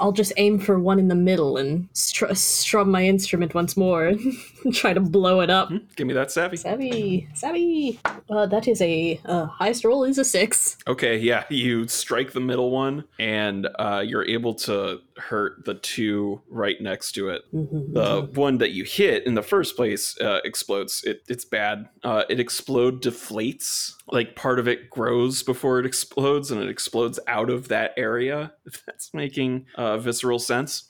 I'll 0.00 0.12
just 0.12 0.32
aim 0.36 0.58
for 0.60 0.78
one 0.78 0.98
in 0.98 1.08
the 1.08 1.14
middle 1.14 1.56
and 1.56 1.88
str- 1.92 2.32
strum 2.34 2.90
my 2.90 3.04
instrument 3.04 3.54
once 3.54 3.76
more 3.76 4.06
and 4.64 4.74
try 4.74 4.92
to 4.92 5.00
blow 5.00 5.40
it 5.40 5.50
up. 5.50 5.68
Hmm, 5.68 5.78
Give 5.96 6.06
me 6.06 6.14
that 6.14 6.30
savvy. 6.30 6.56
Savvy, 6.56 7.28
savvy. 7.34 7.98
Uh, 8.30 8.46
that 8.46 8.68
is 8.68 8.80
a 8.80 9.20
uh, 9.24 9.46
highest 9.46 9.84
roll 9.84 10.04
is 10.04 10.18
a 10.18 10.24
six. 10.24 10.76
Okay, 10.86 11.18
yeah, 11.18 11.44
you 11.50 11.88
strike 11.88 12.32
the 12.32 12.40
middle 12.40 12.70
one, 12.70 13.04
and 13.18 13.68
uh, 13.78 14.02
you're 14.06 14.24
able 14.26 14.54
to 14.54 15.00
hurt 15.18 15.64
the 15.64 15.74
two 15.74 16.40
right 16.48 16.80
next 16.80 17.12
to 17.12 17.28
it. 17.28 17.42
Mhm. 17.52 17.94
The 17.94 18.22
one 18.38 18.58
that 18.58 18.70
you 18.72 18.84
hit 18.84 19.26
in 19.26 19.34
the 19.34 19.42
first 19.42 19.76
place 19.76 20.18
uh, 20.20 20.40
explodes. 20.44 21.02
It, 21.04 21.22
it's 21.28 21.44
bad. 21.44 21.88
Uh, 22.02 22.24
it 22.28 22.40
explode 22.40 23.02
deflates. 23.02 23.94
Like 24.10 24.36
part 24.36 24.58
of 24.58 24.66
it 24.68 24.90
grows 24.90 25.42
before 25.42 25.78
it 25.78 25.86
explodes, 25.86 26.50
and 26.50 26.62
it 26.62 26.68
explodes 26.68 27.18
out 27.26 27.50
of 27.50 27.68
that 27.68 27.92
area. 27.96 28.52
If 28.64 28.84
that's 28.86 29.12
making 29.12 29.66
uh, 29.74 29.98
visceral 29.98 30.38
sense. 30.38 30.87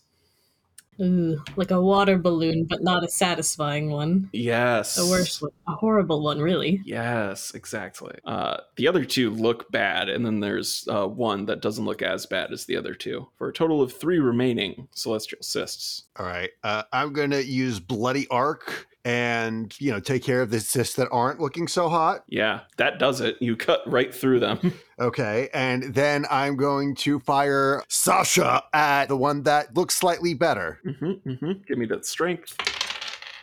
Ooh, 1.01 1.43
like 1.57 1.71
a 1.71 1.81
water 1.81 2.19
balloon, 2.19 2.65
but 2.65 2.83
not 2.83 3.05
a 3.05 3.09
satisfying 3.09 3.91
one. 3.91 4.29
Yes. 4.33 4.97
The 4.97 5.07
worst 5.07 5.43
one, 5.43 5.53
a 5.69 5.73
horrible 5.73 6.23
one, 6.23 6.41
really. 6.41 6.81
Yes, 6.85 7.55
exactly. 7.55 8.15
Uh, 8.25 8.59
the 8.77 8.89
other 8.89 9.05
two 9.05 9.31
look 9.31 9.71
bad, 9.71 10.09
and 10.09 10.27
then 10.27 10.41
there's 10.41 10.87
uh, 10.91 11.07
one 11.07 11.47
that 11.47 11.63
doesn't 11.63 11.85
look 11.85 12.03
as 12.03 12.27
bad 12.27 12.53
as 12.53 12.65
the 12.65 12.77
other 12.77 12.95
two, 12.95 13.29
for 13.37 13.49
a 13.49 13.53
total 13.53 13.81
of 13.81 13.93
three 13.93 14.19
remaining 14.19 14.89
celestial 14.93 15.39
cysts. 15.41 16.05
All 16.17 16.27
right. 16.27 16.51
Uh, 16.65 16.83
I'm 16.93 17.13
going 17.13 17.31
to 17.31 17.45
use 17.45 17.79
Bloody 17.79 18.27
Arc 18.29 18.89
and, 19.05 19.75
you 19.81 19.91
know, 19.91 20.01
take 20.01 20.23
care 20.23 20.43
of 20.43 20.51
the 20.51 20.61
cysts 20.61 20.97
that 20.97 21.09
aren't 21.11 21.41
looking 21.41 21.69
so 21.69 21.89
hot. 21.89 22.25
Yeah, 22.29 22.61
that 22.77 22.99
does 22.99 23.21
it. 23.21 23.37
You 23.41 23.57
cut 23.57 23.81
right 23.87 24.15
through 24.15 24.41
them. 24.41 24.73
Okay. 25.01 25.49
And 25.55 25.95
then 25.95 26.27
I'm 26.29 26.57
going 26.57 26.97
to 26.97 27.21
fire 27.21 27.85
Sasha 27.87 28.65
at 28.73 29.07
the 29.07 29.17
one 29.17 29.45
that 29.45 29.77
looks 29.77 29.95
slightly 29.95 30.35
better. 30.35 30.81
hmm 30.83 31.13
hmm 31.13 31.53
Give 31.69 31.79
me 31.79 31.87
that 31.87 32.05
strength. 32.05 32.57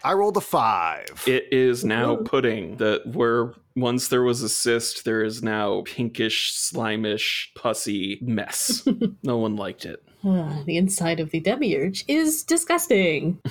I 0.04 0.12
rolled 0.12 0.36
a 0.36 0.42
five. 0.42 1.24
It 1.26 1.46
is 1.54 1.86
now 1.86 2.18
Ooh. 2.18 2.24
pudding. 2.26 2.76
That 2.76 3.08
where 3.08 3.54
once 3.78 4.10
there 4.10 4.24
was 4.24 4.42
a 4.42 4.50
cyst, 4.50 5.06
there 5.06 5.24
is 5.24 5.42
now 5.42 5.84
pinkish, 5.86 6.52
slimish, 6.54 7.54
pussy 7.56 8.20
mess. 8.22 8.86
no 9.24 9.38
one 9.38 9.56
liked 9.56 9.86
it. 9.86 10.04
Ah, 10.26 10.62
the 10.66 10.76
inside 10.76 11.22
of 11.22 11.32
the 11.32 11.40
demiurge 11.40 12.04
is 12.10 12.44
disgusting. 12.44 13.40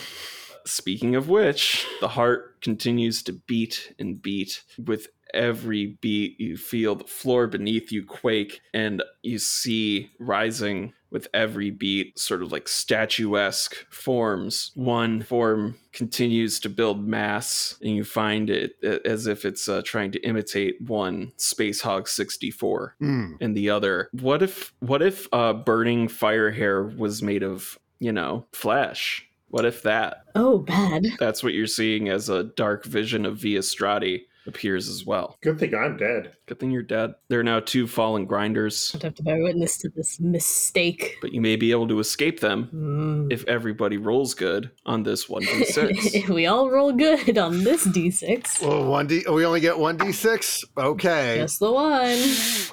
Speaking 0.67 1.15
of 1.15 1.29
which, 1.29 1.87
the 2.01 2.09
heart 2.09 2.61
continues 2.63 3.23
to 3.25 3.33
beat 3.33 3.95
and 3.99 4.21
beat. 4.21 4.63
With 4.85 5.09
every 5.33 5.99
beat, 6.01 6.39
you 6.41 6.57
feel 6.57 6.95
the 6.95 7.05
floor 7.05 7.47
beneath 7.47 7.91
you 7.93 8.05
quake, 8.05 8.61
and 8.73 9.03
you 9.23 9.39
see 9.39 10.11
rising 10.19 10.93
with 11.11 11.29
every 11.35 11.71
beat, 11.71 12.19
sort 12.19 12.43
of 12.43 12.51
like 12.51 12.67
statuesque 12.67 13.75
forms. 13.91 14.73
One 14.75 15.23
form 15.23 15.77
continues 15.93 16.59
to 16.61 16.69
build 16.69 17.07
mass, 17.07 17.77
and 17.83 17.95
you 17.95 18.03
find 18.05 18.51
it 18.51 18.73
as 19.05 19.27
if 19.27 19.45
it's 19.45 19.69
uh, 19.69 19.83
trying 19.85 20.11
to 20.13 20.21
imitate 20.21 20.81
one 20.81 21.33
Space 21.37 21.81
Hog 21.83 22.09
64 22.09 22.97
Hmm. 22.99 23.33
and 23.41 23.57
the 23.57 23.71
other. 23.71 24.09
What 24.13 24.43
if 24.43 24.73
what 24.81 25.03
if 25.03 25.29
uh, 25.33 25.53
burning 25.53 26.09
fire 26.09 26.51
hair 26.51 26.83
was 26.83 27.23
made 27.23 27.43
of 27.43 27.79
you 28.01 28.13
know 28.13 28.47
flesh? 28.53 29.29
What 29.55 29.65
if 29.67 29.85
that? 29.85 30.25
Oh, 30.35 30.59
bad. 30.59 31.05
That's 31.21 31.45
what 31.45 31.55
you're 31.55 31.69
seeing 31.69 32.09
as 32.09 32.29
a 32.29 32.43
dark 32.43 32.85
vision 32.85 33.25
of 33.25 33.37
Via 33.37 33.61
Strati 33.61 34.23
appears 34.49 34.89
as 34.89 35.07
well. 35.07 35.39
Good 35.43 35.61
thing 35.61 35.73
I'm 35.77 35.97
dead. 35.97 36.33
Good 36.47 36.59
thing 36.59 36.73
you're 36.73 36.83
dead. 36.83 37.15
There 37.29 37.39
are 37.39 37.45
now 37.45 37.61
two 37.61 37.87
fallen 37.87 38.25
grinders, 38.27 38.91
I'd 38.97 39.05
have 39.05 39.15
to 39.15 39.23
bear 39.23 39.41
witness 39.45 39.79
to 39.79 39.91
this 39.91 40.19
mistake. 40.19 41.19
but 41.23 41.33
you 41.33 41.41
may 41.41 41.55
be 41.55 41.71
able 41.71 41.87
to 41.87 42.01
escape 42.01 42.41
them 42.41 42.65
Hmm. 42.65 43.29
if 43.31 43.47
everybody 43.47 43.97
rolls 43.97 44.35
good 44.35 44.73
on 44.87 45.05
this 45.05 45.27
1d6. 45.29 46.15
if 46.17 46.29
we 46.39 46.47
all 46.47 46.69
roll 46.69 46.93
good 46.93 47.39
on 47.39 47.63
this 47.63 47.87
d6, 47.87 48.61
Well, 48.61 48.87
one 48.87 49.07
D. 49.07 49.23
We 49.31 49.47
only 49.47 49.61
get 49.61 49.79
one 49.79 49.97
D 49.99 50.11
six. 50.11 50.65
Okay. 50.77 51.37
just 51.39 51.61
the 51.61 51.71
one. 51.71 52.19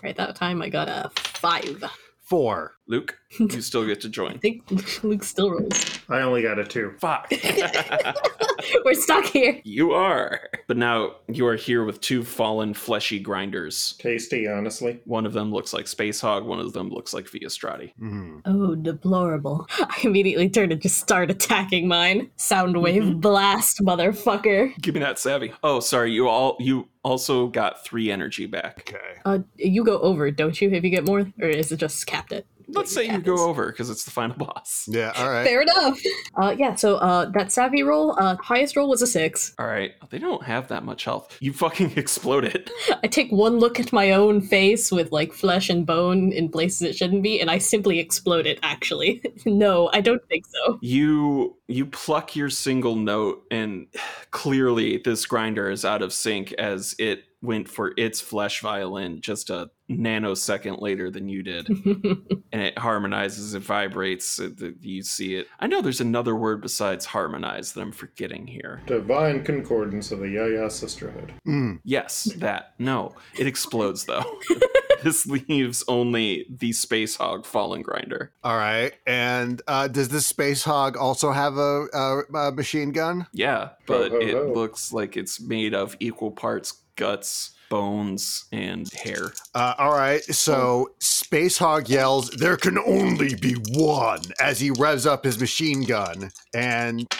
Right 0.03 0.17
that 0.17 0.35
time, 0.35 0.63
I 0.63 0.69
got 0.69 0.89
a 0.89 1.11
five. 1.15 1.83
Four. 2.23 2.75
Luke, 2.91 3.17
you 3.39 3.47
still 3.61 3.87
get 3.87 4.01
to 4.01 4.09
join. 4.09 4.31
I 4.31 4.33
join. 4.33 4.39
think 4.39 5.03
Luke 5.03 5.23
still 5.23 5.49
rolls. 5.49 5.99
I 6.09 6.19
only 6.19 6.41
got 6.41 6.59
a 6.59 6.65
two. 6.65 6.93
Fuck. 6.99 7.31
We're 8.85 8.93
stuck 8.93 9.25
here. 9.25 9.61
you 9.63 9.93
are. 9.93 10.41
But 10.67 10.75
now 10.75 11.15
you 11.29 11.47
are 11.47 11.55
here 11.55 11.85
with 11.85 12.01
two 12.01 12.21
fallen 12.23 12.73
fleshy 12.73 13.17
grinders. 13.19 13.95
Tasty, 13.97 14.45
honestly. 14.45 14.99
One 15.05 15.25
of 15.25 15.31
them 15.31 15.53
looks 15.53 15.73
like 15.73 15.87
Space 15.87 16.19
Hog, 16.19 16.45
one 16.45 16.59
of 16.59 16.73
them 16.73 16.89
looks 16.89 17.13
like 17.13 17.29
Via 17.29 17.47
Strati. 17.47 17.93
Hmm. 17.97 18.39
Oh, 18.43 18.75
deplorable. 18.75 19.67
I 19.79 19.97
immediately 20.03 20.49
turn 20.49 20.69
to 20.69 20.75
just 20.75 20.97
start 20.97 21.31
attacking 21.31 21.87
mine. 21.87 22.29
Soundwave 22.37 23.21
blast, 23.21 23.79
motherfucker. 23.79 24.75
Give 24.81 24.95
me 24.95 24.99
that 24.99 25.17
savvy. 25.17 25.53
Oh, 25.63 25.79
sorry, 25.79 26.11
you 26.11 26.27
all 26.27 26.57
you 26.59 26.89
also 27.03 27.47
got 27.47 27.83
three 27.85 28.11
energy 28.11 28.47
back. 28.47 28.93
Okay. 28.93 29.19
Uh, 29.25 29.39
you 29.55 29.83
go 29.85 29.97
over, 29.99 30.29
don't 30.29 30.59
you, 30.61 30.69
if 30.71 30.83
you 30.83 30.89
get 30.89 31.05
more? 31.05 31.31
Or 31.41 31.47
is 31.47 31.71
it 31.71 31.77
just 31.77 32.05
capped 32.05 32.33
at? 32.33 32.45
Let's 32.73 32.91
say 32.91 33.05
you 33.05 33.19
go 33.19 33.47
over 33.49 33.71
because 33.71 33.89
it's 33.89 34.03
the 34.03 34.11
final 34.11 34.35
boss. 34.35 34.85
Yeah. 34.87 35.11
All 35.15 35.29
right. 35.29 35.45
Fair 35.45 35.61
enough. 35.61 35.99
Uh, 36.35 36.55
yeah, 36.57 36.75
so 36.75 36.95
uh, 36.97 37.29
that 37.31 37.51
savvy 37.51 37.83
roll, 37.83 38.15
uh, 38.19 38.35
highest 38.37 38.75
roll 38.75 38.89
was 38.89 39.01
a 39.01 39.07
six. 39.07 39.53
All 39.59 39.67
right, 39.67 39.91
they 40.09 40.19
don't 40.19 40.43
have 40.43 40.67
that 40.69 40.83
much 40.83 41.03
health. 41.03 41.37
You 41.39 41.53
fucking 41.53 41.93
explode 41.97 42.45
it. 42.45 42.69
I 43.03 43.07
take 43.07 43.31
one 43.31 43.59
look 43.59 43.79
at 43.79 43.93
my 43.93 44.11
own 44.11 44.41
face 44.41 44.91
with 44.91 45.11
like 45.11 45.33
flesh 45.33 45.69
and 45.69 45.85
bone 45.85 46.31
in 46.31 46.49
places 46.49 46.81
it 46.81 46.95
shouldn't 46.95 47.23
be, 47.23 47.39
and 47.39 47.49
I 47.49 47.57
simply 47.57 47.99
explode 47.99 48.45
it, 48.45 48.59
actually. 48.63 49.21
no, 49.45 49.89
I 49.93 50.01
don't 50.01 50.25
think 50.27 50.45
so. 50.47 50.79
You 50.81 51.57
you 51.67 51.85
pluck 51.85 52.35
your 52.35 52.49
single 52.49 52.95
note, 52.95 53.43
and 53.51 53.87
clearly 54.31 54.97
this 54.97 55.25
grinder 55.25 55.69
is 55.69 55.85
out 55.85 56.01
of 56.01 56.13
sync 56.13 56.53
as 56.53 56.95
it 56.99 57.25
went 57.41 57.67
for 57.67 57.93
its 57.97 58.21
flesh 58.21 58.61
violin 58.61 59.19
just 59.21 59.49
a 59.49 59.69
nanosecond 59.89 60.79
later 60.81 61.09
than 61.11 61.27
you 61.27 61.43
did. 61.43 61.67
and 62.51 62.61
it 62.61 62.77
harmonizes, 62.77 63.53
it 63.53 63.61
vibrates, 63.63 64.39
it, 64.39 64.61
it- 64.61 64.75
you 64.81 65.03
see 65.03 65.35
it. 65.35 65.47
I 65.59 65.67
know 65.67 65.81
there's 65.81 66.01
another 66.01 66.35
word 66.35 66.61
besides 66.61 67.05
harmonize 67.05 67.73
that 67.73 67.81
I'm 67.81 67.91
forgetting 67.91 68.47
here. 68.47 68.81
Divine 68.87 69.43
concordance 69.43 70.11
of 70.11 70.19
the 70.19 70.29
Ya-Ya 70.29 70.67
Sisterhood. 70.69 71.33
Hmm. 71.45 71.75
Yes, 71.83 72.25
that. 72.37 72.73
No, 72.79 73.15
it 73.37 73.47
explodes 73.47 74.05
though. 74.05 74.39
this 75.03 75.25
leaves 75.25 75.83
only 75.87 76.45
the 76.49 76.71
space 76.73 77.15
hog 77.15 77.45
fallen 77.45 77.81
grinder. 77.81 78.31
All 78.43 78.55
right. 78.57 78.93
And 79.07 79.61
uh, 79.67 79.87
does 79.87 80.09
this 80.09 80.27
space 80.27 80.63
hog 80.63 80.95
also 80.95 81.31
have 81.31 81.57
a, 81.57 81.87
a, 81.93 82.21
a 82.37 82.51
machine 82.51 82.91
gun? 82.91 83.25
Yeah, 83.33 83.69
but 83.87 84.11
Ho, 84.11 84.19
ho, 84.19 84.25
it 84.25 84.33
ho. 84.35 84.53
looks 84.53 84.93
like 84.93 85.17
it's 85.17 85.41
made 85.41 85.73
of 85.73 85.97
equal 85.99 86.31
parts 86.31 86.71
guts, 87.01 87.55
bones, 87.67 88.45
and 88.51 88.87
hair. 88.93 89.33
Uh, 89.55 89.73
all 89.79 89.93
right. 89.93 90.23
So 90.25 90.91
Space 90.99 91.57
Hog 91.57 91.89
yells, 91.89 92.29
"There 92.29 92.57
can 92.57 92.77
only 92.77 93.33
be 93.33 93.55
one!" 93.71 94.21
as 94.39 94.59
he 94.59 94.69
revs 94.69 95.07
up 95.07 95.23
his 95.23 95.39
machine 95.39 95.81
gun 95.81 96.31
and 96.53 97.11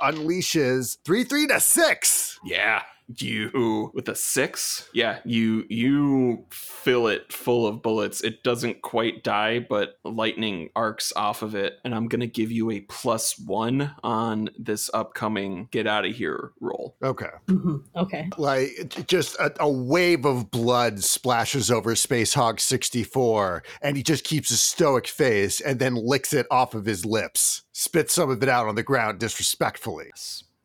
unleashes 0.00 0.98
three, 1.04 1.24
three 1.24 1.48
to 1.48 1.58
six. 1.58 2.38
Yeah. 2.44 2.82
You 3.18 3.90
with 3.92 4.08
a 4.08 4.14
six, 4.14 4.88
yeah, 4.94 5.18
you 5.26 5.64
you 5.68 6.46
fill 6.50 7.06
it 7.08 7.30
full 7.32 7.66
of 7.66 7.82
bullets. 7.82 8.22
It 8.22 8.42
doesn't 8.42 8.80
quite 8.80 9.22
die, 9.22 9.58
but 9.58 9.98
lightning 10.04 10.70
arcs 10.74 11.12
off 11.14 11.42
of 11.42 11.54
it, 11.54 11.78
and 11.84 11.94
I'm 11.94 12.08
gonna 12.08 12.26
give 12.26 12.50
you 12.50 12.70
a 12.70 12.80
plus 12.80 13.38
one 13.38 13.94
on 14.02 14.48
this 14.58 14.88
upcoming 14.94 15.68
get 15.70 15.86
out 15.86 16.06
of 16.06 16.14
here 16.16 16.52
roll. 16.60 16.96
Okay. 17.02 17.28
Mhm, 17.46 17.82
Okay. 17.94 18.30
Like 18.38 19.06
just 19.06 19.36
a, 19.36 19.52
a 19.60 19.70
wave 19.70 20.24
of 20.24 20.50
blood 20.50 21.04
splashes 21.04 21.70
over 21.70 21.94
Space 21.94 22.32
Hog 22.32 22.58
64, 22.58 23.62
and 23.82 23.96
he 23.98 24.02
just 24.02 24.24
keeps 24.24 24.50
a 24.50 24.56
stoic 24.56 25.06
face 25.06 25.60
and 25.60 25.78
then 25.78 25.94
licks 25.94 26.32
it 26.32 26.46
off 26.50 26.74
of 26.74 26.86
his 26.86 27.04
lips, 27.04 27.62
spits 27.72 28.14
some 28.14 28.30
of 28.30 28.42
it 28.42 28.48
out 28.48 28.66
on 28.66 28.76
the 28.76 28.82
ground 28.82 29.18
disrespectfully. 29.20 30.10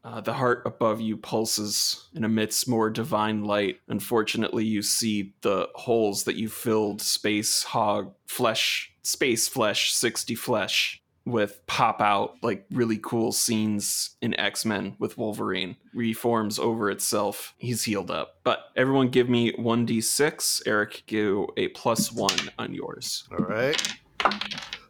Uh, 0.03 0.21
the 0.21 0.33
heart 0.33 0.63
above 0.65 1.01
you 1.01 1.17
pulses 1.17 2.07
and 2.15 2.23
emits 2.23 2.67
more 2.67 2.89
divine 2.89 3.43
light. 3.43 3.79
Unfortunately, 3.89 4.63
you 4.63 4.81
see 4.81 5.33
the 5.41 5.67
holes 5.75 6.23
that 6.23 6.37
you 6.37 6.47
filled 6.47 7.01
space 7.01 7.63
hog 7.63 8.13
flesh, 8.25 8.93
space 9.03 9.47
flesh, 9.47 9.91
60 9.91 10.35
flesh 10.35 11.01
with 11.25 11.65
pop 11.67 12.01
out 12.01 12.35
like 12.41 12.65
really 12.71 12.97
cool 13.01 13.31
scenes 13.31 14.11
in 14.21 14.39
X 14.39 14.65
Men 14.65 14.95
with 14.99 15.17
Wolverine. 15.17 15.75
Reforms 15.93 16.59
over 16.59 16.89
itself. 16.89 17.53
He's 17.57 17.83
healed 17.83 18.11
up. 18.11 18.37
But 18.43 18.65
everyone 18.75 19.09
give 19.09 19.29
me 19.29 19.53
1d6. 19.53 20.63
Eric, 20.65 21.03
give 21.07 21.45
a 21.57 21.69
plus 21.69 22.11
one 22.11 22.37
on 22.57 22.73
yours. 22.73 23.27
All 23.31 23.45
right. 23.45 23.81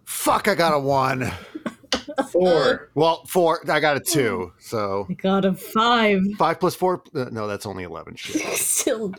Fuck, 0.06 0.48
I 0.48 0.56
got 0.56 0.74
a 0.74 0.80
one. 0.80 1.32
Four. 2.32 2.90
Well, 2.96 3.24
four. 3.26 3.60
I 3.70 3.80
got 3.80 3.98
a 3.98 4.00
two. 4.00 4.52
So 4.60 5.08
I 5.10 5.14
got 5.14 5.46
a 5.46 5.54
five. 5.54 6.22
five 6.38 6.60
plus 6.60 6.76
four. 6.76 7.04
uh, 7.16 7.26
No, 7.32 7.48
that's 7.48 7.66
only 7.66 7.84
11. 7.84 8.18
Still, 8.54 9.14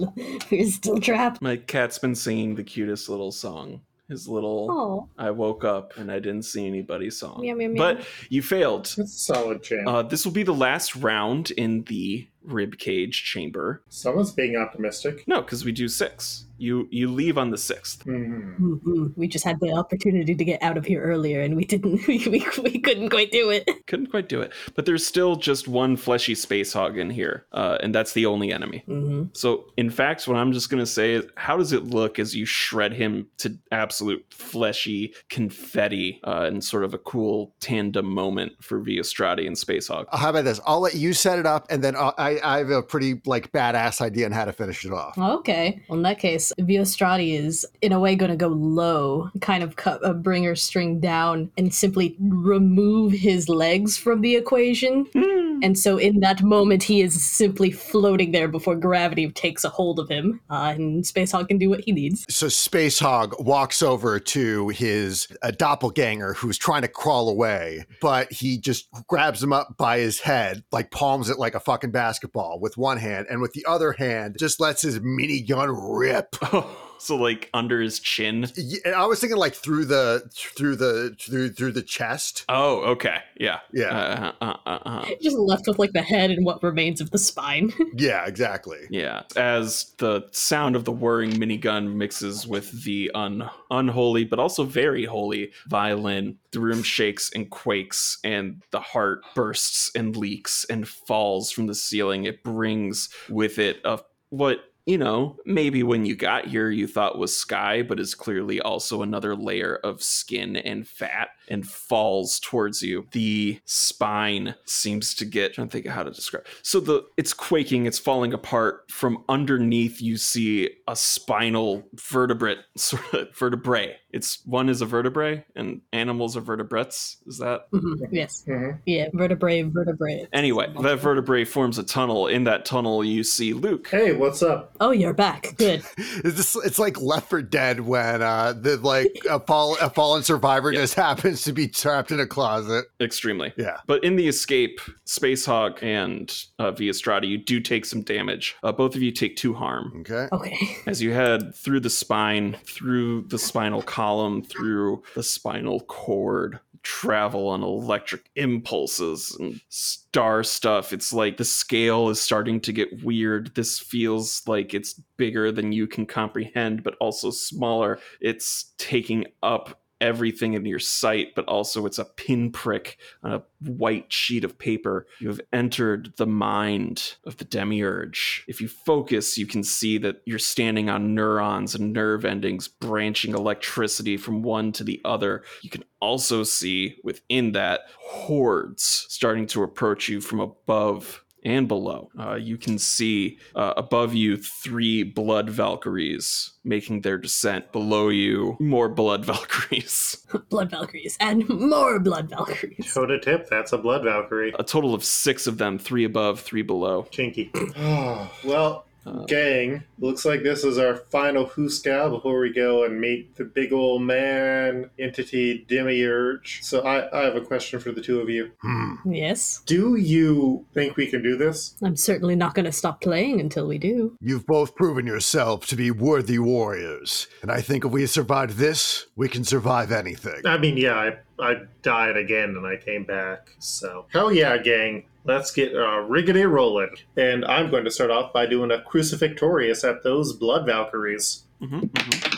we're 0.50 0.70
still 0.70 0.98
trapped. 0.98 1.40
My 1.42 1.56
cat's 1.56 1.98
been 1.98 2.14
singing 2.14 2.54
the 2.54 2.64
cutest 2.64 3.08
little 3.08 3.32
song. 3.32 3.80
his 4.08 4.26
little 4.28 4.68
Oh, 4.70 5.08
I 5.18 5.30
woke 5.30 5.64
up 5.64 5.96
and 5.98 6.10
I 6.10 6.18
didn't 6.18 6.42
see 6.42 6.66
anybody 6.66 7.10
song. 7.10 7.40
meow 7.40 7.54
meow 7.54 7.68
meow. 7.68 7.78
But 7.94 8.06
you 8.28 8.42
failed. 8.42 8.86
That's 8.86 8.98
a 8.98 9.06
solid 9.06 9.62
chance. 9.62 9.82
Uh, 9.86 10.02
this 10.02 10.24
will 10.24 10.32
be 10.32 10.42
the 10.42 10.54
last 10.54 10.96
round 10.96 11.50
in 11.52 11.84
the 11.84 12.26
rib 12.44 12.78
cage 12.78 13.22
chamber. 13.24 13.82
Someone's 13.88 14.32
being 14.32 14.56
optimistic. 14.56 15.24
No, 15.26 15.40
because 15.42 15.64
we 15.64 15.72
do 15.72 15.88
six. 15.88 16.46
You 16.58 16.88
you 16.90 17.10
leave 17.10 17.38
on 17.38 17.50
the 17.50 17.56
sixth. 17.56 18.04
Mhm. 18.04 18.58
Mhm. 18.60 19.12
we 19.16 19.26
just 19.28 19.46
had 19.46 19.58
the 19.60 19.72
opportunity 19.72 20.34
to 20.34 20.44
get 20.44 20.62
out 20.62 20.76
of 20.76 20.84
here 20.84 21.02
earlier, 21.02 21.40
and 21.40 21.56
we 21.56 21.64
didn't. 21.64 22.00
We, 22.06 22.18
we, 22.28 22.44
we 22.62 22.78
couldn't 22.78 23.08
quite 23.10 23.30
do 23.30 23.48
it. 23.50 23.68
Couldn't 23.86 24.08
quite 24.08 24.28
do 24.28 24.40
it, 24.42 24.52
but 24.74 24.84
there's 24.84 25.06
still 25.06 25.36
just 25.36 25.68
one 25.68 25.96
fleshy 25.96 26.34
space 26.34 26.72
hog 26.72 26.98
in 26.98 27.08
here, 27.08 27.46
uh, 27.52 27.78
and 27.82 27.94
that's 27.94 28.12
the 28.12 28.26
only 28.26 28.52
enemy. 28.52 28.82
hmm 28.86 29.24
So, 29.32 29.66
in 29.78 29.88
fact, 29.90 30.28
what 30.28 30.36
I'm 30.36 30.52
just 30.52 30.68
gonna 30.70 30.84
say 30.86 31.14
is, 31.14 31.24
how 31.36 31.56
does 31.56 31.72
it 31.72 31.84
look 31.84 32.18
as 32.18 32.34
you 32.36 32.44
shred 32.44 32.92
him 32.92 33.26
to 33.38 33.56
absolute 33.72 34.24
fleshy 34.30 35.14
confetti 35.30 36.20
uh, 36.24 36.44
in 36.52 36.60
sort 36.60 36.84
of 36.84 36.92
a 36.94 36.98
cool 36.98 37.54
tandem 37.60 38.06
moment 38.06 38.52
for 38.62 38.80
Viastrati 38.80 39.46
and 39.46 39.56
Space 39.56 39.88
Hog? 39.88 40.06
How 40.12 40.30
about 40.30 40.44
this? 40.44 40.60
I'll 40.66 40.80
let 40.80 40.94
you 40.94 41.12
set 41.14 41.38
it 41.38 41.46
up, 41.46 41.66
and 41.70 41.82
then 41.82 41.96
uh, 41.96 42.12
I, 42.18 42.29
I 42.38 42.58
have 42.58 42.70
a 42.70 42.82
pretty 42.82 43.20
like 43.26 43.52
badass 43.52 44.00
idea 44.00 44.26
on 44.26 44.32
how 44.32 44.44
to 44.44 44.52
finish 44.52 44.84
it 44.84 44.92
off. 44.92 45.16
Okay. 45.18 45.82
Well, 45.88 45.98
in 45.98 46.02
that 46.04 46.18
case, 46.18 46.52
Viastrati 46.58 47.38
is 47.38 47.66
in 47.82 47.92
a 47.92 48.00
way 48.00 48.14
going 48.14 48.30
to 48.30 48.36
go 48.36 48.48
low, 48.48 49.30
kind 49.40 49.62
of 49.62 49.76
cut 49.76 50.04
uh, 50.04 50.10
a 50.10 50.14
bringer 50.14 50.54
string 50.56 51.00
down, 51.00 51.50
and 51.56 51.72
simply 51.72 52.16
remove 52.20 53.12
his 53.12 53.48
legs 53.48 53.96
from 53.96 54.20
the 54.20 54.36
equation. 54.36 55.06
Hmm. 55.14 55.39
And 55.62 55.78
so, 55.78 55.96
in 55.96 56.20
that 56.20 56.42
moment, 56.42 56.82
he 56.82 57.00
is 57.00 57.20
simply 57.20 57.70
floating 57.70 58.32
there 58.32 58.48
before 58.48 58.74
gravity 58.74 59.30
takes 59.30 59.64
a 59.64 59.68
hold 59.68 59.98
of 59.98 60.08
him, 60.08 60.40
uh, 60.50 60.74
and 60.76 61.06
Space 61.06 61.32
Hog 61.32 61.48
can 61.48 61.58
do 61.58 61.70
what 61.70 61.80
he 61.80 61.92
needs. 61.92 62.26
So 62.28 62.48
Space 62.48 62.98
Hog 62.98 63.34
walks 63.38 63.82
over 63.82 64.18
to 64.18 64.68
his 64.68 65.28
uh, 65.42 65.50
doppelganger 65.50 66.34
who's 66.34 66.58
trying 66.58 66.82
to 66.82 66.88
crawl 66.88 67.28
away, 67.28 67.84
but 68.00 68.32
he 68.32 68.58
just 68.58 68.88
grabs 69.08 69.42
him 69.42 69.52
up 69.52 69.76
by 69.76 69.98
his 69.98 70.20
head, 70.20 70.64
like 70.72 70.90
palms 70.90 71.30
it 71.30 71.38
like 71.38 71.54
a 71.54 71.60
fucking 71.60 71.90
basketball 71.90 72.60
with 72.60 72.76
one 72.76 72.98
hand, 72.98 73.26
and 73.30 73.40
with 73.40 73.52
the 73.52 73.64
other 73.66 73.92
hand 73.92 74.36
just 74.38 74.60
lets 74.60 74.82
his 74.82 75.00
minigun 75.00 75.74
rip. 75.98 76.36
so, 77.00 77.16
like 77.16 77.48
under 77.54 77.80
his 77.80 77.98
chin. 78.00 78.46
Yeah, 78.56 78.92
I 79.00 79.06
was 79.06 79.20
thinking 79.20 79.38
like 79.38 79.54
through 79.54 79.86
the 79.86 80.28
through 80.34 80.76
the 80.76 81.16
through 81.18 81.50
through 81.50 81.72
the 81.72 81.82
chest. 81.82 82.44
Oh, 82.48 82.80
okay, 82.92 83.18
yeah, 83.38 83.60
Yeah. 83.72 84.32
uh, 84.40 84.44
uh, 84.44 84.56
uh, 84.66 84.78
uh. 84.84 85.06
Just 85.22 85.36
left 85.36 85.66
with 85.66 85.78
like 85.78 85.92
the 85.92 86.02
head 86.02 86.30
and 86.30 86.44
what 86.44 86.62
remains 86.62 87.00
of 87.00 87.10
the 87.10 87.18
spine. 87.18 87.72
Yeah, 87.96 88.26
exactly. 88.26 88.78
Yeah, 88.90 89.22
as 89.36 89.92
the 89.98 90.26
sound 90.30 90.76
of 90.76 90.84
the 90.84 90.92
whirring 90.92 91.32
minigun 91.32 91.94
mixes 91.94 92.46
with 92.46 92.84
the 92.84 93.10
un- 93.14 93.50
unholy 93.70 94.24
but 94.24 94.38
also 94.38 94.64
very 94.64 95.04
holy 95.04 95.52
violin, 95.68 96.38
the 96.52 96.60
room 96.60 96.82
shakes 96.82 97.30
and 97.34 97.50
quakes, 97.50 98.18
and 98.24 98.62
the 98.70 98.80
heart 98.80 99.22
bursts 99.34 99.90
and 99.94 100.16
leaks 100.16 100.64
and 100.70 100.86
falls 100.88 101.50
from 101.50 101.66
the 101.66 101.74
ceiling. 101.74 102.24
It 102.24 102.42
brings 102.44 103.08
with 103.28 103.58
it 103.58 103.80
a 103.84 104.00
what 104.30 104.60
you 104.90 104.98
know, 104.98 105.36
maybe 105.46 105.84
when 105.84 106.04
you 106.04 106.16
got 106.16 106.48
here 106.48 106.68
you 106.68 106.88
thought 106.88 107.16
was 107.16 107.36
sky, 107.36 107.80
but 107.80 108.00
is 108.00 108.16
clearly 108.16 108.60
also 108.60 109.02
another 109.02 109.36
layer 109.36 109.76
of 109.76 110.02
skin 110.02 110.56
and 110.56 110.86
fat 110.86 111.28
and 111.50 111.66
falls 111.68 112.40
towards 112.40 112.80
you. 112.82 113.06
The 113.12 113.60
spine 113.64 114.54
seems 114.64 115.14
to 115.16 115.24
get 115.24 115.54
trying 115.54 115.68
to 115.68 115.72
think 115.72 115.86
of 115.86 115.92
how 115.92 116.04
to 116.04 116.10
describe. 116.10 116.46
So 116.62 116.80
the 116.80 117.04
it's 117.16 117.32
quaking, 117.34 117.86
it's 117.86 117.98
falling 117.98 118.32
apart. 118.32 118.84
From 118.90 119.24
underneath 119.28 120.00
you 120.00 120.16
see 120.16 120.70
a 120.88 120.96
spinal 120.96 121.84
vertebrate 121.94 122.58
sort 122.76 123.12
of 123.14 123.36
vertebrae. 123.36 123.96
It's 124.12 124.44
one 124.44 124.68
is 124.68 124.80
a 124.80 124.86
vertebrae 124.86 125.44
and 125.54 125.82
animals 125.92 126.36
are 126.36 126.40
vertebrates. 126.40 127.18
Is 127.26 127.38
that 127.38 127.70
Mhm, 127.72 128.08
Yes. 128.10 128.44
Mhm. 128.48 128.78
Yeah. 128.86 129.08
Vertebrae, 129.12 129.62
vertebrae. 129.62 130.26
Anyway, 130.32 130.72
that 130.82 130.96
vertebrae 131.00 131.44
forms 131.44 131.78
a 131.78 131.82
tunnel. 131.84 132.26
In 132.26 132.44
that 132.44 132.64
tunnel, 132.64 133.04
you 133.04 133.22
see 133.22 133.52
Luke. 133.52 133.86
Hey, 133.88 134.12
what's 134.12 134.42
up? 134.42 134.74
Oh, 134.80 134.90
you're 134.90 135.14
back. 135.14 135.54
Good. 135.56 135.82
It's 136.22 136.36
just, 136.36 136.56
it's 136.66 136.78
like 136.78 137.00
Left 137.00 137.30
4 137.30 137.42
Dead 137.42 137.80
when 137.80 138.20
uh 138.22 138.52
the 138.52 138.76
like 138.78 139.16
a 139.28 139.38
fall 139.40 139.76
a 139.80 139.88
fallen 139.90 140.22
survivor 140.22 140.70
Yep. 140.72 140.80
just 140.80 140.94
happens 140.94 141.39
to 141.44 141.52
be 141.52 141.68
trapped 141.68 142.10
in 142.10 142.20
a 142.20 142.26
closet. 142.26 142.86
Extremely. 143.00 143.52
Yeah. 143.56 143.78
But 143.86 144.04
in 144.04 144.16
the 144.16 144.28
escape, 144.28 144.80
Space 145.04 145.44
Hog 145.44 145.78
and 145.82 146.32
uh, 146.58 146.72
Via 146.72 146.92
Strati, 146.92 147.28
you 147.28 147.38
do 147.38 147.60
take 147.60 147.84
some 147.84 148.02
damage. 148.02 148.56
Uh, 148.62 148.72
both 148.72 148.94
of 148.94 149.02
you 149.02 149.12
take 149.12 149.36
two 149.36 149.54
harm. 149.54 149.92
Okay. 150.00 150.28
Okay. 150.32 150.76
As 150.86 151.02
you 151.02 151.12
head 151.12 151.54
through 151.54 151.80
the 151.80 151.90
spine, 151.90 152.56
through 152.64 153.22
the 153.22 153.38
spinal 153.38 153.82
column, 153.82 154.42
through 154.42 155.02
the 155.14 155.22
spinal 155.22 155.80
cord, 155.80 156.60
travel 156.82 157.48
on 157.48 157.62
electric 157.62 158.30
impulses 158.36 159.36
and 159.38 159.60
star 159.68 160.42
stuff. 160.42 160.92
It's 160.92 161.12
like 161.12 161.36
the 161.36 161.44
scale 161.44 162.08
is 162.08 162.20
starting 162.20 162.60
to 162.62 162.72
get 162.72 163.04
weird. 163.04 163.54
This 163.54 163.78
feels 163.78 164.42
like 164.46 164.74
it's 164.74 164.94
bigger 165.16 165.52
than 165.52 165.72
you 165.72 165.86
can 165.86 166.06
comprehend, 166.06 166.82
but 166.82 166.94
also 167.00 167.30
smaller. 167.30 167.98
It's 168.20 168.72
taking 168.78 169.26
up 169.42 169.79
everything 170.00 170.54
in 170.54 170.64
your 170.64 170.78
sight, 170.78 171.34
but 171.34 171.44
also 171.46 171.86
it's 171.86 171.98
a 171.98 172.04
pinprick 172.04 172.98
on 173.22 173.32
a 173.32 173.42
white 173.60 174.12
sheet 174.12 174.44
of 174.44 174.58
paper. 174.58 175.06
You 175.18 175.28
have 175.28 175.40
entered 175.52 176.12
the 176.16 176.26
mind 176.26 177.16
of 177.24 177.36
the 177.36 177.44
demiurge. 177.44 178.44
If 178.48 178.60
you 178.60 178.68
focus, 178.68 179.36
you 179.36 179.46
can 179.46 179.62
see 179.62 179.98
that 179.98 180.22
you're 180.24 180.38
standing 180.38 180.88
on 180.88 181.14
neurons 181.14 181.74
and 181.74 181.92
nerve 181.92 182.24
endings 182.24 182.68
branching 182.68 183.34
electricity 183.34 184.16
from 184.16 184.42
one 184.42 184.72
to 184.72 184.84
the 184.84 185.00
other. 185.04 185.44
You 185.62 185.70
can 185.70 185.84
also 186.00 186.42
see 186.42 186.96
within 187.04 187.52
that 187.52 187.82
hordes 187.98 189.06
starting 189.08 189.46
to 189.48 189.62
approach 189.62 190.08
you 190.08 190.20
from 190.20 190.40
above 190.40 191.24
and 191.44 191.68
below. 191.68 192.10
Uh, 192.18 192.34
you 192.34 192.56
can 192.56 192.78
see 192.78 193.38
uh, 193.54 193.74
above 193.76 194.14
you 194.14 194.36
three 194.36 195.02
blood 195.02 195.48
Valkyries 195.50 196.52
making 196.64 197.00
their 197.00 197.18
descent. 197.18 197.72
Below 197.72 198.08
you, 198.08 198.56
more 198.60 198.88
blood 198.88 199.24
Valkyries. 199.32 200.26
blood 200.48 200.70
Valkyries 200.70 201.16
and 201.20 201.48
more 201.48 201.98
blood 201.98 202.28
Valkyries. 202.30 202.92
Toe 202.92 203.06
to 203.06 203.18
tip, 203.20 203.48
that's 203.48 203.72
a 203.72 203.78
blood 203.78 204.04
Valkyrie. 204.04 204.54
A 204.58 204.64
total 204.64 204.94
of 204.94 205.04
six 205.04 205.46
of 205.46 205.58
them, 205.58 205.78
three 205.78 206.04
above, 206.04 206.40
three 206.40 206.62
below. 206.62 207.06
Chinky. 207.10 207.50
Oh, 207.76 208.30
well, 208.44 208.84
gang, 209.26 209.84
looks 209.98 210.24
like 210.24 210.42
this 210.42 210.64
is 210.64 210.78
our 210.78 210.96
final 210.96 211.46
Huska 211.46 212.10
before 212.10 212.40
we 212.40 212.52
go 212.52 212.84
and 212.84 213.00
meet 213.00 213.36
the 213.36 213.44
big 213.44 213.72
old 213.72 214.02
man 214.02 214.90
entity 214.98 215.64
Demiurge. 215.68 216.60
So 216.62 216.80
I, 216.80 217.18
I 217.18 217.24
have 217.24 217.36
a 217.36 217.40
question 217.40 217.80
for 217.80 217.92
the 217.92 218.00
two 218.00 218.20
of 218.20 218.28
you. 218.28 218.50
Hmm. 218.60 218.94
Yes. 219.04 219.62
Do 219.66 219.96
you 219.96 220.66
think 220.74 220.96
we 220.96 221.06
can 221.06 221.22
do 221.22 221.36
this? 221.36 221.76
I'm 221.82 221.96
certainly 221.96 222.36
not 222.36 222.54
going 222.54 222.64
to 222.64 222.72
stop 222.72 223.00
playing 223.00 223.40
until 223.40 223.66
we 223.66 223.78
do. 223.78 224.16
You've 224.20 224.46
both 224.46 224.74
proven 224.74 225.06
yourself 225.06 225.66
to 225.68 225.76
be 225.76 225.90
worthy 225.90 226.38
warriors, 226.38 227.26
and 227.42 227.50
I 227.50 227.60
think 227.60 227.84
if 227.84 227.90
we 227.90 228.06
survive 228.06 228.56
this, 228.56 229.06
we 229.16 229.28
can 229.28 229.44
survive 229.44 229.92
anything. 229.92 230.42
I 230.44 230.58
mean, 230.58 230.76
yeah, 230.76 230.94
I, 230.94 231.18
I 231.40 231.62
died 231.82 232.16
again 232.16 232.50
and 232.56 232.66
I 232.66 232.76
came 232.76 233.04
back. 233.04 233.54
So, 233.58 234.06
hell 234.12 234.32
yeah, 234.32 234.56
gang. 234.58 235.04
Let's 235.24 235.50
get 235.52 235.74
uh, 235.74 236.06
riggedy 236.08 236.50
rolling. 236.50 236.94
And 237.16 237.44
I'm 237.44 237.70
going 237.70 237.84
to 237.84 237.90
start 237.90 238.10
off 238.10 238.32
by 238.32 238.46
doing 238.46 238.70
a 238.70 238.78
crucifixtorious 238.78 239.88
at 239.88 240.02
those 240.02 240.32
blood 240.32 240.66
Valkyries. 240.66 241.44
mhm, 241.60 241.90
mhm. 241.90 242.29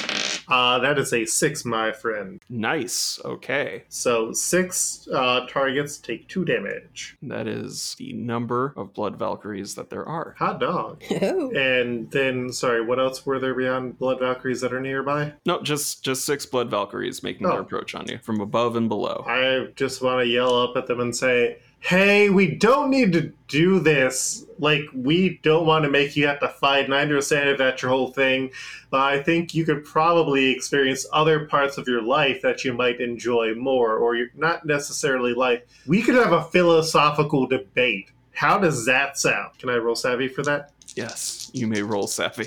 Uh, 0.49 0.79
that 0.81 0.99
is 0.99 1.13
a 1.13 1.25
six, 1.25 1.65
my 1.65 1.93
friend. 1.93 2.41
Nice. 2.49 3.19
Okay. 3.25 3.85
So, 3.89 4.33
six 4.33 5.09
uh, 5.13 5.47
targets 5.49 5.99
take 5.99 6.29
two 6.29 6.45
damage. 6.45 7.17
That 7.23 7.47
is 7.47 7.95
the 7.99 8.13
number 8.13 8.73
of 8.77 8.93
blood 8.95 9.17
Valkyries 9.19 9.75
that 9.77 9.91
there 9.91 10.07
are. 10.07 10.35
Hot 10.39 10.61
dog. 10.61 11.03
Oh. 11.23 11.51
And 11.53 12.11
then, 12.11 12.53
sorry, 12.53 12.85
what 12.85 12.99
else 12.99 13.25
were 13.25 13.39
there 13.39 13.55
beyond 13.55 13.99
blood 13.99 14.19
Valkyries 14.19 14.61
that 14.63 14.73
are 14.73 14.81
nearby? 14.81 15.33
No, 15.47 15.63
just 15.63 16.03
just 16.05 16.25
six 16.25 16.45
blood 16.47 16.69
Valkyries 16.71 17.23
making 17.23 17.47
their 17.47 17.59
Oh. 17.59 17.61
approach 17.61 17.95
on 17.95 18.09
you 18.09 18.19
from 18.19 18.41
above 18.41 18.75
and 18.77 18.89
below. 18.89 19.25
I 19.29 19.69
just 19.77 20.03
want 20.03 20.21
to 20.21 20.27
yell 20.27 20.55
up 20.61 20.77
at 20.77 20.87
them 20.89 21.01
and 21.01 21.15
say, 21.15 21.59
hey, 21.83 22.31
we 22.31 22.55
don't 22.55 22.91
need 22.91 23.13
to 23.13 23.33
do 23.49 23.81
this. 23.81 24.47
Like, 24.61 24.85
we 24.95 25.41
don't 25.43 25.67
want 25.67 25.85
to 25.85 25.91
make 25.91 26.17
you 26.17 26.29
have 26.29 26.39
to 26.41 26.49
fight, 26.49 26.85
and 26.85 26.95
I 26.95 27.03
understand 27.03 27.49
if 27.49 27.59
that's 27.59 27.83
your 27.83 27.91
whole 27.91 28.13
thing, 28.13 28.53
but 28.91 29.01
I 29.01 29.21
think 29.21 29.53
you 29.53 29.65
could 29.65 29.85
probably 29.85 30.51
experience 30.51 31.05
other 31.13 31.47
parts 31.47 31.79
of 31.79 31.89
your 31.89 32.01
life 32.01 32.41
that 32.43 32.65
you 32.65 32.73
might 32.73 33.01
enjoy 33.01 33.55
more, 33.55 33.97
or 33.97 34.15
you're 34.15 34.29
not 34.37 34.65
necessarily 34.65 35.35
like. 35.35 35.67
We 35.87 36.03
could 36.03 36.15
have 36.15 36.33
a 36.33 36.45
philosophical 36.45 37.47
debate. 37.47 38.11
How 38.33 38.59
does 38.59 38.87
that 38.87 39.19
sound? 39.19 39.59
Can 39.59 39.69
I 39.69 39.77
roll 39.77 39.97
savvy 39.97 40.29
for 40.29 40.43
that? 40.45 40.71
Yes, 40.95 41.51
you 41.53 41.67
may 41.67 41.83
roll 41.83 42.07
savvy. 42.07 42.47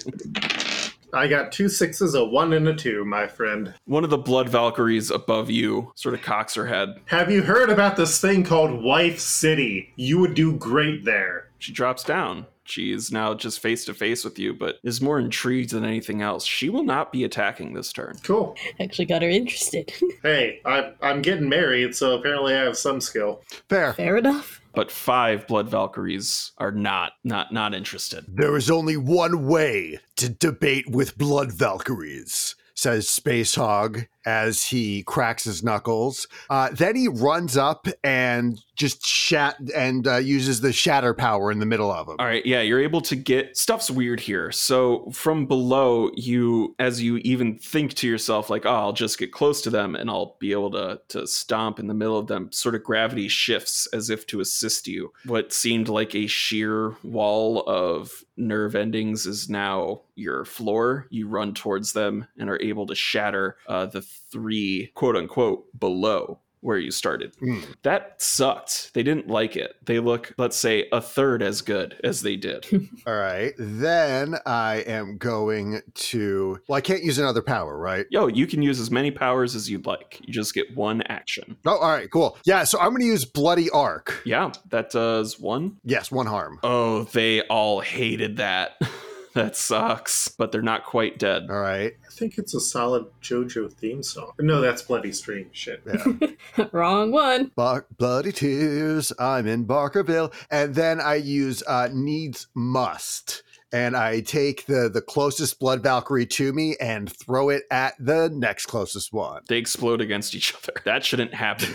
I 1.14 1.28
got 1.28 1.52
two 1.52 1.70
sixes, 1.70 2.14
a 2.16 2.24
one, 2.26 2.54
and 2.54 2.68
a 2.68 2.76
two, 2.76 3.06
my 3.06 3.28
friend. 3.28 3.74
One 3.86 4.04
of 4.04 4.10
the 4.10 4.18
blood 4.18 4.50
Valkyries 4.50 5.12
above 5.12 5.50
you 5.50 5.92
sort 5.96 6.16
of 6.16 6.22
cocks 6.22 6.56
her 6.56 6.68
head. 6.68 7.00
Have 7.06 7.32
you 7.32 7.42
heard 7.42 7.70
about 7.70 7.96
this 7.96 8.20
thing 8.20 8.44
called 8.44 8.84
Wife 8.84 9.20
City? 9.20 9.94
You 9.96 10.20
would 10.20 10.34
do 10.34 10.54
great 10.58 11.06
there. 11.06 11.50
She 11.60 11.72
drops 11.72 12.04
down. 12.04 12.46
She 12.68 12.92
is 12.92 13.12
now 13.12 13.36
just 13.36 13.60
face 13.60 13.86
to 13.86 13.94
face 13.94 14.24
with 14.24 14.40
you, 14.40 14.54
but 14.54 14.80
is 14.84 15.00
more 15.00 15.20
intrigued 15.20 15.70
than 15.70 15.86
anything 15.86 16.24
else. 16.24 16.44
She 16.46 16.70
will 16.70 16.84
not 16.84 17.12
be 17.12 17.24
attacking 17.24 17.74
this 17.74 17.94
turn. 17.94 18.18
Cool. 18.24 18.56
Actually 18.80 19.06
got 19.06 19.22
her 19.22 19.30
interested. 19.30 19.94
Hey, 20.24 20.60
I, 20.66 20.92
I'm 21.04 21.22
getting 21.22 21.48
married, 21.48 21.96
so 21.96 22.16
apparently 22.16 22.56
I 22.56 22.64
have 22.64 22.78
some 22.78 23.00
skill. 23.00 23.44
Fair. 23.70 23.94
Fair 23.94 24.18
enough. 24.18 24.60
But 24.76 24.92
five 24.92 25.48
blood 25.48 25.70
Valkyries 25.70 26.52
are 26.58 26.72
not 26.72 27.14
not 27.24 27.54
not 27.54 27.74
interested. 27.74 28.26
There 28.28 28.58
is 28.58 28.70
only 28.70 28.98
one 28.98 29.48
way 29.48 30.00
to 30.18 30.30
debate 30.30 30.90
with 30.90 31.18
blood 31.18 31.52
Valkyries, 31.52 32.56
says 32.74 33.08
Space 33.08 33.56
Hog 33.56 34.08
as 34.26 34.64
he 34.64 35.04
cracks 35.04 35.44
his 35.44 35.64
knuckles. 35.64 36.28
Uh, 36.50 36.70
then 36.72 36.96
he 36.96 37.08
runs 37.08 37.58
up 37.58 37.88
and 38.04 38.62
just 38.76 39.06
shat 39.06 39.58
and 39.74 40.08
uh, 40.08 40.18
uses 40.18 40.62
the 40.62 40.74
shatter 40.74 41.14
power 41.14 41.52
in 41.52 41.60
the 41.60 41.66
middle 41.66 41.92
of 41.92 42.08
him. 42.08 42.16
All 42.20 42.26
right, 42.26 42.46
yeah, 42.46 42.62
you're 42.62 42.82
able 42.82 43.02
to 43.02 43.16
get 43.16 43.56
stuff's 43.56 43.90
weird 43.90 44.20
here. 44.20 44.52
So 44.52 45.10
from 45.12 45.46
below, 45.46 46.12
you 46.16 46.76
as 46.80 47.02
you 47.02 47.18
even 47.18 47.58
think 47.58 47.94
to 47.96 48.08
yourself 48.08 48.50
like, 48.50 48.66
"Oh, 48.66 48.74
I'll 48.74 48.94
just 48.94 49.18
get 49.18 49.32
close 49.32 49.62
to 49.62 49.70
them 49.70 49.96
and 49.96 50.10
I'll 50.10 50.36
be 50.40 50.52
able 50.52 50.72
to 50.72 51.02
to 51.10 51.28
stomp 51.28 51.80
in 51.80 51.88
the 51.88 51.94
middle 51.94 52.18
of 52.18 52.28
them." 52.28 52.52
Sort 52.52 52.76
of 52.76 52.84
gravity 52.84 53.28
shifts 53.28 53.88
as 53.88 54.10
if 54.10 54.28
to 54.28 54.42
assist 54.42 54.88
you. 54.88 55.14
What 55.26 55.54
seemed 55.54 55.88
like 55.88 56.14
a 56.14 56.28
sheer 56.28 56.96
wall 57.04 57.64
of 57.68 58.24
nerve 58.38 58.76
endings 58.76 59.26
is 59.26 59.50
now 59.50 60.02
your 60.16 60.46
floor. 60.46 61.08
You 61.10 61.28
run 61.28 61.54
towards 61.54 61.94
them 61.94 62.28
and 62.38 62.50
are 62.50 62.62
able 62.62 62.88
to 62.88 62.96
shatter 62.96 63.58
uh, 63.68 63.86
the 63.86 64.02
three 64.32 64.92
quote 64.96 65.16
unquote 65.16 65.68
below 65.80 66.40
where 66.66 66.80
you 66.80 66.90
started. 66.90 67.36
Mm. 67.38 67.64
That 67.84 68.20
sucked. 68.20 68.92
They 68.96 69.04
didn't 69.04 69.28
like 69.28 69.56
it. 69.56 69.76
They 69.86 70.00
look, 70.00 70.34
let's 70.40 70.58
say, 70.58 70.88
a 70.92 71.00
third 71.00 71.44
as 71.44 71.62
good 71.62 71.96
as 72.04 72.24
they 72.24 72.36
did. 72.36 72.66
All 73.08 73.16
right. 73.16 73.54
Then 73.60 74.36
I 74.48 74.78
am 74.88 75.18
going 75.18 75.82
to. 75.94 76.60
Well, 76.68 76.76
I 76.76 76.82
can't 76.82 77.04
use 77.04 77.20
another 77.20 77.44
power, 77.44 77.78
right? 77.78 78.08
Yo, 78.10 78.26
you 78.26 78.48
can 78.48 78.64
use 78.64 78.80
as 78.80 78.90
many 78.90 79.12
powers 79.12 79.54
as 79.54 79.70
you'd 79.70 79.86
like. 79.86 80.20
You 80.26 80.34
just 80.34 80.56
get 80.56 80.76
one 80.76 81.04
action. 81.04 81.56
Oh, 81.68 81.78
all 81.78 81.90
right. 81.92 82.10
Cool. 82.10 82.36
Yeah. 82.46 82.64
So 82.64 82.80
I'm 82.80 82.90
going 82.90 83.02
to 83.02 83.08
use 83.08 83.26
Bloody 83.26 83.70
Arc. 83.70 84.22
Yeah, 84.26 84.52
that 84.70 84.90
does 84.90 85.40
one. 85.40 85.78
Yes, 85.84 86.12
one 86.12 86.26
harm. 86.26 86.60
Oh, 86.64 87.04
they 87.04 87.42
all 87.44 87.80
hated 87.80 88.38
that. 88.38 88.72
that 89.36 89.56
sucks. 89.56 90.28
But 90.28 90.52
they're 90.52 90.62
not 90.62 90.84
quite 90.84 91.20
dead. 91.20 91.48
All 91.50 91.60
right. 91.60 91.94
I 92.06 92.12
think 92.12 92.38
it's 92.38 92.54
a 92.54 92.60
solid 92.60 93.06
JoJo 93.22 93.72
theme 93.74 94.02
song. 94.02 94.32
No, 94.40 94.62
that's 94.62 94.82
Bloody 94.82 95.12
Stream. 95.12 95.50
Shit. 95.52 95.84
Yeah. 95.86 96.66
Wrong 96.72 97.12
one. 97.12 97.52
Bar- 97.56 97.86
bloody 97.98 98.32
tears. 98.32 99.12
I'm 99.20 99.46
in 99.48 99.66
Barkerville, 99.66 100.34
and 100.50 100.74
then 100.74 101.00
I 101.00 101.16
use 101.16 101.62
uh, 101.68 101.90
needs 101.92 102.48
must, 102.56 103.44
and 103.74 103.98
I 103.98 104.22
take 104.22 104.66
the 104.66 104.90
the 104.92 105.02
closest 105.02 105.60
blood 105.60 105.84
Valkyrie 105.84 106.26
to 106.28 106.54
me 106.54 106.78
and 106.80 107.12
throw 107.12 107.50
it 107.50 107.64
at 107.70 107.96
the 108.00 108.30
next 108.34 108.68
closest 108.68 109.12
one. 109.12 109.42
They 109.50 109.58
explode 109.58 110.00
against 110.00 110.34
each 110.36 110.56
other. 110.56 110.82
That 110.86 111.04
shouldn't 111.04 111.34
happen. 111.34 111.74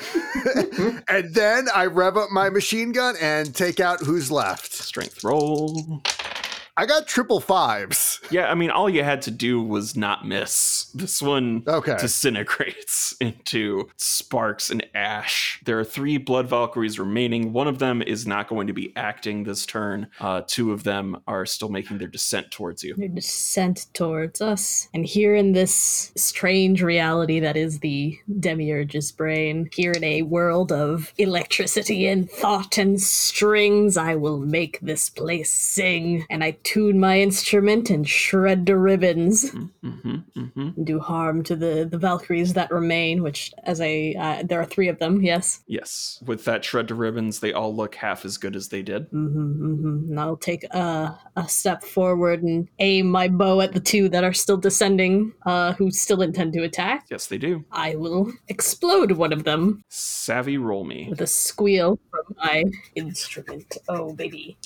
and 1.09 1.35
then 1.35 1.69
I 1.75 1.87
rev 1.87 2.17
up 2.17 2.31
my 2.31 2.49
machine 2.49 2.93
gun 2.93 3.17
and 3.21 3.55
take 3.55 3.81
out 3.81 4.01
who's 4.01 4.31
left. 4.31 4.73
Strength 4.73 5.23
roll. 5.23 6.03
I 6.77 6.87
got 6.87 7.07
triple 7.07 7.41
fives. 7.41 8.19
Yeah, 8.31 8.49
I 8.49 8.55
mean, 8.55 8.71
all 8.71 8.89
you 8.89 9.03
had 9.03 9.23
to 9.23 9.33
do 9.33 9.61
was 9.61 9.97
not 9.97 10.25
miss. 10.25 10.85
This 10.95 11.21
one 11.21 11.65
Okay. 11.67 11.97
disintegrates 11.99 13.13
into 13.21 13.89
sparks 13.97 14.71
and 14.71 14.87
ash. 14.95 15.61
There 15.65 15.81
are 15.81 15.85
three 15.85 16.17
Blood 16.17 16.49
Valkyries 16.49 16.97
remaining. 17.01 17.53
One 17.53 17.67
of 17.67 17.81
them 17.81 18.03
is 18.03 18.29
not 18.29 18.47
going 18.49 18.69
to 18.69 18.73
be 18.73 18.93
acting 18.95 19.43
this 19.43 19.67
turn. 19.67 20.07
Uh, 20.21 20.43
two 20.47 20.71
of 20.71 20.85
them 20.85 21.17
are 21.27 21.45
still 21.45 21.71
making 21.71 21.99
their 21.99 22.07
descent 22.07 22.53
towards 22.53 22.85
you. 22.85 22.95
Their 22.95 23.09
descent 23.09 23.87
towards 23.95 24.41
us. 24.41 24.89
And 24.95 25.05
here 25.05 25.35
in 25.35 25.53
this 25.55 26.13
strange 26.17 26.81
reality 26.83 27.41
that 27.41 27.57
is 27.57 27.81
the 27.81 28.17
Demiurge's 28.39 29.11
brain, 29.11 29.69
here 29.73 29.91
in 29.93 30.05
a 30.05 30.23
world 30.23 30.71
of 30.71 31.13
electricity 31.19 32.07
and 32.07 32.31
thought 32.31 32.79
and 32.79 33.01
strings, 33.03 33.97
I 33.97 34.15
will 34.15 34.39
make 34.39 34.79
this 34.81 35.11
place 35.11 35.51
sing. 35.53 36.25
And 36.31 36.45
I 36.45 36.53
tune 36.71 37.01
my 37.01 37.19
instrument 37.19 37.91
and 37.91 38.09
shred 38.09 38.65
to 38.65 38.77
ribbons 38.77 39.51
hmm 39.51 39.65
hmm 39.75 40.69
and 40.77 40.87
do 40.87 41.01
harm 41.01 41.43
to 41.43 41.57
the, 41.57 41.89
the 41.91 41.99
Valkyries 41.99 42.53
that 42.53 42.71
remain, 42.71 43.23
which, 43.25 43.53
as 43.65 43.81
I, 43.81 44.15
uh, 44.19 44.43
there 44.45 44.61
are 44.61 44.65
three 44.65 44.87
of 44.89 44.99
them, 45.01 45.21
yes. 45.21 45.63
Yes, 45.67 46.23
with 46.25 46.45
that 46.45 46.65
shred 46.65 46.87
to 46.89 46.95
ribbons, 46.95 47.41
they 47.41 47.53
all 47.53 47.75
look 47.75 47.97
half 47.97 48.25
as 48.25 48.37
good 48.39 48.55
as 48.55 48.69
they 48.69 48.83
did. 48.83 49.07
hmm 49.11 49.27
hmm 49.29 50.11
And 50.11 50.21
I'll 50.21 50.37
take 50.37 50.63
a, 50.73 51.19
a 51.35 51.49
step 51.49 51.83
forward 51.83 52.43
and 52.43 52.69
aim 52.79 53.11
my 53.11 53.27
bow 53.27 53.61
at 53.61 53.73
the 53.73 53.81
two 53.81 54.09
that 54.11 54.23
are 54.23 54.33
still 54.33 54.57
descending, 54.57 55.33
uh, 55.47 55.73
who 55.73 55.91
still 55.91 56.23
intend 56.23 56.53
to 56.53 56.63
attack. 56.63 57.07
Yes, 57.11 57.27
they 57.27 57.39
do. 57.39 57.65
I 57.73 57.97
will 57.97 58.33
explode 58.49 59.13
one 59.13 59.33
of 59.33 59.43
them 59.45 59.83
Savvy, 59.89 60.57
roll 60.57 60.85
me. 60.85 61.09
with 61.11 61.21
a 61.21 61.27
squeal 61.27 61.99
from 62.11 62.37
my 62.37 62.63
instrument. 62.95 63.77
Oh, 63.89 64.13
baby. 64.15 64.57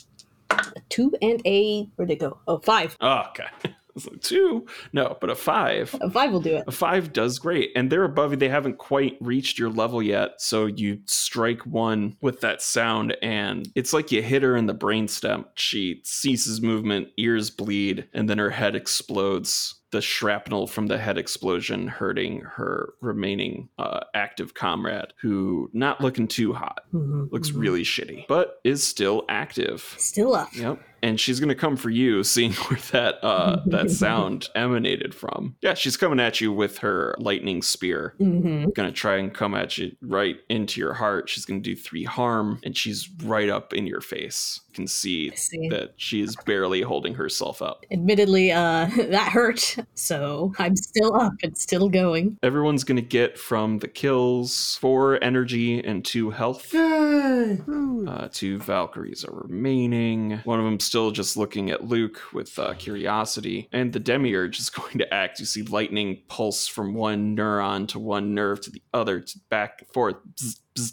Two 0.89 1.12
and 1.22 1.41
a. 1.47 1.85
Where'd 1.97 2.11
it 2.11 2.20
go? 2.20 2.39
Oh, 2.47 2.59
five. 2.59 2.97
Oh, 3.01 3.24
okay. 3.30 3.47
Like 3.95 4.22
two, 4.22 4.66
no, 4.93 5.16
but 5.20 5.30
a 5.30 5.37
five. 5.37 5.95
A 6.01 6.11
five 6.11 6.32
will 6.32 6.41
do 6.41 6.57
it. 6.57 6.64
A 6.66 6.72
five 6.72 7.12
does 7.12 7.39
great, 7.39 7.70
and 7.76 7.91
they're 7.91 8.03
above 8.03 8.32
you. 8.32 8.37
They 8.37 8.49
haven't 8.49 8.78
quite 8.78 9.16
reached 9.20 9.57
your 9.57 9.70
level 9.70 10.03
yet, 10.03 10.41
so 10.41 10.66
you 10.66 10.99
strike 11.07 11.64
one 11.64 12.16
with 12.20 12.41
that 12.41 12.61
sound, 12.61 13.16
and 13.22 13.70
it's 13.76 13.93
like 13.93 14.11
you 14.11 14.20
hit 14.20 14.43
her 14.43 14.57
in 14.57 14.66
the 14.66 14.74
brainstem. 14.74 15.45
She 15.55 16.01
ceases 16.05 16.61
movement, 16.61 17.09
ears 17.18 17.51
bleed, 17.51 18.09
and 18.12 18.28
then 18.28 18.39
her 18.39 18.51
head 18.51 18.74
explodes. 18.74 19.76
The 19.95 20.01
shrapnel 20.03 20.66
from 20.66 20.88
the 20.88 20.99
head 20.99 21.16
explosion 21.18 21.86
hurting 21.86 22.40
her 22.40 22.95
remaining 23.01 23.68
uh, 23.78 24.01
active 24.12 24.53
comrade, 24.53 25.12
who 25.20 25.70
not 25.72 26.01
looking 26.01 26.26
too 26.26 26.53
hot, 26.53 26.80
Mhm, 26.92 27.30
looks 27.30 27.53
mhm. 27.53 27.61
really 27.61 27.84
shitty, 27.84 28.26
but 28.26 28.59
is 28.64 28.82
still 28.82 29.24
active. 29.28 29.95
Still 29.97 30.34
up. 30.34 30.49
Yep. 30.53 30.80
And 31.05 31.20
she's 31.20 31.38
gonna 31.38 31.55
come 31.55 31.76
for 31.76 31.90
you, 31.90 32.24
seeing 32.34 32.55
where 32.55 32.80
that 32.90 33.22
uh 33.24 33.61
that 33.66 33.88
sound 34.05 34.49
emanated 34.57 35.14
from. 35.14 35.55
Yeah, 35.62 35.74
she's 35.74 35.97
coming 35.97 36.18
at 36.18 36.40
you 36.40 36.53
with 36.53 36.78
her 36.78 37.14
lightning 37.20 37.62
spear. 37.62 38.14
hmm 38.18 38.70
Gonna 38.74 38.90
try 38.90 39.18
and 39.18 39.32
come 39.32 39.55
at 39.55 39.78
you 39.78 39.95
right 40.03 40.38
into 40.49 40.80
your 40.80 40.95
heart. 40.95 41.28
She's 41.28 41.45
gonna 41.45 41.61
do 41.61 41.76
three 41.76 42.03
harm, 42.05 42.59
and 42.64 42.76
she's 42.76 43.09
right 43.22 43.49
up 43.49 43.72
in 43.72 43.86
your 43.86 44.01
face. 44.01 44.59
You 44.75 44.77
can 44.77 44.89
see 44.89 45.31
see. 45.37 45.68
that 45.68 45.93
she 45.97 46.20
is 46.20 46.35
barely 46.47 46.83
holding 46.83 47.14
herself 47.14 47.62
up. 47.62 47.87
Admittedly, 47.93 48.51
uh, 48.51 48.91
that 48.97 49.31
hurt. 49.31 49.77
So 49.95 50.53
I'm 50.59 50.75
still 50.75 51.14
up 51.14 51.35
and 51.45 51.57
still 51.57 51.89
going. 51.89 52.37
Everyone's 52.43 52.83
gonna 52.83 53.01
get 53.01 53.39
from 53.39 53.79
the 53.79 53.87
kills 53.87 54.77
four 54.81 55.22
energy 55.22 55.79
and 55.79 56.05
two 56.05 56.31
health. 56.31 56.75
Yay! 56.75 57.61
Uh, 58.09 58.29
two 58.33 58.59
Valkyries 58.59 59.25
are 59.25 59.47
remaining. 59.47 60.41
One 60.43 60.59
of 60.59 60.64
them 60.64 60.81
still 60.81 61.12
just 61.12 61.37
looking 61.37 61.70
at 61.70 61.85
Luke 61.85 62.20
with 62.33 62.59
uh, 62.59 62.75
curiosity. 62.75 63.68
And 63.70 63.93
the 63.93 64.01
Demiurge 64.01 64.59
is 64.59 64.70
going 64.70 64.99
to 64.99 65.14
act. 65.14 65.39
You 65.39 65.47
see 65.47 65.62
lightning 65.62 66.22
pulse 66.27 66.66
from 66.66 66.95
one 66.95 67.37
neuron 67.37 67.87
to 67.89 68.01
one 68.01 68.35
nerve 68.35 68.61
to 68.62 68.70
the 68.70 68.83
other, 68.93 69.20
to 69.20 69.39
back 69.51 69.77
and 69.81 69.89
forth. 69.91 70.16
Bzz, 70.35 70.61
bzz, 70.75 70.93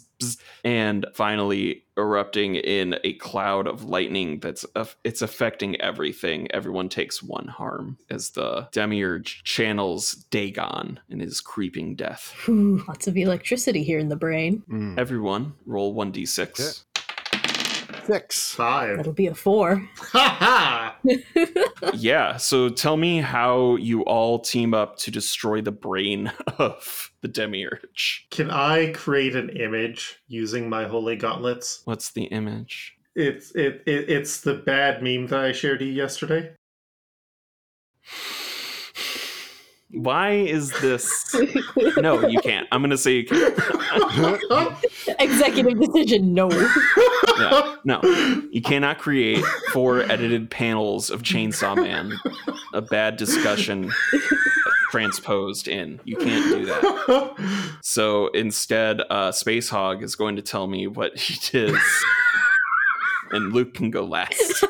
and 0.64 1.06
finally 1.14 1.84
erupting 1.96 2.54
in 2.56 2.96
a 3.04 3.12
cloud 3.14 3.66
of 3.66 3.84
lightning 3.84 4.40
that's 4.40 4.64
aff- 4.74 4.96
it's 5.04 5.22
affecting 5.22 5.80
everything. 5.80 6.50
Everyone 6.52 6.88
takes 6.88 7.22
one 7.22 7.48
harm 7.48 7.98
as 8.08 8.30
the 8.30 8.68
Demiurge 8.72 9.42
channels 9.44 10.14
Dagon 10.30 11.00
in 11.08 11.20
his 11.20 11.40
creeping 11.40 11.94
death. 11.94 12.34
Whew, 12.44 12.82
lots 12.88 13.06
of 13.06 13.16
electricity 13.16 13.82
here 13.82 13.98
in 13.98 14.08
the 14.08 14.16
brain. 14.16 14.62
Mm. 14.70 14.98
Everyone 14.98 15.54
roll 15.66 15.94
1d6. 15.94 16.84
Six. 18.04 18.52
Five. 18.54 18.96
That'll 18.96 19.12
be 19.12 19.26
a 19.26 19.34
four. 19.34 19.88
Ha 19.96 20.36
ha! 20.38 20.96
yeah, 21.94 22.36
so 22.36 22.68
tell 22.68 22.96
me 22.96 23.20
how 23.20 23.76
you 23.76 24.02
all 24.02 24.38
team 24.38 24.74
up 24.74 24.96
to 24.98 25.10
destroy 25.10 25.60
the 25.60 25.72
brain 25.72 26.32
of 26.58 27.12
the 27.20 27.28
demiurge. 27.28 28.26
Can 28.30 28.50
I 28.50 28.92
create 28.92 29.36
an 29.36 29.50
image 29.50 30.20
using 30.26 30.68
my 30.68 30.84
holy 30.84 31.16
gauntlets? 31.16 31.82
What's 31.84 32.10
the 32.10 32.24
image? 32.24 32.94
It's 33.14 33.52
it, 33.52 33.82
it 33.86 34.08
it's 34.08 34.40
the 34.40 34.54
bad 34.54 35.02
meme 35.02 35.26
that 35.28 35.40
I 35.40 35.52
shared 35.52 35.82
you 35.82 35.88
yesterday. 35.88 36.54
Why 39.92 40.30
is 40.32 40.70
this? 40.80 41.34
No, 41.96 42.26
you 42.26 42.40
can't. 42.40 42.66
I'm 42.72 42.80
gonna 42.82 42.96
say 42.98 43.12
you 43.12 43.24
can't. 43.24 43.54
Executive 45.20 45.78
decision, 45.80 46.34
no. 46.34 46.48
Yeah, 47.38 47.76
no, 47.84 48.00
you 48.50 48.60
cannot 48.62 48.98
create 48.98 49.44
four 49.72 50.00
edited 50.02 50.50
panels 50.50 51.10
of 51.10 51.22
Chainsaw 51.22 51.74
Man. 51.76 52.12
A 52.72 52.80
bad 52.82 53.16
discussion 53.16 53.90
transposed 54.90 55.66
in. 55.66 55.98
You 56.04 56.16
can't 56.16 56.44
do 56.54 56.66
that. 56.66 57.78
So 57.82 58.28
instead, 58.28 59.00
uh, 59.10 59.32
Space 59.32 59.68
Hog 59.70 60.02
is 60.02 60.14
going 60.14 60.36
to 60.36 60.42
tell 60.42 60.66
me 60.66 60.86
what 60.86 61.16
he 61.16 61.34
did. 61.50 61.74
and 63.30 63.52
Luke 63.52 63.74
can 63.74 63.90
go 63.90 64.04
last. 64.04 64.64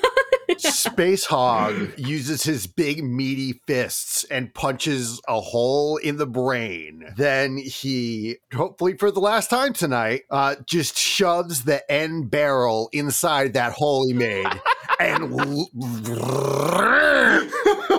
Space 0.62 1.24
Hog 1.26 1.92
uses 1.96 2.44
his 2.44 2.66
big 2.66 3.02
meaty 3.02 3.60
fists 3.66 4.24
and 4.24 4.54
punches 4.54 5.20
a 5.28 5.40
hole 5.40 5.96
in 5.96 6.16
the 6.16 6.26
brain. 6.26 7.04
Then 7.16 7.56
he, 7.56 8.36
hopefully 8.54 8.96
for 8.96 9.10
the 9.10 9.20
last 9.20 9.50
time 9.50 9.72
tonight, 9.72 10.22
uh, 10.30 10.56
just 10.66 10.96
shoves 10.96 11.64
the 11.64 11.90
end 11.90 12.30
barrel 12.30 12.88
inside 12.92 13.54
that 13.54 13.72
hole 13.72 14.06
he 14.06 14.14
made. 14.14 14.46
and 15.00 15.32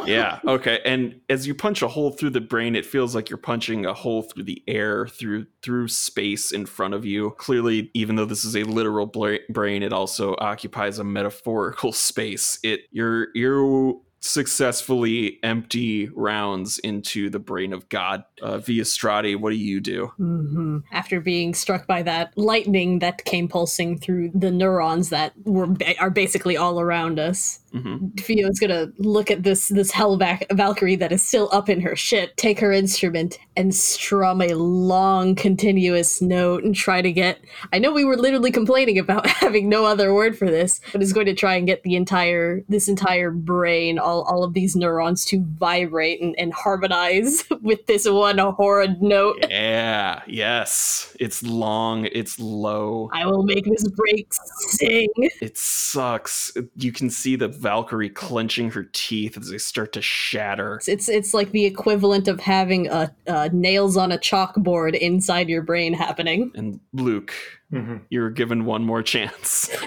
yeah. 0.05 0.39
Okay. 0.47 0.79
And 0.85 1.19
as 1.29 1.47
you 1.47 1.55
punch 1.55 1.81
a 1.81 1.87
hole 1.87 2.11
through 2.11 2.31
the 2.31 2.41
brain, 2.41 2.75
it 2.75 2.85
feels 2.85 3.15
like 3.15 3.29
you're 3.29 3.37
punching 3.37 3.85
a 3.85 3.93
hole 3.93 4.23
through 4.23 4.43
the 4.43 4.63
air, 4.67 5.07
through 5.07 5.47
through 5.61 5.87
space 5.87 6.51
in 6.51 6.65
front 6.65 6.93
of 6.93 7.05
you. 7.05 7.31
Clearly, 7.31 7.91
even 7.93 8.15
though 8.15 8.25
this 8.25 8.45
is 8.45 8.55
a 8.55 8.63
literal 8.63 9.05
brain, 9.05 9.83
it 9.83 9.93
also 9.93 10.35
occupies 10.39 10.99
a 10.99 11.03
metaphorical 11.03 11.91
space. 11.93 12.59
It 12.63 12.81
you're 12.91 13.27
you're 13.33 13.95
successfully 14.23 15.37
empty 15.43 16.07
rounds 16.15 16.79
into 16.79 17.29
the 17.29 17.39
brain 17.39 17.73
of 17.73 17.89
God. 17.89 18.23
Uh, 18.41 18.57
via 18.57 18.83
Strati, 18.83 19.37
what 19.37 19.49
do 19.49 19.57
you 19.57 19.81
do? 19.81 20.07
hmm 20.17 20.77
After 20.93 21.19
being 21.19 21.53
struck 21.53 21.87
by 21.87 22.03
that 22.03 22.31
lightning 22.37 22.99
that 22.99 23.25
came 23.25 23.49
pulsing 23.49 23.97
through 23.97 24.31
the 24.33 24.49
neurons 24.49 25.09
that 25.09 25.33
were 25.43 25.67
ba- 25.67 25.99
are 25.99 26.09
basically 26.09 26.55
all 26.55 26.79
around 26.79 27.19
us, 27.19 27.59
hmm 27.73 28.07
Fio's 28.19 28.59
gonna 28.59 28.87
look 28.97 29.31
at 29.31 29.43
this 29.43 29.69
this 29.69 29.91
hell 29.91 30.17
vac- 30.17 30.45
Valkyrie 30.51 30.95
that 30.97 31.11
is 31.11 31.21
still 31.21 31.49
up 31.51 31.69
in 31.69 31.81
her 31.81 31.95
shit, 31.95 32.35
take 32.37 32.59
her 32.59 32.71
instrument, 32.71 33.39
and 33.55 33.73
strum 33.73 34.41
a 34.41 34.53
long, 34.53 35.35
continuous 35.35 36.21
note 36.21 36.63
and 36.63 36.75
try 36.75 37.01
to 37.01 37.11
get. 37.11 37.39
I 37.71 37.79
know 37.79 37.91
we 37.91 38.05
were 38.05 38.17
literally 38.17 38.51
complaining 38.51 38.99
about 38.99 39.25
having 39.43 39.69
no 39.69 39.85
other 39.85 40.13
word 40.13 40.37
for 40.37 40.45
this, 40.45 40.81
but 40.91 41.01
is 41.01 41.13
going 41.13 41.25
to 41.25 41.33
try 41.33 41.55
and 41.55 41.67
get 41.67 41.83
the 41.83 41.95
entire 41.95 42.61
this 42.69 42.87
entire 42.87 43.31
brain, 43.31 43.97
all 43.97 44.23
all 44.23 44.43
of 44.43 44.53
these 44.53 44.75
neurons 44.75 45.25
to 45.25 45.43
vibrate 45.57 46.21
and, 46.21 46.35
and 46.37 46.53
harmonize 46.53 47.43
with 47.61 47.85
this 47.87 48.07
one 48.07 48.37
horrid 48.37 49.01
note. 49.01 49.37
Yeah. 49.49 50.21
Yes. 50.27 51.15
It's 51.19 51.43
long. 51.43 52.07
It's 52.11 52.39
low. 52.39 53.09
I 53.13 53.25
will 53.25 53.43
make 53.43 53.65
this 53.65 53.87
break 53.89 54.27
sing. 54.31 55.09
It 55.41 55.57
sucks. 55.57 56.51
You 56.75 56.91
can 56.91 57.09
see 57.09 57.35
the 57.35 57.47
Valkyrie 57.63 58.09
clenching 58.09 58.69
her 58.71 58.83
teeth 58.93 59.37
as 59.37 59.49
they 59.49 59.57
start 59.57 59.93
to 59.93 60.01
shatter. 60.01 60.79
It's 60.87 61.09
it's 61.09 61.33
like 61.33 61.51
the 61.51 61.65
equivalent 61.65 62.27
of 62.27 62.39
having 62.39 62.87
a, 62.89 63.11
a 63.25 63.49
nails 63.49 63.97
on 63.97 64.11
a 64.11 64.17
chalkboard 64.19 64.95
inside 64.99 65.49
your 65.49 65.63
brain 65.63 65.93
happening. 65.93 66.51
And 66.53 66.79
Luke, 66.93 67.33
Mhm. 67.71 68.01
you're 68.09 68.29
given 68.29 68.65
one 68.65 68.83
more 68.85 69.01
chance. 69.01 69.69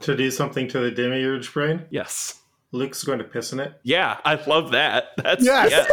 To 0.00 0.14
do 0.14 0.30
something 0.30 0.68
to 0.68 0.80
the 0.80 0.90
demiurge 0.90 1.50
brain, 1.54 1.86
yes. 1.88 2.42
Luke's 2.72 3.02
going 3.04 3.20
to 3.20 3.24
piss 3.24 3.54
in 3.54 3.60
it. 3.60 3.72
Yeah, 3.84 4.18
I 4.22 4.34
love 4.34 4.72
that. 4.72 5.12
That's 5.16 5.42
Yes. 5.42 5.70
yes. 5.70 5.90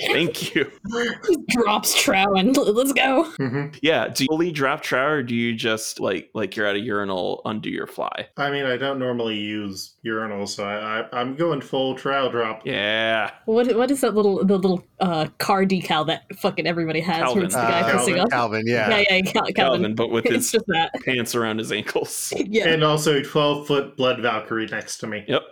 Thank 0.00 0.54
you. 0.54 0.70
Drops 1.48 1.94
Trow 2.00 2.34
and 2.34 2.56
let's 2.56 2.92
go. 2.92 3.24
hmm 3.24 3.66
Yeah. 3.82 4.08
Do 4.08 4.24
you 4.24 4.28
fully 4.28 4.52
drop 4.52 4.82
trow 4.82 5.06
or 5.08 5.22
do 5.22 5.34
you 5.34 5.54
just 5.54 6.00
like 6.00 6.30
like 6.34 6.56
you're 6.56 6.66
at 6.66 6.76
a 6.76 6.80
urinal 6.80 7.42
undo 7.44 7.68
your 7.70 7.86
fly? 7.86 8.28
I 8.36 8.50
mean, 8.50 8.64
I 8.64 8.76
don't 8.76 8.98
normally 8.98 9.36
use 9.36 9.94
urinals, 10.04 10.48
so 10.50 10.64
I, 10.64 11.00
I, 11.00 11.08
I'm 11.20 11.34
going 11.36 11.60
full 11.60 11.94
trow 11.94 12.30
drop. 12.30 12.66
Yeah. 12.66 13.30
What 13.46 13.74
what 13.76 13.90
is 13.90 14.00
that 14.02 14.14
little 14.14 14.44
the 14.44 14.56
little 14.56 14.84
uh, 15.00 15.26
car 15.38 15.64
decal 15.64 16.06
that 16.06 16.22
fucking 16.38 16.66
everybody 16.66 17.00
has? 17.00 17.18
Calvin. 17.22 17.44
It's 17.44 17.54
the 17.54 17.60
guy 17.60 17.80
Uh, 17.80 17.98
pissing 17.98 18.18
up. 18.18 18.30
Calvin, 18.30 18.62
yeah. 18.66 18.88
Yeah, 18.98 19.04
yeah, 19.10 19.20
Cal- 19.22 19.42
Calvin. 19.44 19.54
Calvin, 19.54 19.94
but 19.94 20.10
with 20.10 20.24
his 20.28 20.50
just 20.52 20.66
that. 20.68 20.92
pants 21.04 21.34
around 21.34 21.58
his 21.58 21.72
ankles. 21.72 22.32
Yeah, 22.52 22.68
And 22.68 22.84
also 22.84 23.18
a 23.18 23.22
12 23.22 23.66
foot 23.66 23.96
blood 23.96 24.20
Valkyrie 24.20 24.66
next 24.66 24.98
to 24.98 25.06
me. 25.06 25.24
Yep. 25.26 25.42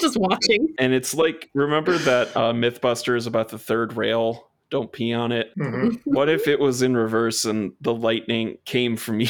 just 0.00 0.16
watching. 0.18 0.74
And 0.78 0.92
it's 0.92 1.14
like 1.14 1.48
remember 1.54 1.96
that 1.98 2.36
uh, 2.36 2.52
is 3.14 3.26
about 3.26 3.48
the 3.48 3.57
third 3.58 3.94
rail? 3.96 4.48
Don't 4.70 4.92
pee 4.92 5.12
on 5.14 5.32
it. 5.32 5.52
hmm 5.56 5.88
What 6.04 6.28
if 6.28 6.46
it 6.46 6.60
was 6.60 6.82
in 6.82 6.96
reverse 6.96 7.44
and 7.44 7.72
the 7.80 7.94
lightning 7.94 8.58
came 8.64 8.96
from 8.96 9.20
you? 9.20 9.28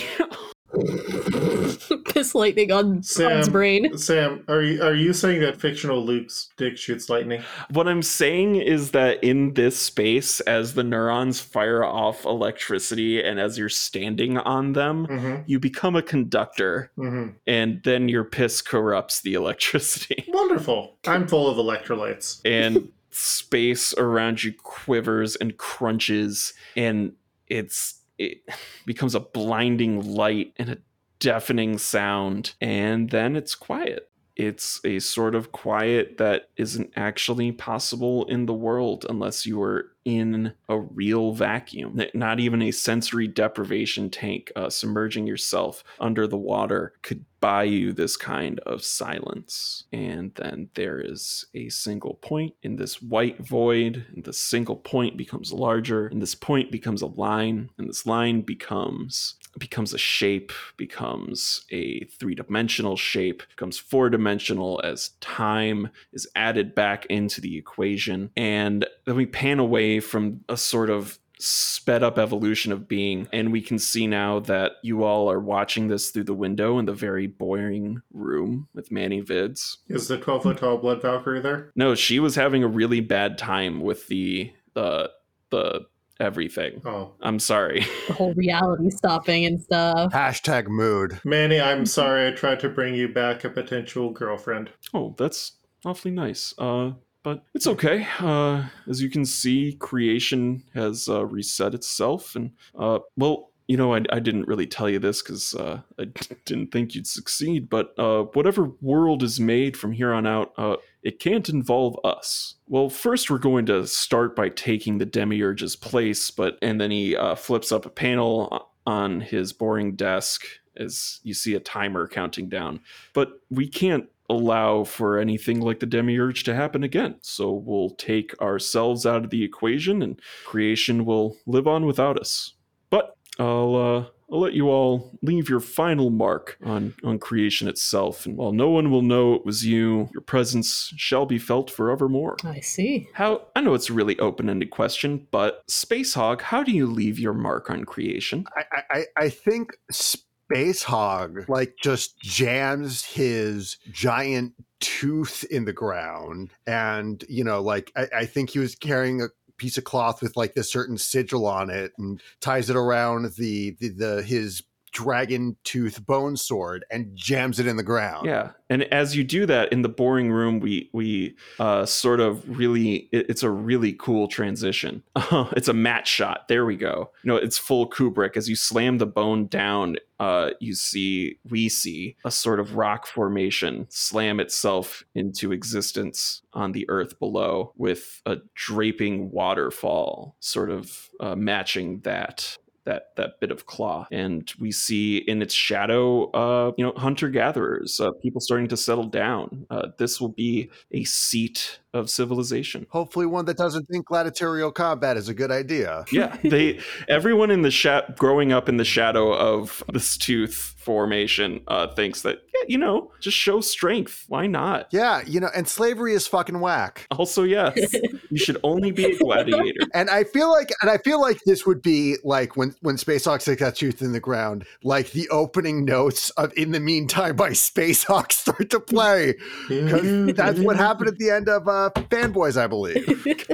Piss 2.06 2.34
lightning 2.34 2.70
on 2.72 3.02
Sam's 3.02 3.48
brain. 3.48 3.96
Sam, 3.96 4.44
are 4.48 4.62
you 4.62 4.82
are 4.82 4.94
you 4.94 5.12
saying 5.12 5.40
that 5.40 5.60
fictional 5.60 6.04
Luke's 6.04 6.50
dick 6.56 6.76
shoots 6.76 7.08
lightning? 7.08 7.42
What 7.70 7.88
I'm 7.88 8.02
saying 8.02 8.56
is 8.56 8.90
that 8.90 9.22
in 9.24 9.54
this 9.54 9.78
space, 9.78 10.40
as 10.40 10.74
the 10.74 10.84
neurons 10.84 11.40
fire 11.40 11.84
off 11.84 12.24
electricity 12.24 13.22
and 13.22 13.40
as 13.40 13.58
you're 13.58 13.68
standing 13.68 14.38
on 14.38 14.72
them, 14.74 15.06
hmm 15.06 15.34
you 15.46 15.58
become 15.58 15.96
a 15.96 16.02
conductor, 16.02 16.90
hmm 16.96 17.28
and 17.46 17.80
then 17.84 18.08
your 18.08 18.24
piss 18.24 18.60
corrupts 18.60 19.20
the 19.22 19.34
electricity. 19.34 20.24
Wonderful. 20.28 20.96
I'm 21.06 21.26
full 21.26 21.48
of 21.48 21.56
electrolytes. 21.56 22.40
And 22.44 22.90
space 23.10 23.94
around 23.94 24.44
you 24.44 24.52
quivers 24.52 25.36
and 25.36 25.56
crunches, 25.56 26.54
and 26.76 27.12
it's 27.46 28.00
it 28.18 28.38
becomes 28.86 29.14
a 29.14 29.20
blinding 29.20 30.14
light 30.14 30.52
and 30.56 30.70
a 30.70 30.78
deafening 31.18 31.78
sound, 31.78 32.54
and 32.60 33.10
then 33.10 33.36
it's 33.36 33.54
quiet. 33.54 34.10
It's 34.38 34.80
a 34.84 35.00
sort 35.00 35.34
of 35.34 35.50
quiet 35.50 36.16
that 36.18 36.48
isn't 36.56 36.92
actually 36.96 37.50
possible 37.52 38.24
in 38.26 38.46
the 38.46 38.54
world 38.54 39.04
unless 39.08 39.44
you 39.44 39.60
are 39.60 39.90
in 40.04 40.54
a 40.70 40.78
real 40.78 41.32
vacuum. 41.32 42.00
Not 42.14 42.40
even 42.40 42.62
a 42.62 42.70
sensory 42.70 43.26
deprivation 43.26 44.08
tank 44.08 44.50
uh, 44.56 44.70
submerging 44.70 45.26
yourself 45.26 45.84
under 46.00 46.26
the 46.26 46.38
water 46.38 46.94
could 47.02 47.26
buy 47.40 47.64
you 47.64 47.92
this 47.92 48.16
kind 48.16 48.58
of 48.60 48.82
silence. 48.82 49.84
And 49.92 50.34
then 50.36 50.70
there 50.74 50.98
is 50.98 51.46
a 51.54 51.68
single 51.68 52.14
point 52.14 52.54
in 52.62 52.76
this 52.76 53.02
white 53.02 53.38
void, 53.46 54.06
and 54.14 54.24
the 54.24 54.32
single 54.32 54.76
point 54.76 55.16
becomes 55.16 55.52
larger, 55.52 56.06
and 56.06 56.22
this 56.22 56.34
point 56.34 56.72
becomes 56.72 57.02
a 57.02 57.06
line, 57.06 57.70
and 57.76 57.88
this 57.88 58.06
line 58.06 58.40
becomes 58.40 59.34
becomes 59.58 59.92
a 59.92 59.98
shape, 59.98 60.52
becomes 60.76 61.64
a 61.70 62.04
three-dimensional 62.04 62.96
shape, 62.96 63.42
becomes 63.48 63.78
four-dimensional 63.78 64.80
as 64.84 65.10
time 65.20 65.90
is 66.12 66.28
added 66.34 66.74
back 66.74 67.06
into 67.06 67.40
the 67.40 67.56
equation. 67.56 68.30
And 68.36 68.86
then 69.04 69.16
we 69.16 69.26
pan 69.26 69.58
away 69.58 70.00
from 70.00 70.44
a 70.48 70.56
sort 70.56 70.90
of 70.90 71.18
sped 71.40 72.02
up 72.02 72.18
evolution 72.18 72.72
of 72.72 72.88
being 72.88 73.28
and 73.32 73.52
we 73.52 73.60
can 73.60 73.78
see 73.78 74.06
now 74.06 74.40
that 74.40 74.72
you 74.82 75.04
all 75.04 75.30
are 75.30 75.38
watching 75.38 75.88
this 75.88 76.10
through 76.10 76.24
the 76.24 76.34
window 76.34 76.78
in 76.78 76.84
the 76.84 76.92
very 76.92 77.26
boring 77.26 78.02
room 78.12 78.68
with 78.74 78.90
Manny 78.90 79.22
Vids. 79.22 79.76
Is 79.88 80.08
the 80.08 80.18
12 80.18 80.42
foot 80.42 80.58
tall 80.58 80.78
blood 80.78 81.00
Valkyrie 81.00 81.40
there? 81.40 81.70
No, 81.76 81.94
she 81.94 82.18
was 82.18 82.34
having 82.34 82.64
a 82.64 82.68
really 82.68 83.00
bad 83.00 83.38
time 83.38 83.80
with 83.80 84.08
the 84.08 84.52
the 84.74 85.10
the 85.50 85.86
everything. 86.20 86.82
Oh. 86.84 87.12
I'm 87.20 87.38
sorry. 87.38 87.86
The 88.06 88.14
whole 88.14 88.34
reality 88.34 88.90
stopping 88.90 89.46
and 89.46 89.60
stuff. 89.60 90.12
Hashtag 90.12 90.66
mood. 90.66 91.20
Manny, 91.24 91.60
I'm 91.60 91.86
sorry 91.86 92.26
I 92.26 92.30
tried 92.32 92.60
to 92.60 92.68
bring 92.68 92.94
you 92.94 93.08
back 93.08 93.44
a 93.44 93.50
potential 93.50 94.10
girlfriend. 94.10 94.70
Oh, 94.94 95.14
that's 95.16 95.52
awfully 95.84 96.12
nice. 96.12 96.54
Uh, 96.58 96.92
but 97.22 97.44
it's 97.54 97.66
okay. 97.66 98.06
Uh, 98.20 98.64
as 98.88 99.02
you 99.02 99.10
can 99.10 99.24
see, 99.24 99.74
creation 99.74 100.64
has 100.74 101.08
uh, 101.08 101.26
reset 101.26 101.74
itself, 101.74 102.34
and 102.34 102.52
uh, 102.78 103.00
well, 103.16 103.50
you 103.66 103.76
know, 103.76 103.94
I, 103.94 104.02
I 104.10 104.18
didn't 104.18 104.48
really 104.48 104.66
tell 104.66 104.88
you 104.88 104.98
this 104.98 105.22
because 105.22 105.54
uh, 105.54 105.82
I 105.98 106.04
didn't 106.46 106.72
think 106.72 106.94
you'd 106.94 107.06
succeed. 107.06 107.68
But 107.68 107.92
uh, 107.98 108.24
whatever 108.32 108.70
world 108.80 109.22
is 109.22 109.38
made 109.38 109.76
from 109.76 109.92
here 109.92 110.12
on 110.12 110.26
out, 110.26 110.52
uh, 110.56 110.76
it 111.02 111.20
can't 111.20 111.48
involve 111.48 111.98
us. 112.04 112.54
Well, 112.66 112.88
first 112.88 113.30
we're 113.30 113.38
going 113.38 113.66
to 113.66 113.86
start 113.86 114.34
by 114.34 114.48
taking 114.48 114.98
the 114.98 115.06
demiurge's 115.06 115.76
place, 115.76 116.30
but 116.30 116.58
and 116.62 116.80
then 116.80 116.90
he 116.90 117.16
uh, 117.16 117.34
flips 117.34 117.72
up 117.72 117.86
a 117.86 117.90
panel 117.90 118.70
on 118.86 119.20
his 119.20 119.52
boring 119.52 119.96
desk 119.96 120.44
as 120.76 121.20
you 121.22 121.34
see 121.34 121.54
a 121.54 121.60
timer 121.60 122.06
counting 122.06 122.48
down. 122.48 122.80
But 123.12 123.32
we 123.50 123.68
can't 123.68 124.08
allow 124.30 124.84
for 124.84 125.18
anything 125.18 125.60
like 125.60 125.80
the 125.80 125.86
demiurge 125.86 126.44
to 126.44 126.54
happen 126.54 126.82
again. 126.82 127.16
So 127.22 127.52
we'll 127.52 127.90
take 127.90 128.40
ourselves 128.40 129.06
out 129.06 129.24
of 129.24 129.30
the 129.30 129.42
equation 129.42 130.02
and 130.02 130.20
creation 130.44 131.04
will 131.04 131.36
live 131.46 131.66
on 131.66 131.86
without 131.86 132.18
us. 132.18 132.54
But 132.90 133.16
I'll 133.38 133.74
uh 133.74 134.17
I'll 134.30 134.40
let 134.40 134.52
you 134.52 134.68
all 134.68 135.18
leave 135.22 135.48
your 135.48 135.60
final 135.60 136.10
mark 136.10 136.58
on, 136.62 136.94
on 137.02 137.18
creation 137.18 137.66
itself, 137.66 138.26
and 138.26 138.36
while 138.36 138.52
no 138.52 138.68
one 138.68 138.90
will 138.90 139.02
know 139.02 139.34
it 139.34 139.46
was 139.46 139.64
you, 139.64 140.10
your 140.12 140.20
presence 140.20 140.92
shall 140.96 141.24
be 141.24 141.38
felt 141.38 141.70
forevermore. 141.70 142.36
I 142.44 142.60
see. 142.60 143.08
How 143.14 143.46
I 143.56 143.62
know 143.62 143.74
it's 143.74 143.88
a 143.88 143.94
really 143.94 144.18
open-ended 144.18 144.70
question, 144.70 145.26
but 145.30 145.62
Space 145.66 146.14
Hog, 146.14 146.42
how 146.42 146.62
do 146.62 146.72
you 146.72 146.86
leave 146.86 147.18
your 147.18 147.32
mark 147.32 147.70
on 147.70 147.84
creation? 147.84 148.44
I, 148.54 148.82
I, 148.90 149.04
I 149.16 149.28
think 149.30 149.76
Space 149.90 150.82
Hog 150.82 151.48
like 151.48 151.76
just 151.82 152.18
jams 152.20 153.04
his 153.04 153.78
giant 153.90 154.52
tooth 154.80 155.44
in 155.50 155.64
the 155.64 155.72
ground, 155.72 156.50
and 156.66 157.24
you 157.28 157.44
know, 157.44 157.62
like 157.62 157.92
I, 157.96 158.08
I 158.18 158.26
think 158.26 158.50
he 158.50 158.58
was 158.58 158.74
carrying 158.74 159.22
a 159.22 159.28
piece 159.58 159.76
of 159.76 159.84
cloth 159.84 160.22
with 160.22 160.36
like 160.36 160.54
this 160.54 160.72
certain 160.72 160.96
sigil 160.96 161.46
on 161.46 161.68
it, 161.70 161.92
and 161.98 162.22
ties 162.40 162.70
it 162.70 162.76
around 162.76 163.34
the 163.36 163.76
the, 163.80 163.88
the 163.88 164.22
his 164.22 164.62
dragon 164.92 165.56
tooth 165.64 166.04
bone 166.06 166.36
sword 166.36 166.84
and 166.90 167.14
jams 167.14 167.58
it 167.60 167.66
in 167.66 167.76
the 167.76 167.82
ground. 167.82 168.26
Yeah, 168.26 168.50
and 168.70 168.82
as 168.84 169.16
you 169.16 169.24
do 169.24 169.46
that 169.46 169.72
in 169.72 169.82
the 169.82 169.88
boring 169.88 170.30
room, 170.30 170.60
we 170.60 170.90
we 170.92 171.36
uh, 171.58 171.86
sort 171.86 172.20
of 172.20 172.48
really 172.58 173.08
it- 173.12 173.26
it's 173.28 173.42
a 173.42 173.50
really 173.50 173.92
cool 173.92 174.28
transition. 174.28 175.02
it's 175.16 175.68
a 175.68 175.72
matte 175.74 176.06
shot. 176.06 176.48
There 176.48 176.64
we 176.64 176.76
go. 176.76 177.10
You 177.22 177.28
know, 177.30 177.36
it's 177.36 177.58
full 177.58 177.88
Kubrick. 177.88 178.36
As 178.36 178.48
you 178.48 178.56
slam 178.56 178.98
the 178.98 179.06
bone 179.06 179.46
down, 179.46 179.96
uh, 180.20 180.50
you 180.60 180.74
see 180.74 181.38
we 181.48 181.68
see 181.68 182.16
a 182.24 182.30
sort 182.30 182.58
of 182.60 182.76
rock 182.76 183.06
formation 183.06 183.86
slam 183.88 184.40
itself 184.40 185.04
into 185.14 185.52
existence 185.52 186.42
on 186.52 186.72
the 186.72 186.88
earth 186.88 187.18
below, 187.18 187.72
with 187.76 188.20
a 188.26 188.36
draping 188.54 189.30
waterfall 189.30 190.36
sort 190.40 190.70
of 190.70 191.08
uh, 191.20 191.34
matching 191.36 192.00
that 192.00 192.56
that 192.88 193.14
that 193.16 193.38
bit 193.40 193.50
of 193.50 193.66
claw 193.66 194.06
and 194.10 194.52
we 194.58 194.72
see 194.72 195.18
in 195.18 195.42
its 195.42 195.54
shadow 195.54 196.30
uh 196.32 196.72
you 196.78 196.84
know 196.84 196.92
hunter 196.96 197.28
gatherers 197.28 198.00
uh, 198.00 198.10
people 198.22 198.40
starting 198.40 198.68
to 198.68 198.76
settle 198.76 199.04
down. 199.04 199.66
Uh, 199.70 199.88
this 199.98 200.20
will 200.20 200.28
be 200.30 200.70
a 200.92 201.04
seat 201.04 201.80
of 201.94 202.08
civilization. 202.10 202.86
Hopefully, 202.90 203.26
one 203.26 203.44
that 203.46 203.56
doesn't 203.56 203.86
think 203.86 204.06
gladiatorial 204.06 204.70
combat 204.72 205.16
is 205.16 205.28
a 205.28 205.34
good 205.34 205.50
idea. 205.50 206.04
yeah 206.12 206.36
they 206.44 206.78
everyone 207.08 207.50
in 207.50 207.62
the 207.62 207.70
sha- 207.70 208.08
growing 208.16 208.52
up 208.52 208.68
in 208.68 208.76
the 208.76 208.84
shadow 208.84 209.32
of 209.32 209.82
this 209.92 210.16
tooth 210.16 210.74
formation 210.88 211.60
uh 211.68 211.86
thinks 211.88 212.22
that 212.22 212.38
yeah 212.54 212.64
you 212.66 212.78
know 212.78 213.12
just 213.20 213.36
show 213.36 213.60
strength. 213.60 214.24
Why 214.28 214.46
not? 214.46 214.88
Yeah, 214.90 215.20
you 215.26 215.38
know, 215.40 215.50
and 215.54 215.68
slavery 215.68 216.14
is 216.14 216.26
fucking 216.26 216.60
whack. 216.60 217.06
also 217.10 217.42
yes. 217.42 217.76
You 218.30 218.38
should 218.38 218.58
only 218.62 218.90
be 218.90 219.04
a 219.04 219.18
gladiator. 219.18 219.80
And 219.94 220.10
I 220.10 220.24
feel 220.24 220.50
like, 220.50 220.70
and 220.82 220.90
I 220.90 220.98
feel 220.98 221.18
like 221.20 221.38
this 221.46 221.66
would 221.66 221.82
be 221.82 222.16
like 222.24 222.56
when 222.56 222.74
when 222.80 222.96
Space 222.98 223.24
Hog 223.24 223.40
sticks 223.40 223.60
that 223.62 223.76
tooth 223.76 224.00
in 224.02 224.12
the 224.12 224.20
ground, 224.20 224.64
like 224.82 225.12
the 225.12 225.28
opening 225.30 225.84
notes 225.84 226.30
of 226.30 226.52
"In 226.56 226.72
the 226.72 226.80
Meantime" 226.80 227.36
by 227.36 227.50
Spacehog 227.50 228.32
start 228.32 228.70
to 228.70 228.80
play. 228.80 229.34
Because 229.68 230.34
that's 230.34 230.60
what 230.60 230.76
happened 230.76 231.08
at 231.08 231.18
the 231.18 231.30
end 231.30 231.48
of 231.48 231.68
uh, 231.68 231.90
Fanboys, 232.10 232.56
I 232.60 232.66
believe. 232.66 233.04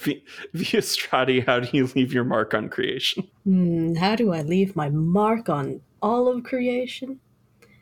V- 0.00 0.24
Viastrati, 0.54 1.44
how 1.44 1.60
do 1.60 1.68
you 1.76 1.86
leave 1.94 2.12
your 2.14 2.24
mark 2.24 2.54
on 2.54 2.70
creation? 2.70 3.28
Hmm, 3.44 3.94
how 3.96 4.16
do 4.16 4.32
I 4.32 4.40
leave 4.40 4.74
my 4.74 4.88
mark 4.88 5.48
on 5.50 5.82
all 6.02 6.28
of 6.28 6.44
creation? 6.44 7.20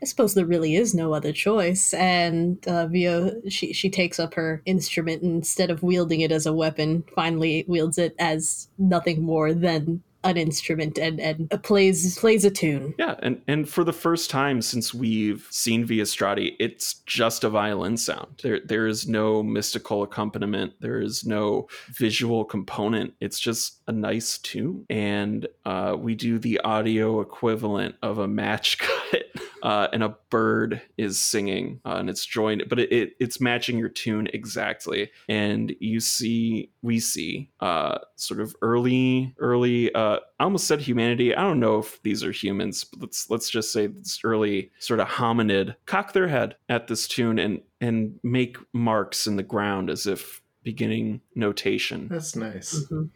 I 0.01 0.07
suppose 0.07 0.35
there 0.35 0.47
really 0.47 0.77
is 0.77 0.95
no 0.95 1.13
other 1.13 1.33
choice. 1.33 1.93
And 1.95 2.65
uh, 2.69 2.87
Via, 2.87 3.33
she 3.49 3.73
she 3.73 3.91
takes 3.91 4.21
up 4.21 4.35
her 4.35 4.63
instrument 4.65 5.23
instead 5.23 5.71
of 5.71 5.83
wielding 5.83 6.21
it 6.21 6.31
as 6.31 6.47
a 6.47 6.53
weapon, 6.53 7.05
finally 7.15 7.65
wields 7.67 7.99
it 7.99 8.15
as 8.19 8.69
nothing 8.79 9.23
more 9.23 9.53
than 9.53 10.03
an 10.25 10.37
instrument 10.37 10.99
and 10.99 11.21
and 11.21 11.51
plays 11.63 12.19
plays 12.19 12.45
a 12.45 12.51
tune. 12.51 12.95
Yeah, 12.99 13.15
and 13.23 13.41
and 13.47 13.69
for 13.69 13.85
the 13.85 13.93
first 13.93 14.31
time 14.31 14.63
since 14.63 14.93
we've 14.93 15.47
seen 15.51 15.87
Viastrati, 15.87 16.57
it's 16.59 16.95
just 17.07 17.45
a 17.45 17.51
violin 17.51 17.97
sound. 17.97 18.41
There 18.43 18.61
there 18.65 18.87
is 18.87 19.09
no 19.09 19.43
mystical 19.43 20.03
accompaniment. 20.03 20.75
There 20.81 21.01
is 21.01 21.25
no 21.25 21.69
visual 21.91 22.45
component. 22.45 23.15
It's 23.21 23.39
just 23.39 23.81
a 23.87 23.93
nice 23.93 24.39
tune, 24.39 24.87
and 24.91 25.47
uh, 25.65 25.97
we 25.99 26.15
do 26.15 26.39
the 26.39 26.61
audio 26.61 27.21
equivalent 27.21 27.95
of 28.03 28.19
a 28.19 28.29
match 28.29 28.79
cut. 29.13 29.23
Uh, 29.63 29.89
and 29.93 30.03
a 30.03 30.15
bird 30.31 30.81
is 30.97 31.19
singing, 31.19 31.81
uh, 31.85 31.97
and 31.97 32.09
it's 32.09 32.25
joined, 32.25 32.65
but 32.69 32.79
it, 32.79 32.93
it 32.93 33.13
it's 33.19 33.41
matching 33.41 33.79
your 33.79 33.89
tune 33.89 34.29
exactly. 34.33 35.11
And 35.29 35.75
you 35.81 36.01
see, 36.01 36.71
we 36.83 37.01
see, 37.01 37.51
uh, 37.61 37.99
sort 38.17 38.41
of 38.41 38.55
early, 38.63 39.35
early. 39.39 39.93
Uh, 39.95 40.19
I 40.39 40.45
almost 40.45 40.67
said 40.67 40.81
humanity. 40.81 41.35
I 41.35 41.43
don't 41.43 41.61
know 41.61 41.79
if 41.79 42.01
these 42.03 42.23
are 42.23 42.33
humans, 42.33 42.85
but 42.85 43.01
let's 43.01 43.31
let's 43.31 43.51
just 43.51 43.73
say 43.73 43.89
this 43.89 44.21
early 44.23 44.71
sort 44.79 45.01
of 45.01 45.09
hominid 45.09 45.75
cock 45.87 46.13
their 46.13 46.29
head 46.29 46.57
at 46.69 46.87
this 46.87 47.09
tune 47.09 47.39
and 47.39 47.61
and 47.81 48.19
make 48.23 48.57
marks 48.73 49.27
in 49.27 49.37
the 49.37 49.43
ground 49.43 49.91
as 49.91 50.07
if 50.07 50.43
beginning 50.69 51.23
notation. 51.35 52.09
That's 52.11 52.37
nice. 52.37 52.85
Mhm. 52.91 53.09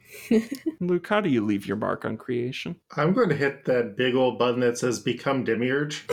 Luke, 0.81 1.07
how 1.07 1.21
do 1.21 1.29
you 1.29 1.45
leave 1.45 1.67
your 1.67 1.77
mark 1.77 2.07
on 2.07 2.17
creation? 2.17 2.77
I'm 2.97 3.13
going 3.13 3.29
to 3.29 3.37
hit 3.37 3.67
that 3.67 3.95
big 3.95 4.15
old 4.15 4.39
button 4.39 4.61
that 4.61 4.79
says 4.79 5.01
"Become 5.01 5.45
Demiurge." 5.45 6.07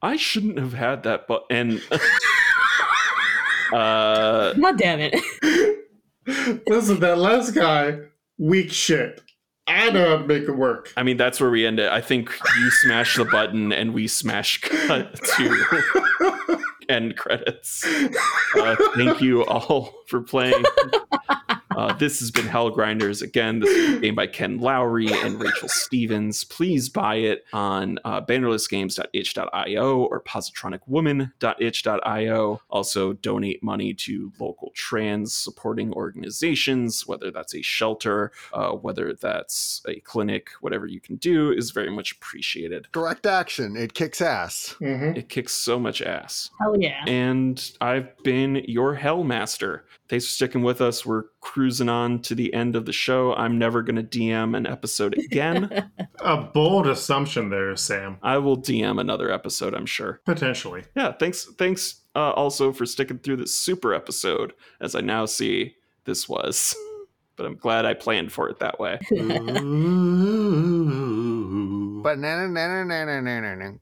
I 0.00 0.14
shouldn't 0.16 0.60
have 0.60 0.74
had 0.74 1.02
that, 1.02 1.26
button. 1.26 1.46
and 1.50 1.82
uh, 3.72 4.52
God 4.60 4.78
damn 4.78 5.00
it! 5.00 5.14
Listen, 6.68 7.00
that 7.00 7.18
last 7.18 7.50
guy, 7.50 7.98
weak 8.38 8.70
shit. 8.70 9.20
I 9.66 9.90
know 9.90 10.10
how 10.10 10.18
to 10.22 10.26
make 10.28 10.44
it 10.44 10.52
work. 10.56 10.92
I 10.96 11.02
mean 11.02 11.16
that's 11.16 11.40
where 11.40 11.50
we 11.50 11.66
end 11.66 11.80
it. 11.80 11.90
I 11.90 12.00
think 12.00 12.30
you 12.56 12.70
smash 12.70 13.16
the 13.16 13.24
button 13.24 13.72
and 13.72 13.92
we 13.92 14.06
smash 14.06 14.60
cut 14.60 15.12
to 15.36 16.45
end 16.88 17.16
credits. 17.16 17.84
Uh, 18.56 18.74
thank 18.94 19.20
you 19.20 19.44
all 19.44 19.92
for 20.06 20.22
playing. 20.22 20.64
Uh, 21.76 21.92
this 21.94 22.20
has 22.20 22.30
been 22.30 22.46
Hell 22.46 22.70
Grinders. 22.70 23.20
Again, 23.20 23.60
this 23.60 23.68
is 23.68 23.96
a 23.96 24.00
game 24.00 24.14
by 24.14 24.26
Ken 24.26 24.56
Lowry 24.58 25.08
and 25.12 25.38
Rachel 25.38 25.68
Stevens. 25.68 26.42
Please 26.42 26.88
buy 26.88 27.16
it 27.16 27.44
on 27.52 27.98
uh, 28.04 28.22
bannerlessgames.itch.io 28.22 29.98
or 29.98 30.22
positronicwoman.itch.io. 30.22 32.60
Also, 32.70 33.12
donate 33.12 33.62
money 33.62 33.92
to 33.92 34.32
local 34.40 34.72
trans 34.74 35.34
supporting 35.34 35.92
organizations, 35.92 37.06
whether 37.06 37.30
that's 37.30 37.54
a 37.54 37.60
shelter, 37.60 38.32
uh, 38.54 38.70
whether 38.70 39.12
that's 39.12 39.82
a 39.86 40.00
clinic, 40.00 40.48
whatever 40.62 40.86
you 40.86 41.00
can 41.00 41.16
do 41.16 41.52
is 41.52 41.72
very 41.72 41.90
much 41.90 42.12
appreciated. 42.12 42.88
Direct 42.92 43.26
action, 43.26 43.76
it 43.76 43.92
kicks 43.92 44.22
ass. 44.22 44.74
hmm 44.78 45.12
It 45.14 45.28
kicks 45.28 45.52
so 45.52 45.78
much 45.78 46.00
ass. 46.00 46.48
Hell 46.58 46.80
yeah! 46.80 47.04
And 47.06 47.62
I've 47.82 48.16
been 48.22 48.64
your 48.66 48.96
Hellmaster. 48.96 49.82
Thanks 50.08 50.24
for 50.24 50.32
sticking 50.32 50.62
with 50.62 50.80
us. 50.80 51.04
We're 51.04 51.24
cruising 51.40 51.65
on 51.88 52.20
to 52.22 52.34
the 52.34 52.54
end 52.54 52.76
of 52.76 52.86
the 52.86 52.92
show. 52.92 53.34
I'm 53.34 53.58
never 53.58 53.82
going 53.82 53.96
to 53.96 54.02
DM 54.02 54.56
an 54.56 54.66
episode 54.66 55.18
again. 55.18 55.90
A 56.20 56.36
bold 56.36 56.86
assumption 56.86 57.50
there, 57.50 57.74
Sam. 57.76 58.18
I 58.22 58.38
will 58.38 58.56
DM 58.56 59.00
another 59.00 59.30
episode, 59.30 59.74
I'm 59.74 59.86
sure. 59.86 60.20
Potentially. 60.24 60.84
Yeah, 60.96 61.12
thanks 61.12 61.44
thanks 61.58 62.02
uh, 62.14 62.30
also 62.30 62.72
for 62.72 62.86
sticking 62.86 63.18
through 63.18 63.36
this 63.36 63.52
super 63.54 63.92
episode 63.94 64.54
as 64.80 64.94
I 64.94 65.00
now 65.00 65.26
see 65.26 65.74
this 66.04 66.28
was. 66.28 66.74
But 67.36 67.44
I'm 67.44 67.56
glad 67.56 67.84
I 67.84 67.92
planned 67.92 68.32
for 68.32 68.48
it 68.48 68.60
that 68.60 68.80
way. 68.80 68.98
Ooh. 69.12 69.92
But 72.02 72.18
na 72.18 72.46
na 72.46 72.66
na 72.66 72.84
na 72.84 73.04
na 73.20 73.20
na 73.20 73.54
na 73.54 73.72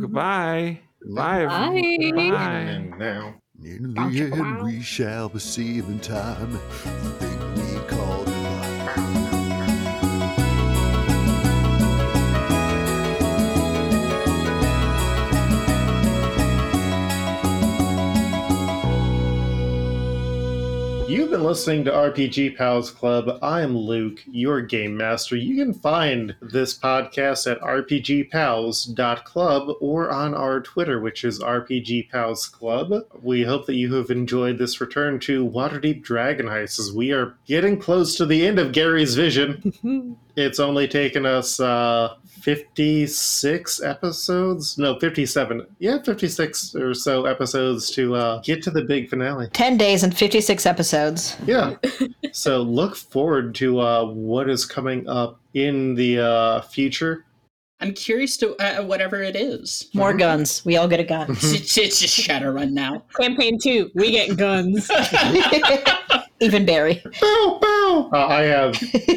Goodbye. 0.00 0.80
Bye, 1.14 1.42
everyone. 1.42 2.16
Bye. 2.16 2.30
Bye. 2.30 2.60
And 2.60 2.98
now. 2.98 3.34
In 3.64 3.94
the 3.94 4.00
end, 4.00 4.62
we 4.62 4.82
shall 4.82 5.28
perceive 5.28 5.84
in 5.86 6.00
time 6.00 6.58
been 21.32 21.42
listening 21.44 21.82
to 21.82 21.90
RPG 21.90 22.58
Pals 22.58 22.90
Club. 22.90 23.38
I'm 23.40 23.74
Luke, 23.74 24.22
your 24.30 24.60
game 24.60 24.94
master. 24.94 25.34
You 25.34 25.56
can 25.56 25.72
find 25.72 26.36
this 26.42 26.78
podcast 26.78 27.50
at 27.50 27.58
rpgpals.club 27.62 29.76
or 29.80 30.10
on 30.10 30.34
our 30.34 30.60
Twitter, 30.60 31.00
which 31.00 31.24
is 31.24 31.40
RPG 31.40 32.10
Pals 32.10 32.46
Club. 32.46 33.06
We 33.22 33.44
hope 33.44 33.64
that 33.64 33.76
you 33.76 33.94
have 33.94 34.10
enjoyed 34.10 34.58
this 34.58 34.78
return 34.78 35.18
to 35.20 35.48
Waterdeep 35.48 36.02
Dragon 36.02 36.48
Heist 36.48 36.78
as 36.78 36.92
we 36.92 37.12
are 37.12 37.32
getting 37.46 37.80
close 37.80 38.14
to 38.16 38.26
the 38.26 38.46
end 38.46 38.58
of 38.58 38.72
Gary's 38.72 39.14
vision. 39.14 40.18
It's 40.34 40.58
only 40.58 40.88
taken 40.88 41.26
us 41.26 41.60
uh, 41.60 42.14
56 42.24 43.82
episodes? 43.82 44.78
No, 44.78 44.98
57. 44.98 45.66
Yeah, 45.78 46.02
56 46.02 46.74
or 46.74 46.94
so 46.94 47.26
episodes 47.26 47.90
to 47.92 48.16
uh, 48.16 48.40
get 48.40 48.62
to 48.62 48.70
the 48.70 48.82
big 48.82 49.10
finale. 49.10 49.48
10 49.52 49.76
days 49.76 50.02
and 50.02 50.16
56 50.16 50.66
episodes. 50.66 51.21
Yeah. 51.46 51.76
so 52.32 52.62
look 52.62 52.96
forward 52.96 53.54
to 53.56 53.80
uh, 53.80 54.04
what 54.06 54.48
is 54.48 54.64
coming 54.66 55.08
up 55.08 55.40
in 55.54 55.94
the 55.94 56.18
uh, 56.20 56.60
future. 56.62 57.24
I'm 57.80 57.92
curious 57.94 58.36
to 58.36 58.54
uh, 58.62 58.84
whatever 58.84 59.22
it 59.22 59.34
is. 59.34 59.90
More 59.92 60.14
guns. 60.14 60.64
We 60.64 60.76
all 60.76 60.86
get 60.86 61.00
a 61.00 61.04
gun. 61.04 61.26
it's, 61.30 61.76
it's 61.76 61.98
just 62.00 62.16
Shadowrun 62.16 62.70
now. 62.70 63.02
Campaign 63.20 63.58
two, 63.60 63.90
we 63.94 64.12
get 64.12 64.36
guns. 64.36 64.88
Even 66.40 66.64
Barry. 66.64 67.02
Bow, 67.20 67.58
bow! 67.60 68.10
Uh, 68.12 68.26
I 68.26 68.42
have 68.42 68.74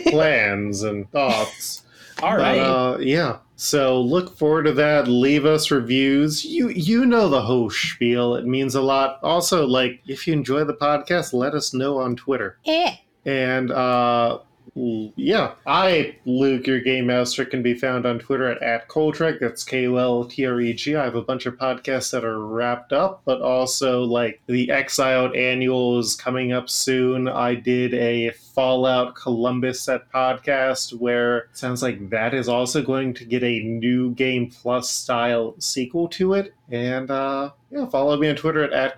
plans 0.07 0.83
and 0.83 1.09
thoughts. 1.11 1.83
All 2.23 2.31
But, 2.37 2.39
right. 2.41 2.59
uh, 2.59 2.97
yeah. 2.99 3.37
So 3.55 4.01
look 4.01 4.37
forward 4.37 4.63
to 4.63 4.73
that. 4.73 5.07
Leave 5.07 5.45
us 5.45 5.71
reviews. 5.71 6.43
You 6.43 6.69
you 6.69 7.05
know 7.05 7.29
the 7.29 7.41
whole 7.41 7.69
spiel. 7.69 8.35
It 8.35 8.45
means 8.45 8.75
a 8.75 8.81
lot. 8.81 9.19
Also, 9.23 9.65
like 9.65 10.01
if 10.07 10.27
you 10.27 10.33
enjoy 10.33 10.65
the 10.65 10.73
podcast, 10.73 11.33
let 11.33 11.53
us 11.53 11.73
know 11.73 11.97
on 11.97 12.15
Twitter. 12.15 12.57
Eh. 12.65 12.95
And 13.25 13.71
uh, 13.71 14.39
yeah, 14.75 15.53
I, 15.65 16.17
Luke, 16.25 16.67
your 16.67 16.81
game 16.81 17.07
master, 17.07 17.45
can 17.45 17.63
be 17.63 17.73
found 17.73 18.05
on 18.05 18.19
Twitter 18.19 18.51
at, 18.51 18.61
at 18.61 18.89
Koltreg. 18.89 19.39
That's 19.39 19.63
K 19.63 19.87
O 19.87 19.95
L 19.95 20.25
T 20.25 20.45
R 20.45 20.59
E 20.59 20.73
G. 20.73 20.95
I 20.95 21.05
have 21.05 21.15
a 21.15 21.21
bunch 21.21 21.45
of 21.45 21.55
podcasts 21.55 22.11
that 22.11 22.25
are 22.25 22.45
wrapped 22.45 22.91
up, 22.91 23.21
but 23.23 23.41
also 23.41 24.03
like 24.03 24.41
the 24.47 24.69
Exiled 24.69 25.33
Annual 25.33 25.99
is 25.99 26.15
coming 26.15 26.51
up 26.51 26.69
soon. 26.69 27.29
I 27.29 27.55
did 27.55 27.93
a 27.93 28.31
Fallout 28.31 29.15
Columbus 29.15 29.81
set 29.81 30.11
podcast 30.11 30.97
where 30.99 31.47
sounds 31.53 31.81
like 31.81 32.09
that 32.09 32.33
is 32.33 32.49
also 32.49 32.81
going 32.81 33.13
to 33.13 33.25
get 33.25 33.43
a 33.43 33.59
new 33.61 34.11
game 34.11 34.49
plus 34.49 34.89
style 34.89 35.55
sequel 35.57 36.09
to 36.09 36.33
it. 36.33 36.53
And 36.69 37.09
uh, 37.09 37.51
yeah, 37.69 37.85
follow 37.87 38.17
me 38.17 38.29
on 38.29 38.35
Twitter 38.35 38.63
at, 38.63 38.73
at 38.73 38.97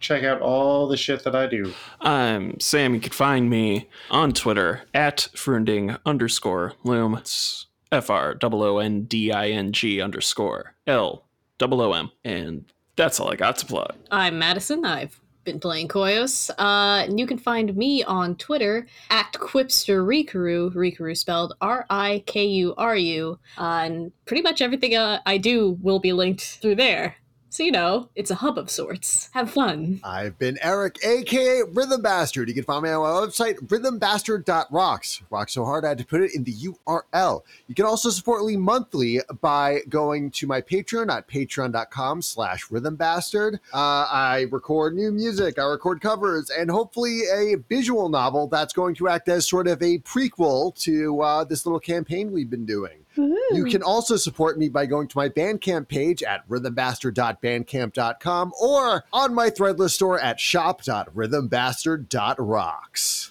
check 0.00 0.24
out 0.24 0.40
all 0.40 0.86
the 0.86 0.96
shit 0.96 1.24
that 1.24 1.34
I 1.34 1.46
do. 1.46 1.72
I'm 2.00 2.58
Sam. 2.60 2.94
You 2.94 3.00
can 3.00 3.12
find 3.12 3.50
me 3.50 3.88
on 4.10 4.32
Twitter 4.32 4.82
at 4.94 5.28
Froonding 5.34 5.98
underscore 6.04 6.74
Loom. 6.84 7.16
It's 7.16 7.66
F 7.92 8.10
R 8.10 8.36
O 8.42 8.48
O 8.52 8.78
N 8.78 9.02
D 9.02 9.32
I 9.32 9.48
N 9.48 9.72
G 9.72 10.00
underscore 10.00 10.74
L 10.86 11.24
O 11.60 11.66
O 11.80 11.92
M. 11.92 12.10
And 12.24 12.64
that's 12.96 13.20
all 13.20 13.32
I 13.32 13.36
got 13.36 13.56
to 13.58 13.66
plug. 13.66 13.94
I'm 14.10 14.38
Madison. 14.38 14.84
I've 14.84 15.20
been 15.44 15.60
playing 15.60 15.88
Koyos. 15.88 16.50
Uh, 16.58 17.04
and 17.04 17.18
you 17.18 17.26
can 17.26 17.38
find 17.38 17.74
me 17.76 18.02
on 18.04 18.36
Twitter 18.36 18.86
at 19.10 19.32
Quipster 19.34 20.04
Rikuru, 20.04 20.74
Rikuru 20.74 21.16
spelled 21.16 21.54
R 21.60 21.86
I 21.88 22.22
K 22.26 22.44
U 22.44 22.74
R 22.76 22.96
U. 22.96 23.38
Uh, 23.56 23.82
and 23.84 24.12
pretty 24.26 24.42
much 24.42 24.60
everything 24.60 24.94
uh, 24.94 25.20
I 25.24 25.38
do 25.38 25.78
will 25.80 26.00
be 26.00 26.12
linked 26.12 26.42
through 26.42 26.74
there. 26.74 27.16
So, 27.56 27.62
you 27.62 27.72
know, 27.72 28.10
it's 28.14 28.30
a 28.30 28.34
hub 28.34 28.58
of 28.58 28.68
sorts. 28.68 29.30
Have 29.32 29.50
fun. 29.50 30.00
I've 30.04 30.38
been 30.38 30.58
Eric, 30.60 30.98
aka 31.02 31.62
Rhythm 31.72 32.02
Bastard. 32.02 32.48
You 32.48 32.54
can 32.54 32.64
find 32.64 32.82
me 32.82 32.90
on 32.90 33.00
my 33.00 33.26
website, 33.26 33.54
rhythmbastard.rocks. 33.68 35.22
Rock 35.30 35.48
so 35.48 35.64
hard 35.64 35.86
I 35.86 35.88
had 35.88 35.96
to 35.96 36.04
put 36.04 36.20
it 36.20 36.34
in 36.34 36.44
the 36.44 36.52
URL. 36.52 37.40
You 37.66 37.74
can 37.74 37.86
also 37.86 38.10
support 38.10 38.44
me 38.44 38.58
monthly 38.58 39.20
by 39.40 39.80
going 39.88 40.32
to 40.32 40.46
my 40.46 40.60
Patreon 40.60 41.10
at 41.10 41.28
patreon.com 41.28 42.20
slash 42.20 42.68
rhythmbastard. 42.68 43.54
Uh, 43.72 44.06
I 44.12 44.48
record 44.50 44.94
new 44.94 45.10
music, 45.10 45.58
I 45.58 45.64
record 45.64 46.02
covers, 46.02 46.50
and 46.50 46.70
hopefully 46.70 47.22
a 47.34 47.54
visual 47.70 48.10
novel 48.10 48.48
that's 48.48 48.74
going 48.74 48.94
to 48.96 49.08
act 49.08 49.30
as 49.30 49.48
sort 49.48 49.66
of 49.66 49.80
a 49.80 50.00
prequel 50.00 50.78
to 50.82 51.22
uh, 51.22 51.44
this 51.44 51.64
little 51.64 51.80
campaign 51.80 52.32
we've 52.32 52.50
been 52.50 52.66
doing. 52.66 53.05
You 53.16 53.66
can 53.70 53.82
also 53.82 54.16
support 54.16 54.58
me 54.58 54.68
by 54.68 54.86
going 54.86 55.06
to 55.08 55.18
my 55.18 55.28
Bandcamp 55.28 55.88
page 55.88 56.22
at 56.22 56.48
rhythmbastard.bandcamp.com 56.48 58.52
or 58.60 59.04
on 59.12 59.34
my 59.34 59.50
Threadless 59.50 59.90
store 59.90 60.20
at 60.20 60.38
shop.rhythmbastard.rocks. 60.40 63.28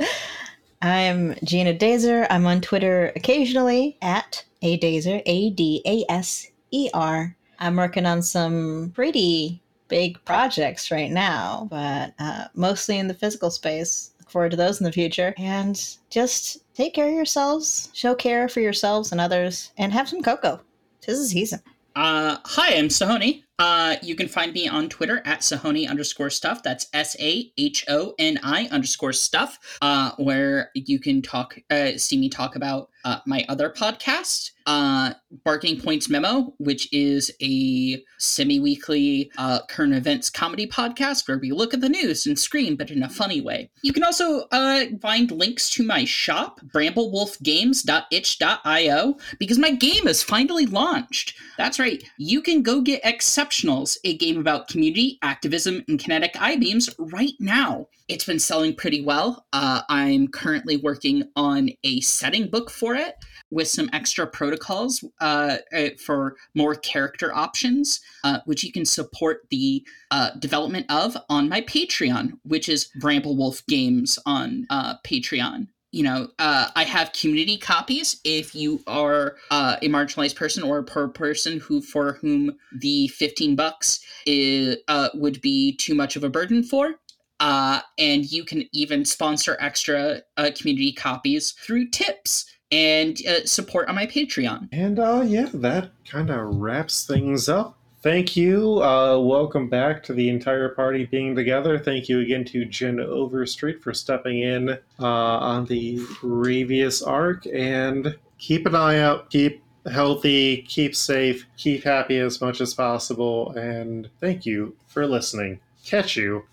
I'm 0.82 1.36
Gina 1.44 1.74
Daser. 1.74 2.28
I'm 2.30 2.46
on 2.46 2.62
Twitter 2.62 3.12
occasionally 3.16 3.98
at 4.02 4.46
A 4.62 4.78
Daser, 4.78 5.22
A 5.26 5.50
D 5.52 5.82
A 5.86 6.06
S 6.12 6.48
E 6.72 6.90
R. 6.94 7.36
I'm 7.60 7.76
working 7.76 8.06
on 8.06 8.22
some 8.22 8.92
pretty 8.94 9.62
big 9.88 10.24
projects 10.26 10.92
right 10.92 11.12
now, 11.12 11.68
but 11.70 12.14
uh, 12.20 12.46
mostly 12.54 12.98
in 12.98 13.08
the 13.08 13.14
physical 13.14 13.50
space. 13.50 14.12
Look 14.20 14.30
forward 14.30 14.52
to 14.52 14.58
those 14.58 14.80
in 14.80 14.84
the 14.84 14.92
future. 14.92 15.34
And 15.38 15.82
just 16.10 16.65
take 16.76 16.94
care 16.94 17.08
of 17.08 17.14
yourselves, 17.14 17.90
show 17.94 18.14
care 18.14 18.48
for 18.48 18.60
yourselves 18.60 19.12
and 19.12 19.22
others, 19.22 19.72
and 19.78 19.92
have 19.94 20.10
some 20.10 20.22
cocoa. 20.22 20.62
Tis 21.02 21.20
the 21.20 21.26
season. 21.26 21.62
Uh, 21.96 22.38
hi, 22.44 22.76
I'm 22.76 22.90
Sahoni. 22.90 23.44
Uh, 23.58 23.96
you 24.02 24.16
can 24.16 24.28
find 24.28 24.52
me 24.52 24.68
on 24.68 24.90
Twitter 24.90 25.22
at 25.24 25.40
Sahoni 25.40 25.90
underscore 25.90 26.30
stuff. 26.30 26.62
That's 26.62 26.88
S 26.92 27.16
A 27.20 27.50
H 27.58 27.86
O 27.88 28.14
N 28.20 28.38
I 28.44 28.68
underscore 28.70 29.14
stuff, 29.14 29.58
uh, 29.82 30.12
where 30.18 30.72
you 30.76 31.00
can 31.00 31.22
talk, 31.22 31.58
uh, 31.72 31.92
see 31.96 32.18
me 32.18 32.28
talk 32.28 32.58
about 32.58 32.90
uh, 33.06 33.20
my 33.26 33.46
other 33.48 33.70
podcast, 33.70 34.52
uh, 34.66 35.14
Barking 35.44 35.80
Points 35.80 36.10
Memo, 36.10 36.56
which 36.58 36.92
is 36.92 37.32
a 37.42 38.04
semi 38.18 38.60
weekly 38.60 39.32
uh, 39.38 39.60
current 39.70 39.94
events 39.94 40.32
comedy 40.32 40.68
podcast 40.68 41.28
where 41.28 41.38
we 41.38 41.52
look 41.52 41.76
at 41.76 41.82
the 41.82 41.90
news 41.90 42.26
and 42.26 42.38
scream, 42.38 42.76
but 42.76 42.90
in 42.90 43.04
a 43.04 43.10
funny 43.10 43.42
way. 43.42 43.70
You 43.84 43.94
can 43.94 44.04
also 44.04 44.48
uh, 44.52 44.86
find 45.02 45.30
links 45.30 45.70
to 45.72 45.86
my 45.86 46.04
shop, 46.04 46.60
bramblewolfgames.itch.io, 46.74 49.18
because 49.38 49.60
my 49.60 49.72
game 49.72 50.08
is 50.08 50.24
finally 50.24 50.66
launched. 50.66 51.36
That's 51.58 51.80
right, 51.80 52.04
you 52.18 52.42
can 52.42 52.64
go 52.64 52.82
get 52.82 53.04
Exceptionals, 53.04 53.98
a 54.04 54.18
game 54.18 54.40
about 54.40 54.68
community, 54.68 55.20
activism, 55.22 55.86
and 55.88 56.00
kinetic 56.00 56.36
I 56.42 56.56
beams 56.56 56.90
right 56.98 57.34
now. 57.40 57.88
It's 58.08 58.26
been 58.26 58.40
selling 58.40 58.76
pretty 58.76 59.02
well. 59.02 59.48
Uh, 59.52 59.82
I'm 59.90 60.28
currently 60.28 60.78
working 60.78 61.24
on 61.36 61.72
a 61.84 62.02
setting 62.02 62.50
book 62.50 62.70
for 62.70 62.94
it 62.94 63.16
with 63.50 63.68
some 63.68 63.90
extra 63.94 64.28
protocols 64.28 65.04
uh, 65.22 65.58
uh, 65.76 65.90
for 66.06 66.36
more 66.54 66.76
character 66.76 67.34
options, 67.34 68.00
uh, 68.24 68.40
which 68.46 68.64
you 68.64 68.72
can 68.72 68.86
support 68.86 69.48
the 69.50 69.84
uh, 70.12 70.32
development 70.38 70.86
of 70.90 71.18
on 71.30 71.50
my 71.50 71.62
Patreon, 71.62 72.34
which 72.44 72.70
is 72.70 72.92
Bramblewolf 73.02 73.66
Games 73.68 74.20
on 74.28 74.68
uh, 74.70 74.96
Patreon. 75.04 75.68
You 75.92 76.04
know, 76.04 76.28
uh, 76.40 76.68
I 76.76 76.84
have 76.84 77.14
community 77.14 77.58
copies 77.58 78.20
if 78.26 78.54
you 78.54 78.82
are 78.86 79.38
uh, 79.50 79.78
a 79.82 79.88
marginalized 79.88 80.36
person 80.36 80.62
or 80.62 80.78
a 80.78 80.84
poor 80.84 81.08
person 81.08 81.60
who 81.60 81.82
for 81.82 82.14
whom 82.22 82.58
the 82.82 83.08
fifteen 83.08 83.56
bucks 83.56 84.00
is, 84.28 84.78
uh, 84.90 85.10
would 85.14 85.40
be 85.42 85.76
too 85.78 85.96
much 85.96 86.16
of 86.18 86.24
a 86.24 86.30
burden 86.30 86.64
for. 86.64 86.96
Uh, 87.40 87.82
and 87.98 88.32
you 88.32 88.46
can 88.46 88.64
even 88.72 89.04
sponsor 89.06 89.58
extra 89.60 90.22
uh, 90.38 90.50
community 90.56 90.92
copies 90.92 91.52
through 91.52 91.90
tips 91.90 92.46
and 92.72 93.20
uh, 93.28 93.46
support 93.46 93.88
on 93.90 93.96
my 93.96 94.06
Patreon. 94.06 94.70
And 94.72 95.00
uh, 95.00 95.24
yeah, 95.26 95.50
that 95.54 95.92
kind 96.10 96.30
of 96.30 96.56
wraps 96.56 97.06
things 97.06 97.50
up. 97.50 97.78
Thank 98.02 98.38
you. 98.38 98.84
Uh, 98.84 99.18
welcome 99.18 99.68
back 99.68 100.04
to 100.04 100.14
the 100.14 100.30
entire 100.30 100.70
party 100.70 101.06
being 101.06 101.36
together. 101.36 101.80
Thank 101.80 102.08
you 102.08 102.20
again 102.20 102.46
to 102.46 102.64
Jen 102.66 103.00
Overstreet 103.00 103.82
for 103.82 103.96
stepping 103.96 104.42
in 104.42 104.70
uh, 104.70 104.78
on 105.00 105.66
the 105.66 106.00
previous 106.14 107.02
arc. 107.02 107.48
And 107.48 108.16
keep 108.38 108.68
an 108.68 108.76
eye 108.76 109.00
out. 109.00 109.32
Keep 109.32 109.64
healthy. 109.92 110.62
Keep 110.68 110.96
safe. 110.96 111.48
Keep 111.58 111.84
happy 111.84 112.20
as 112.20 112.42
much 112.42 112.62
as 112.62 112.76
possible. 112.76 113.50
And 113.54 114.08
thank 114.20 114.46
you 114.46 114.76
for 114.86 115.08
listening. 115.08 115.60
Catch 115.84 116.16
you 116.16 116.44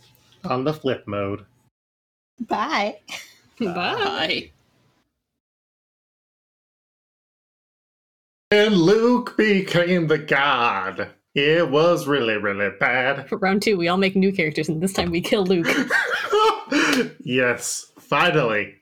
on 0.45 0.65
the 0.65 0.75
flip 0.75 1.05
mode. 1.07 1.45
Bye. 2.41 2.99
Bye. 3.59 3.75
Bye. 3.75 4.51
And 8.51 8.77
Luke 8.77 9.37
became 9.37 10.09
the 10.09 10.19
god. 10.19 11.09
It 11.35 11.71
was 11.71 12.07
really, 12.07 12.37
really 12.37 12.71
bad. 12.79 13.27
For 13.29 13.39
round 13.39 13.63
two, 13.63 13.79
we 13.79 13.89
all 13.89 13.97
make 13.97 14.15
new 14.15 14.33
characters, 14.33 14.69
and 14.69 14.83
this 14.83 14.93
time 14.93 15.11
we 15.11 15.23
kill 15.23 15.47
Luke. 15.47 15.67
yes, 17.21 17.91
finally. 17.99 18.75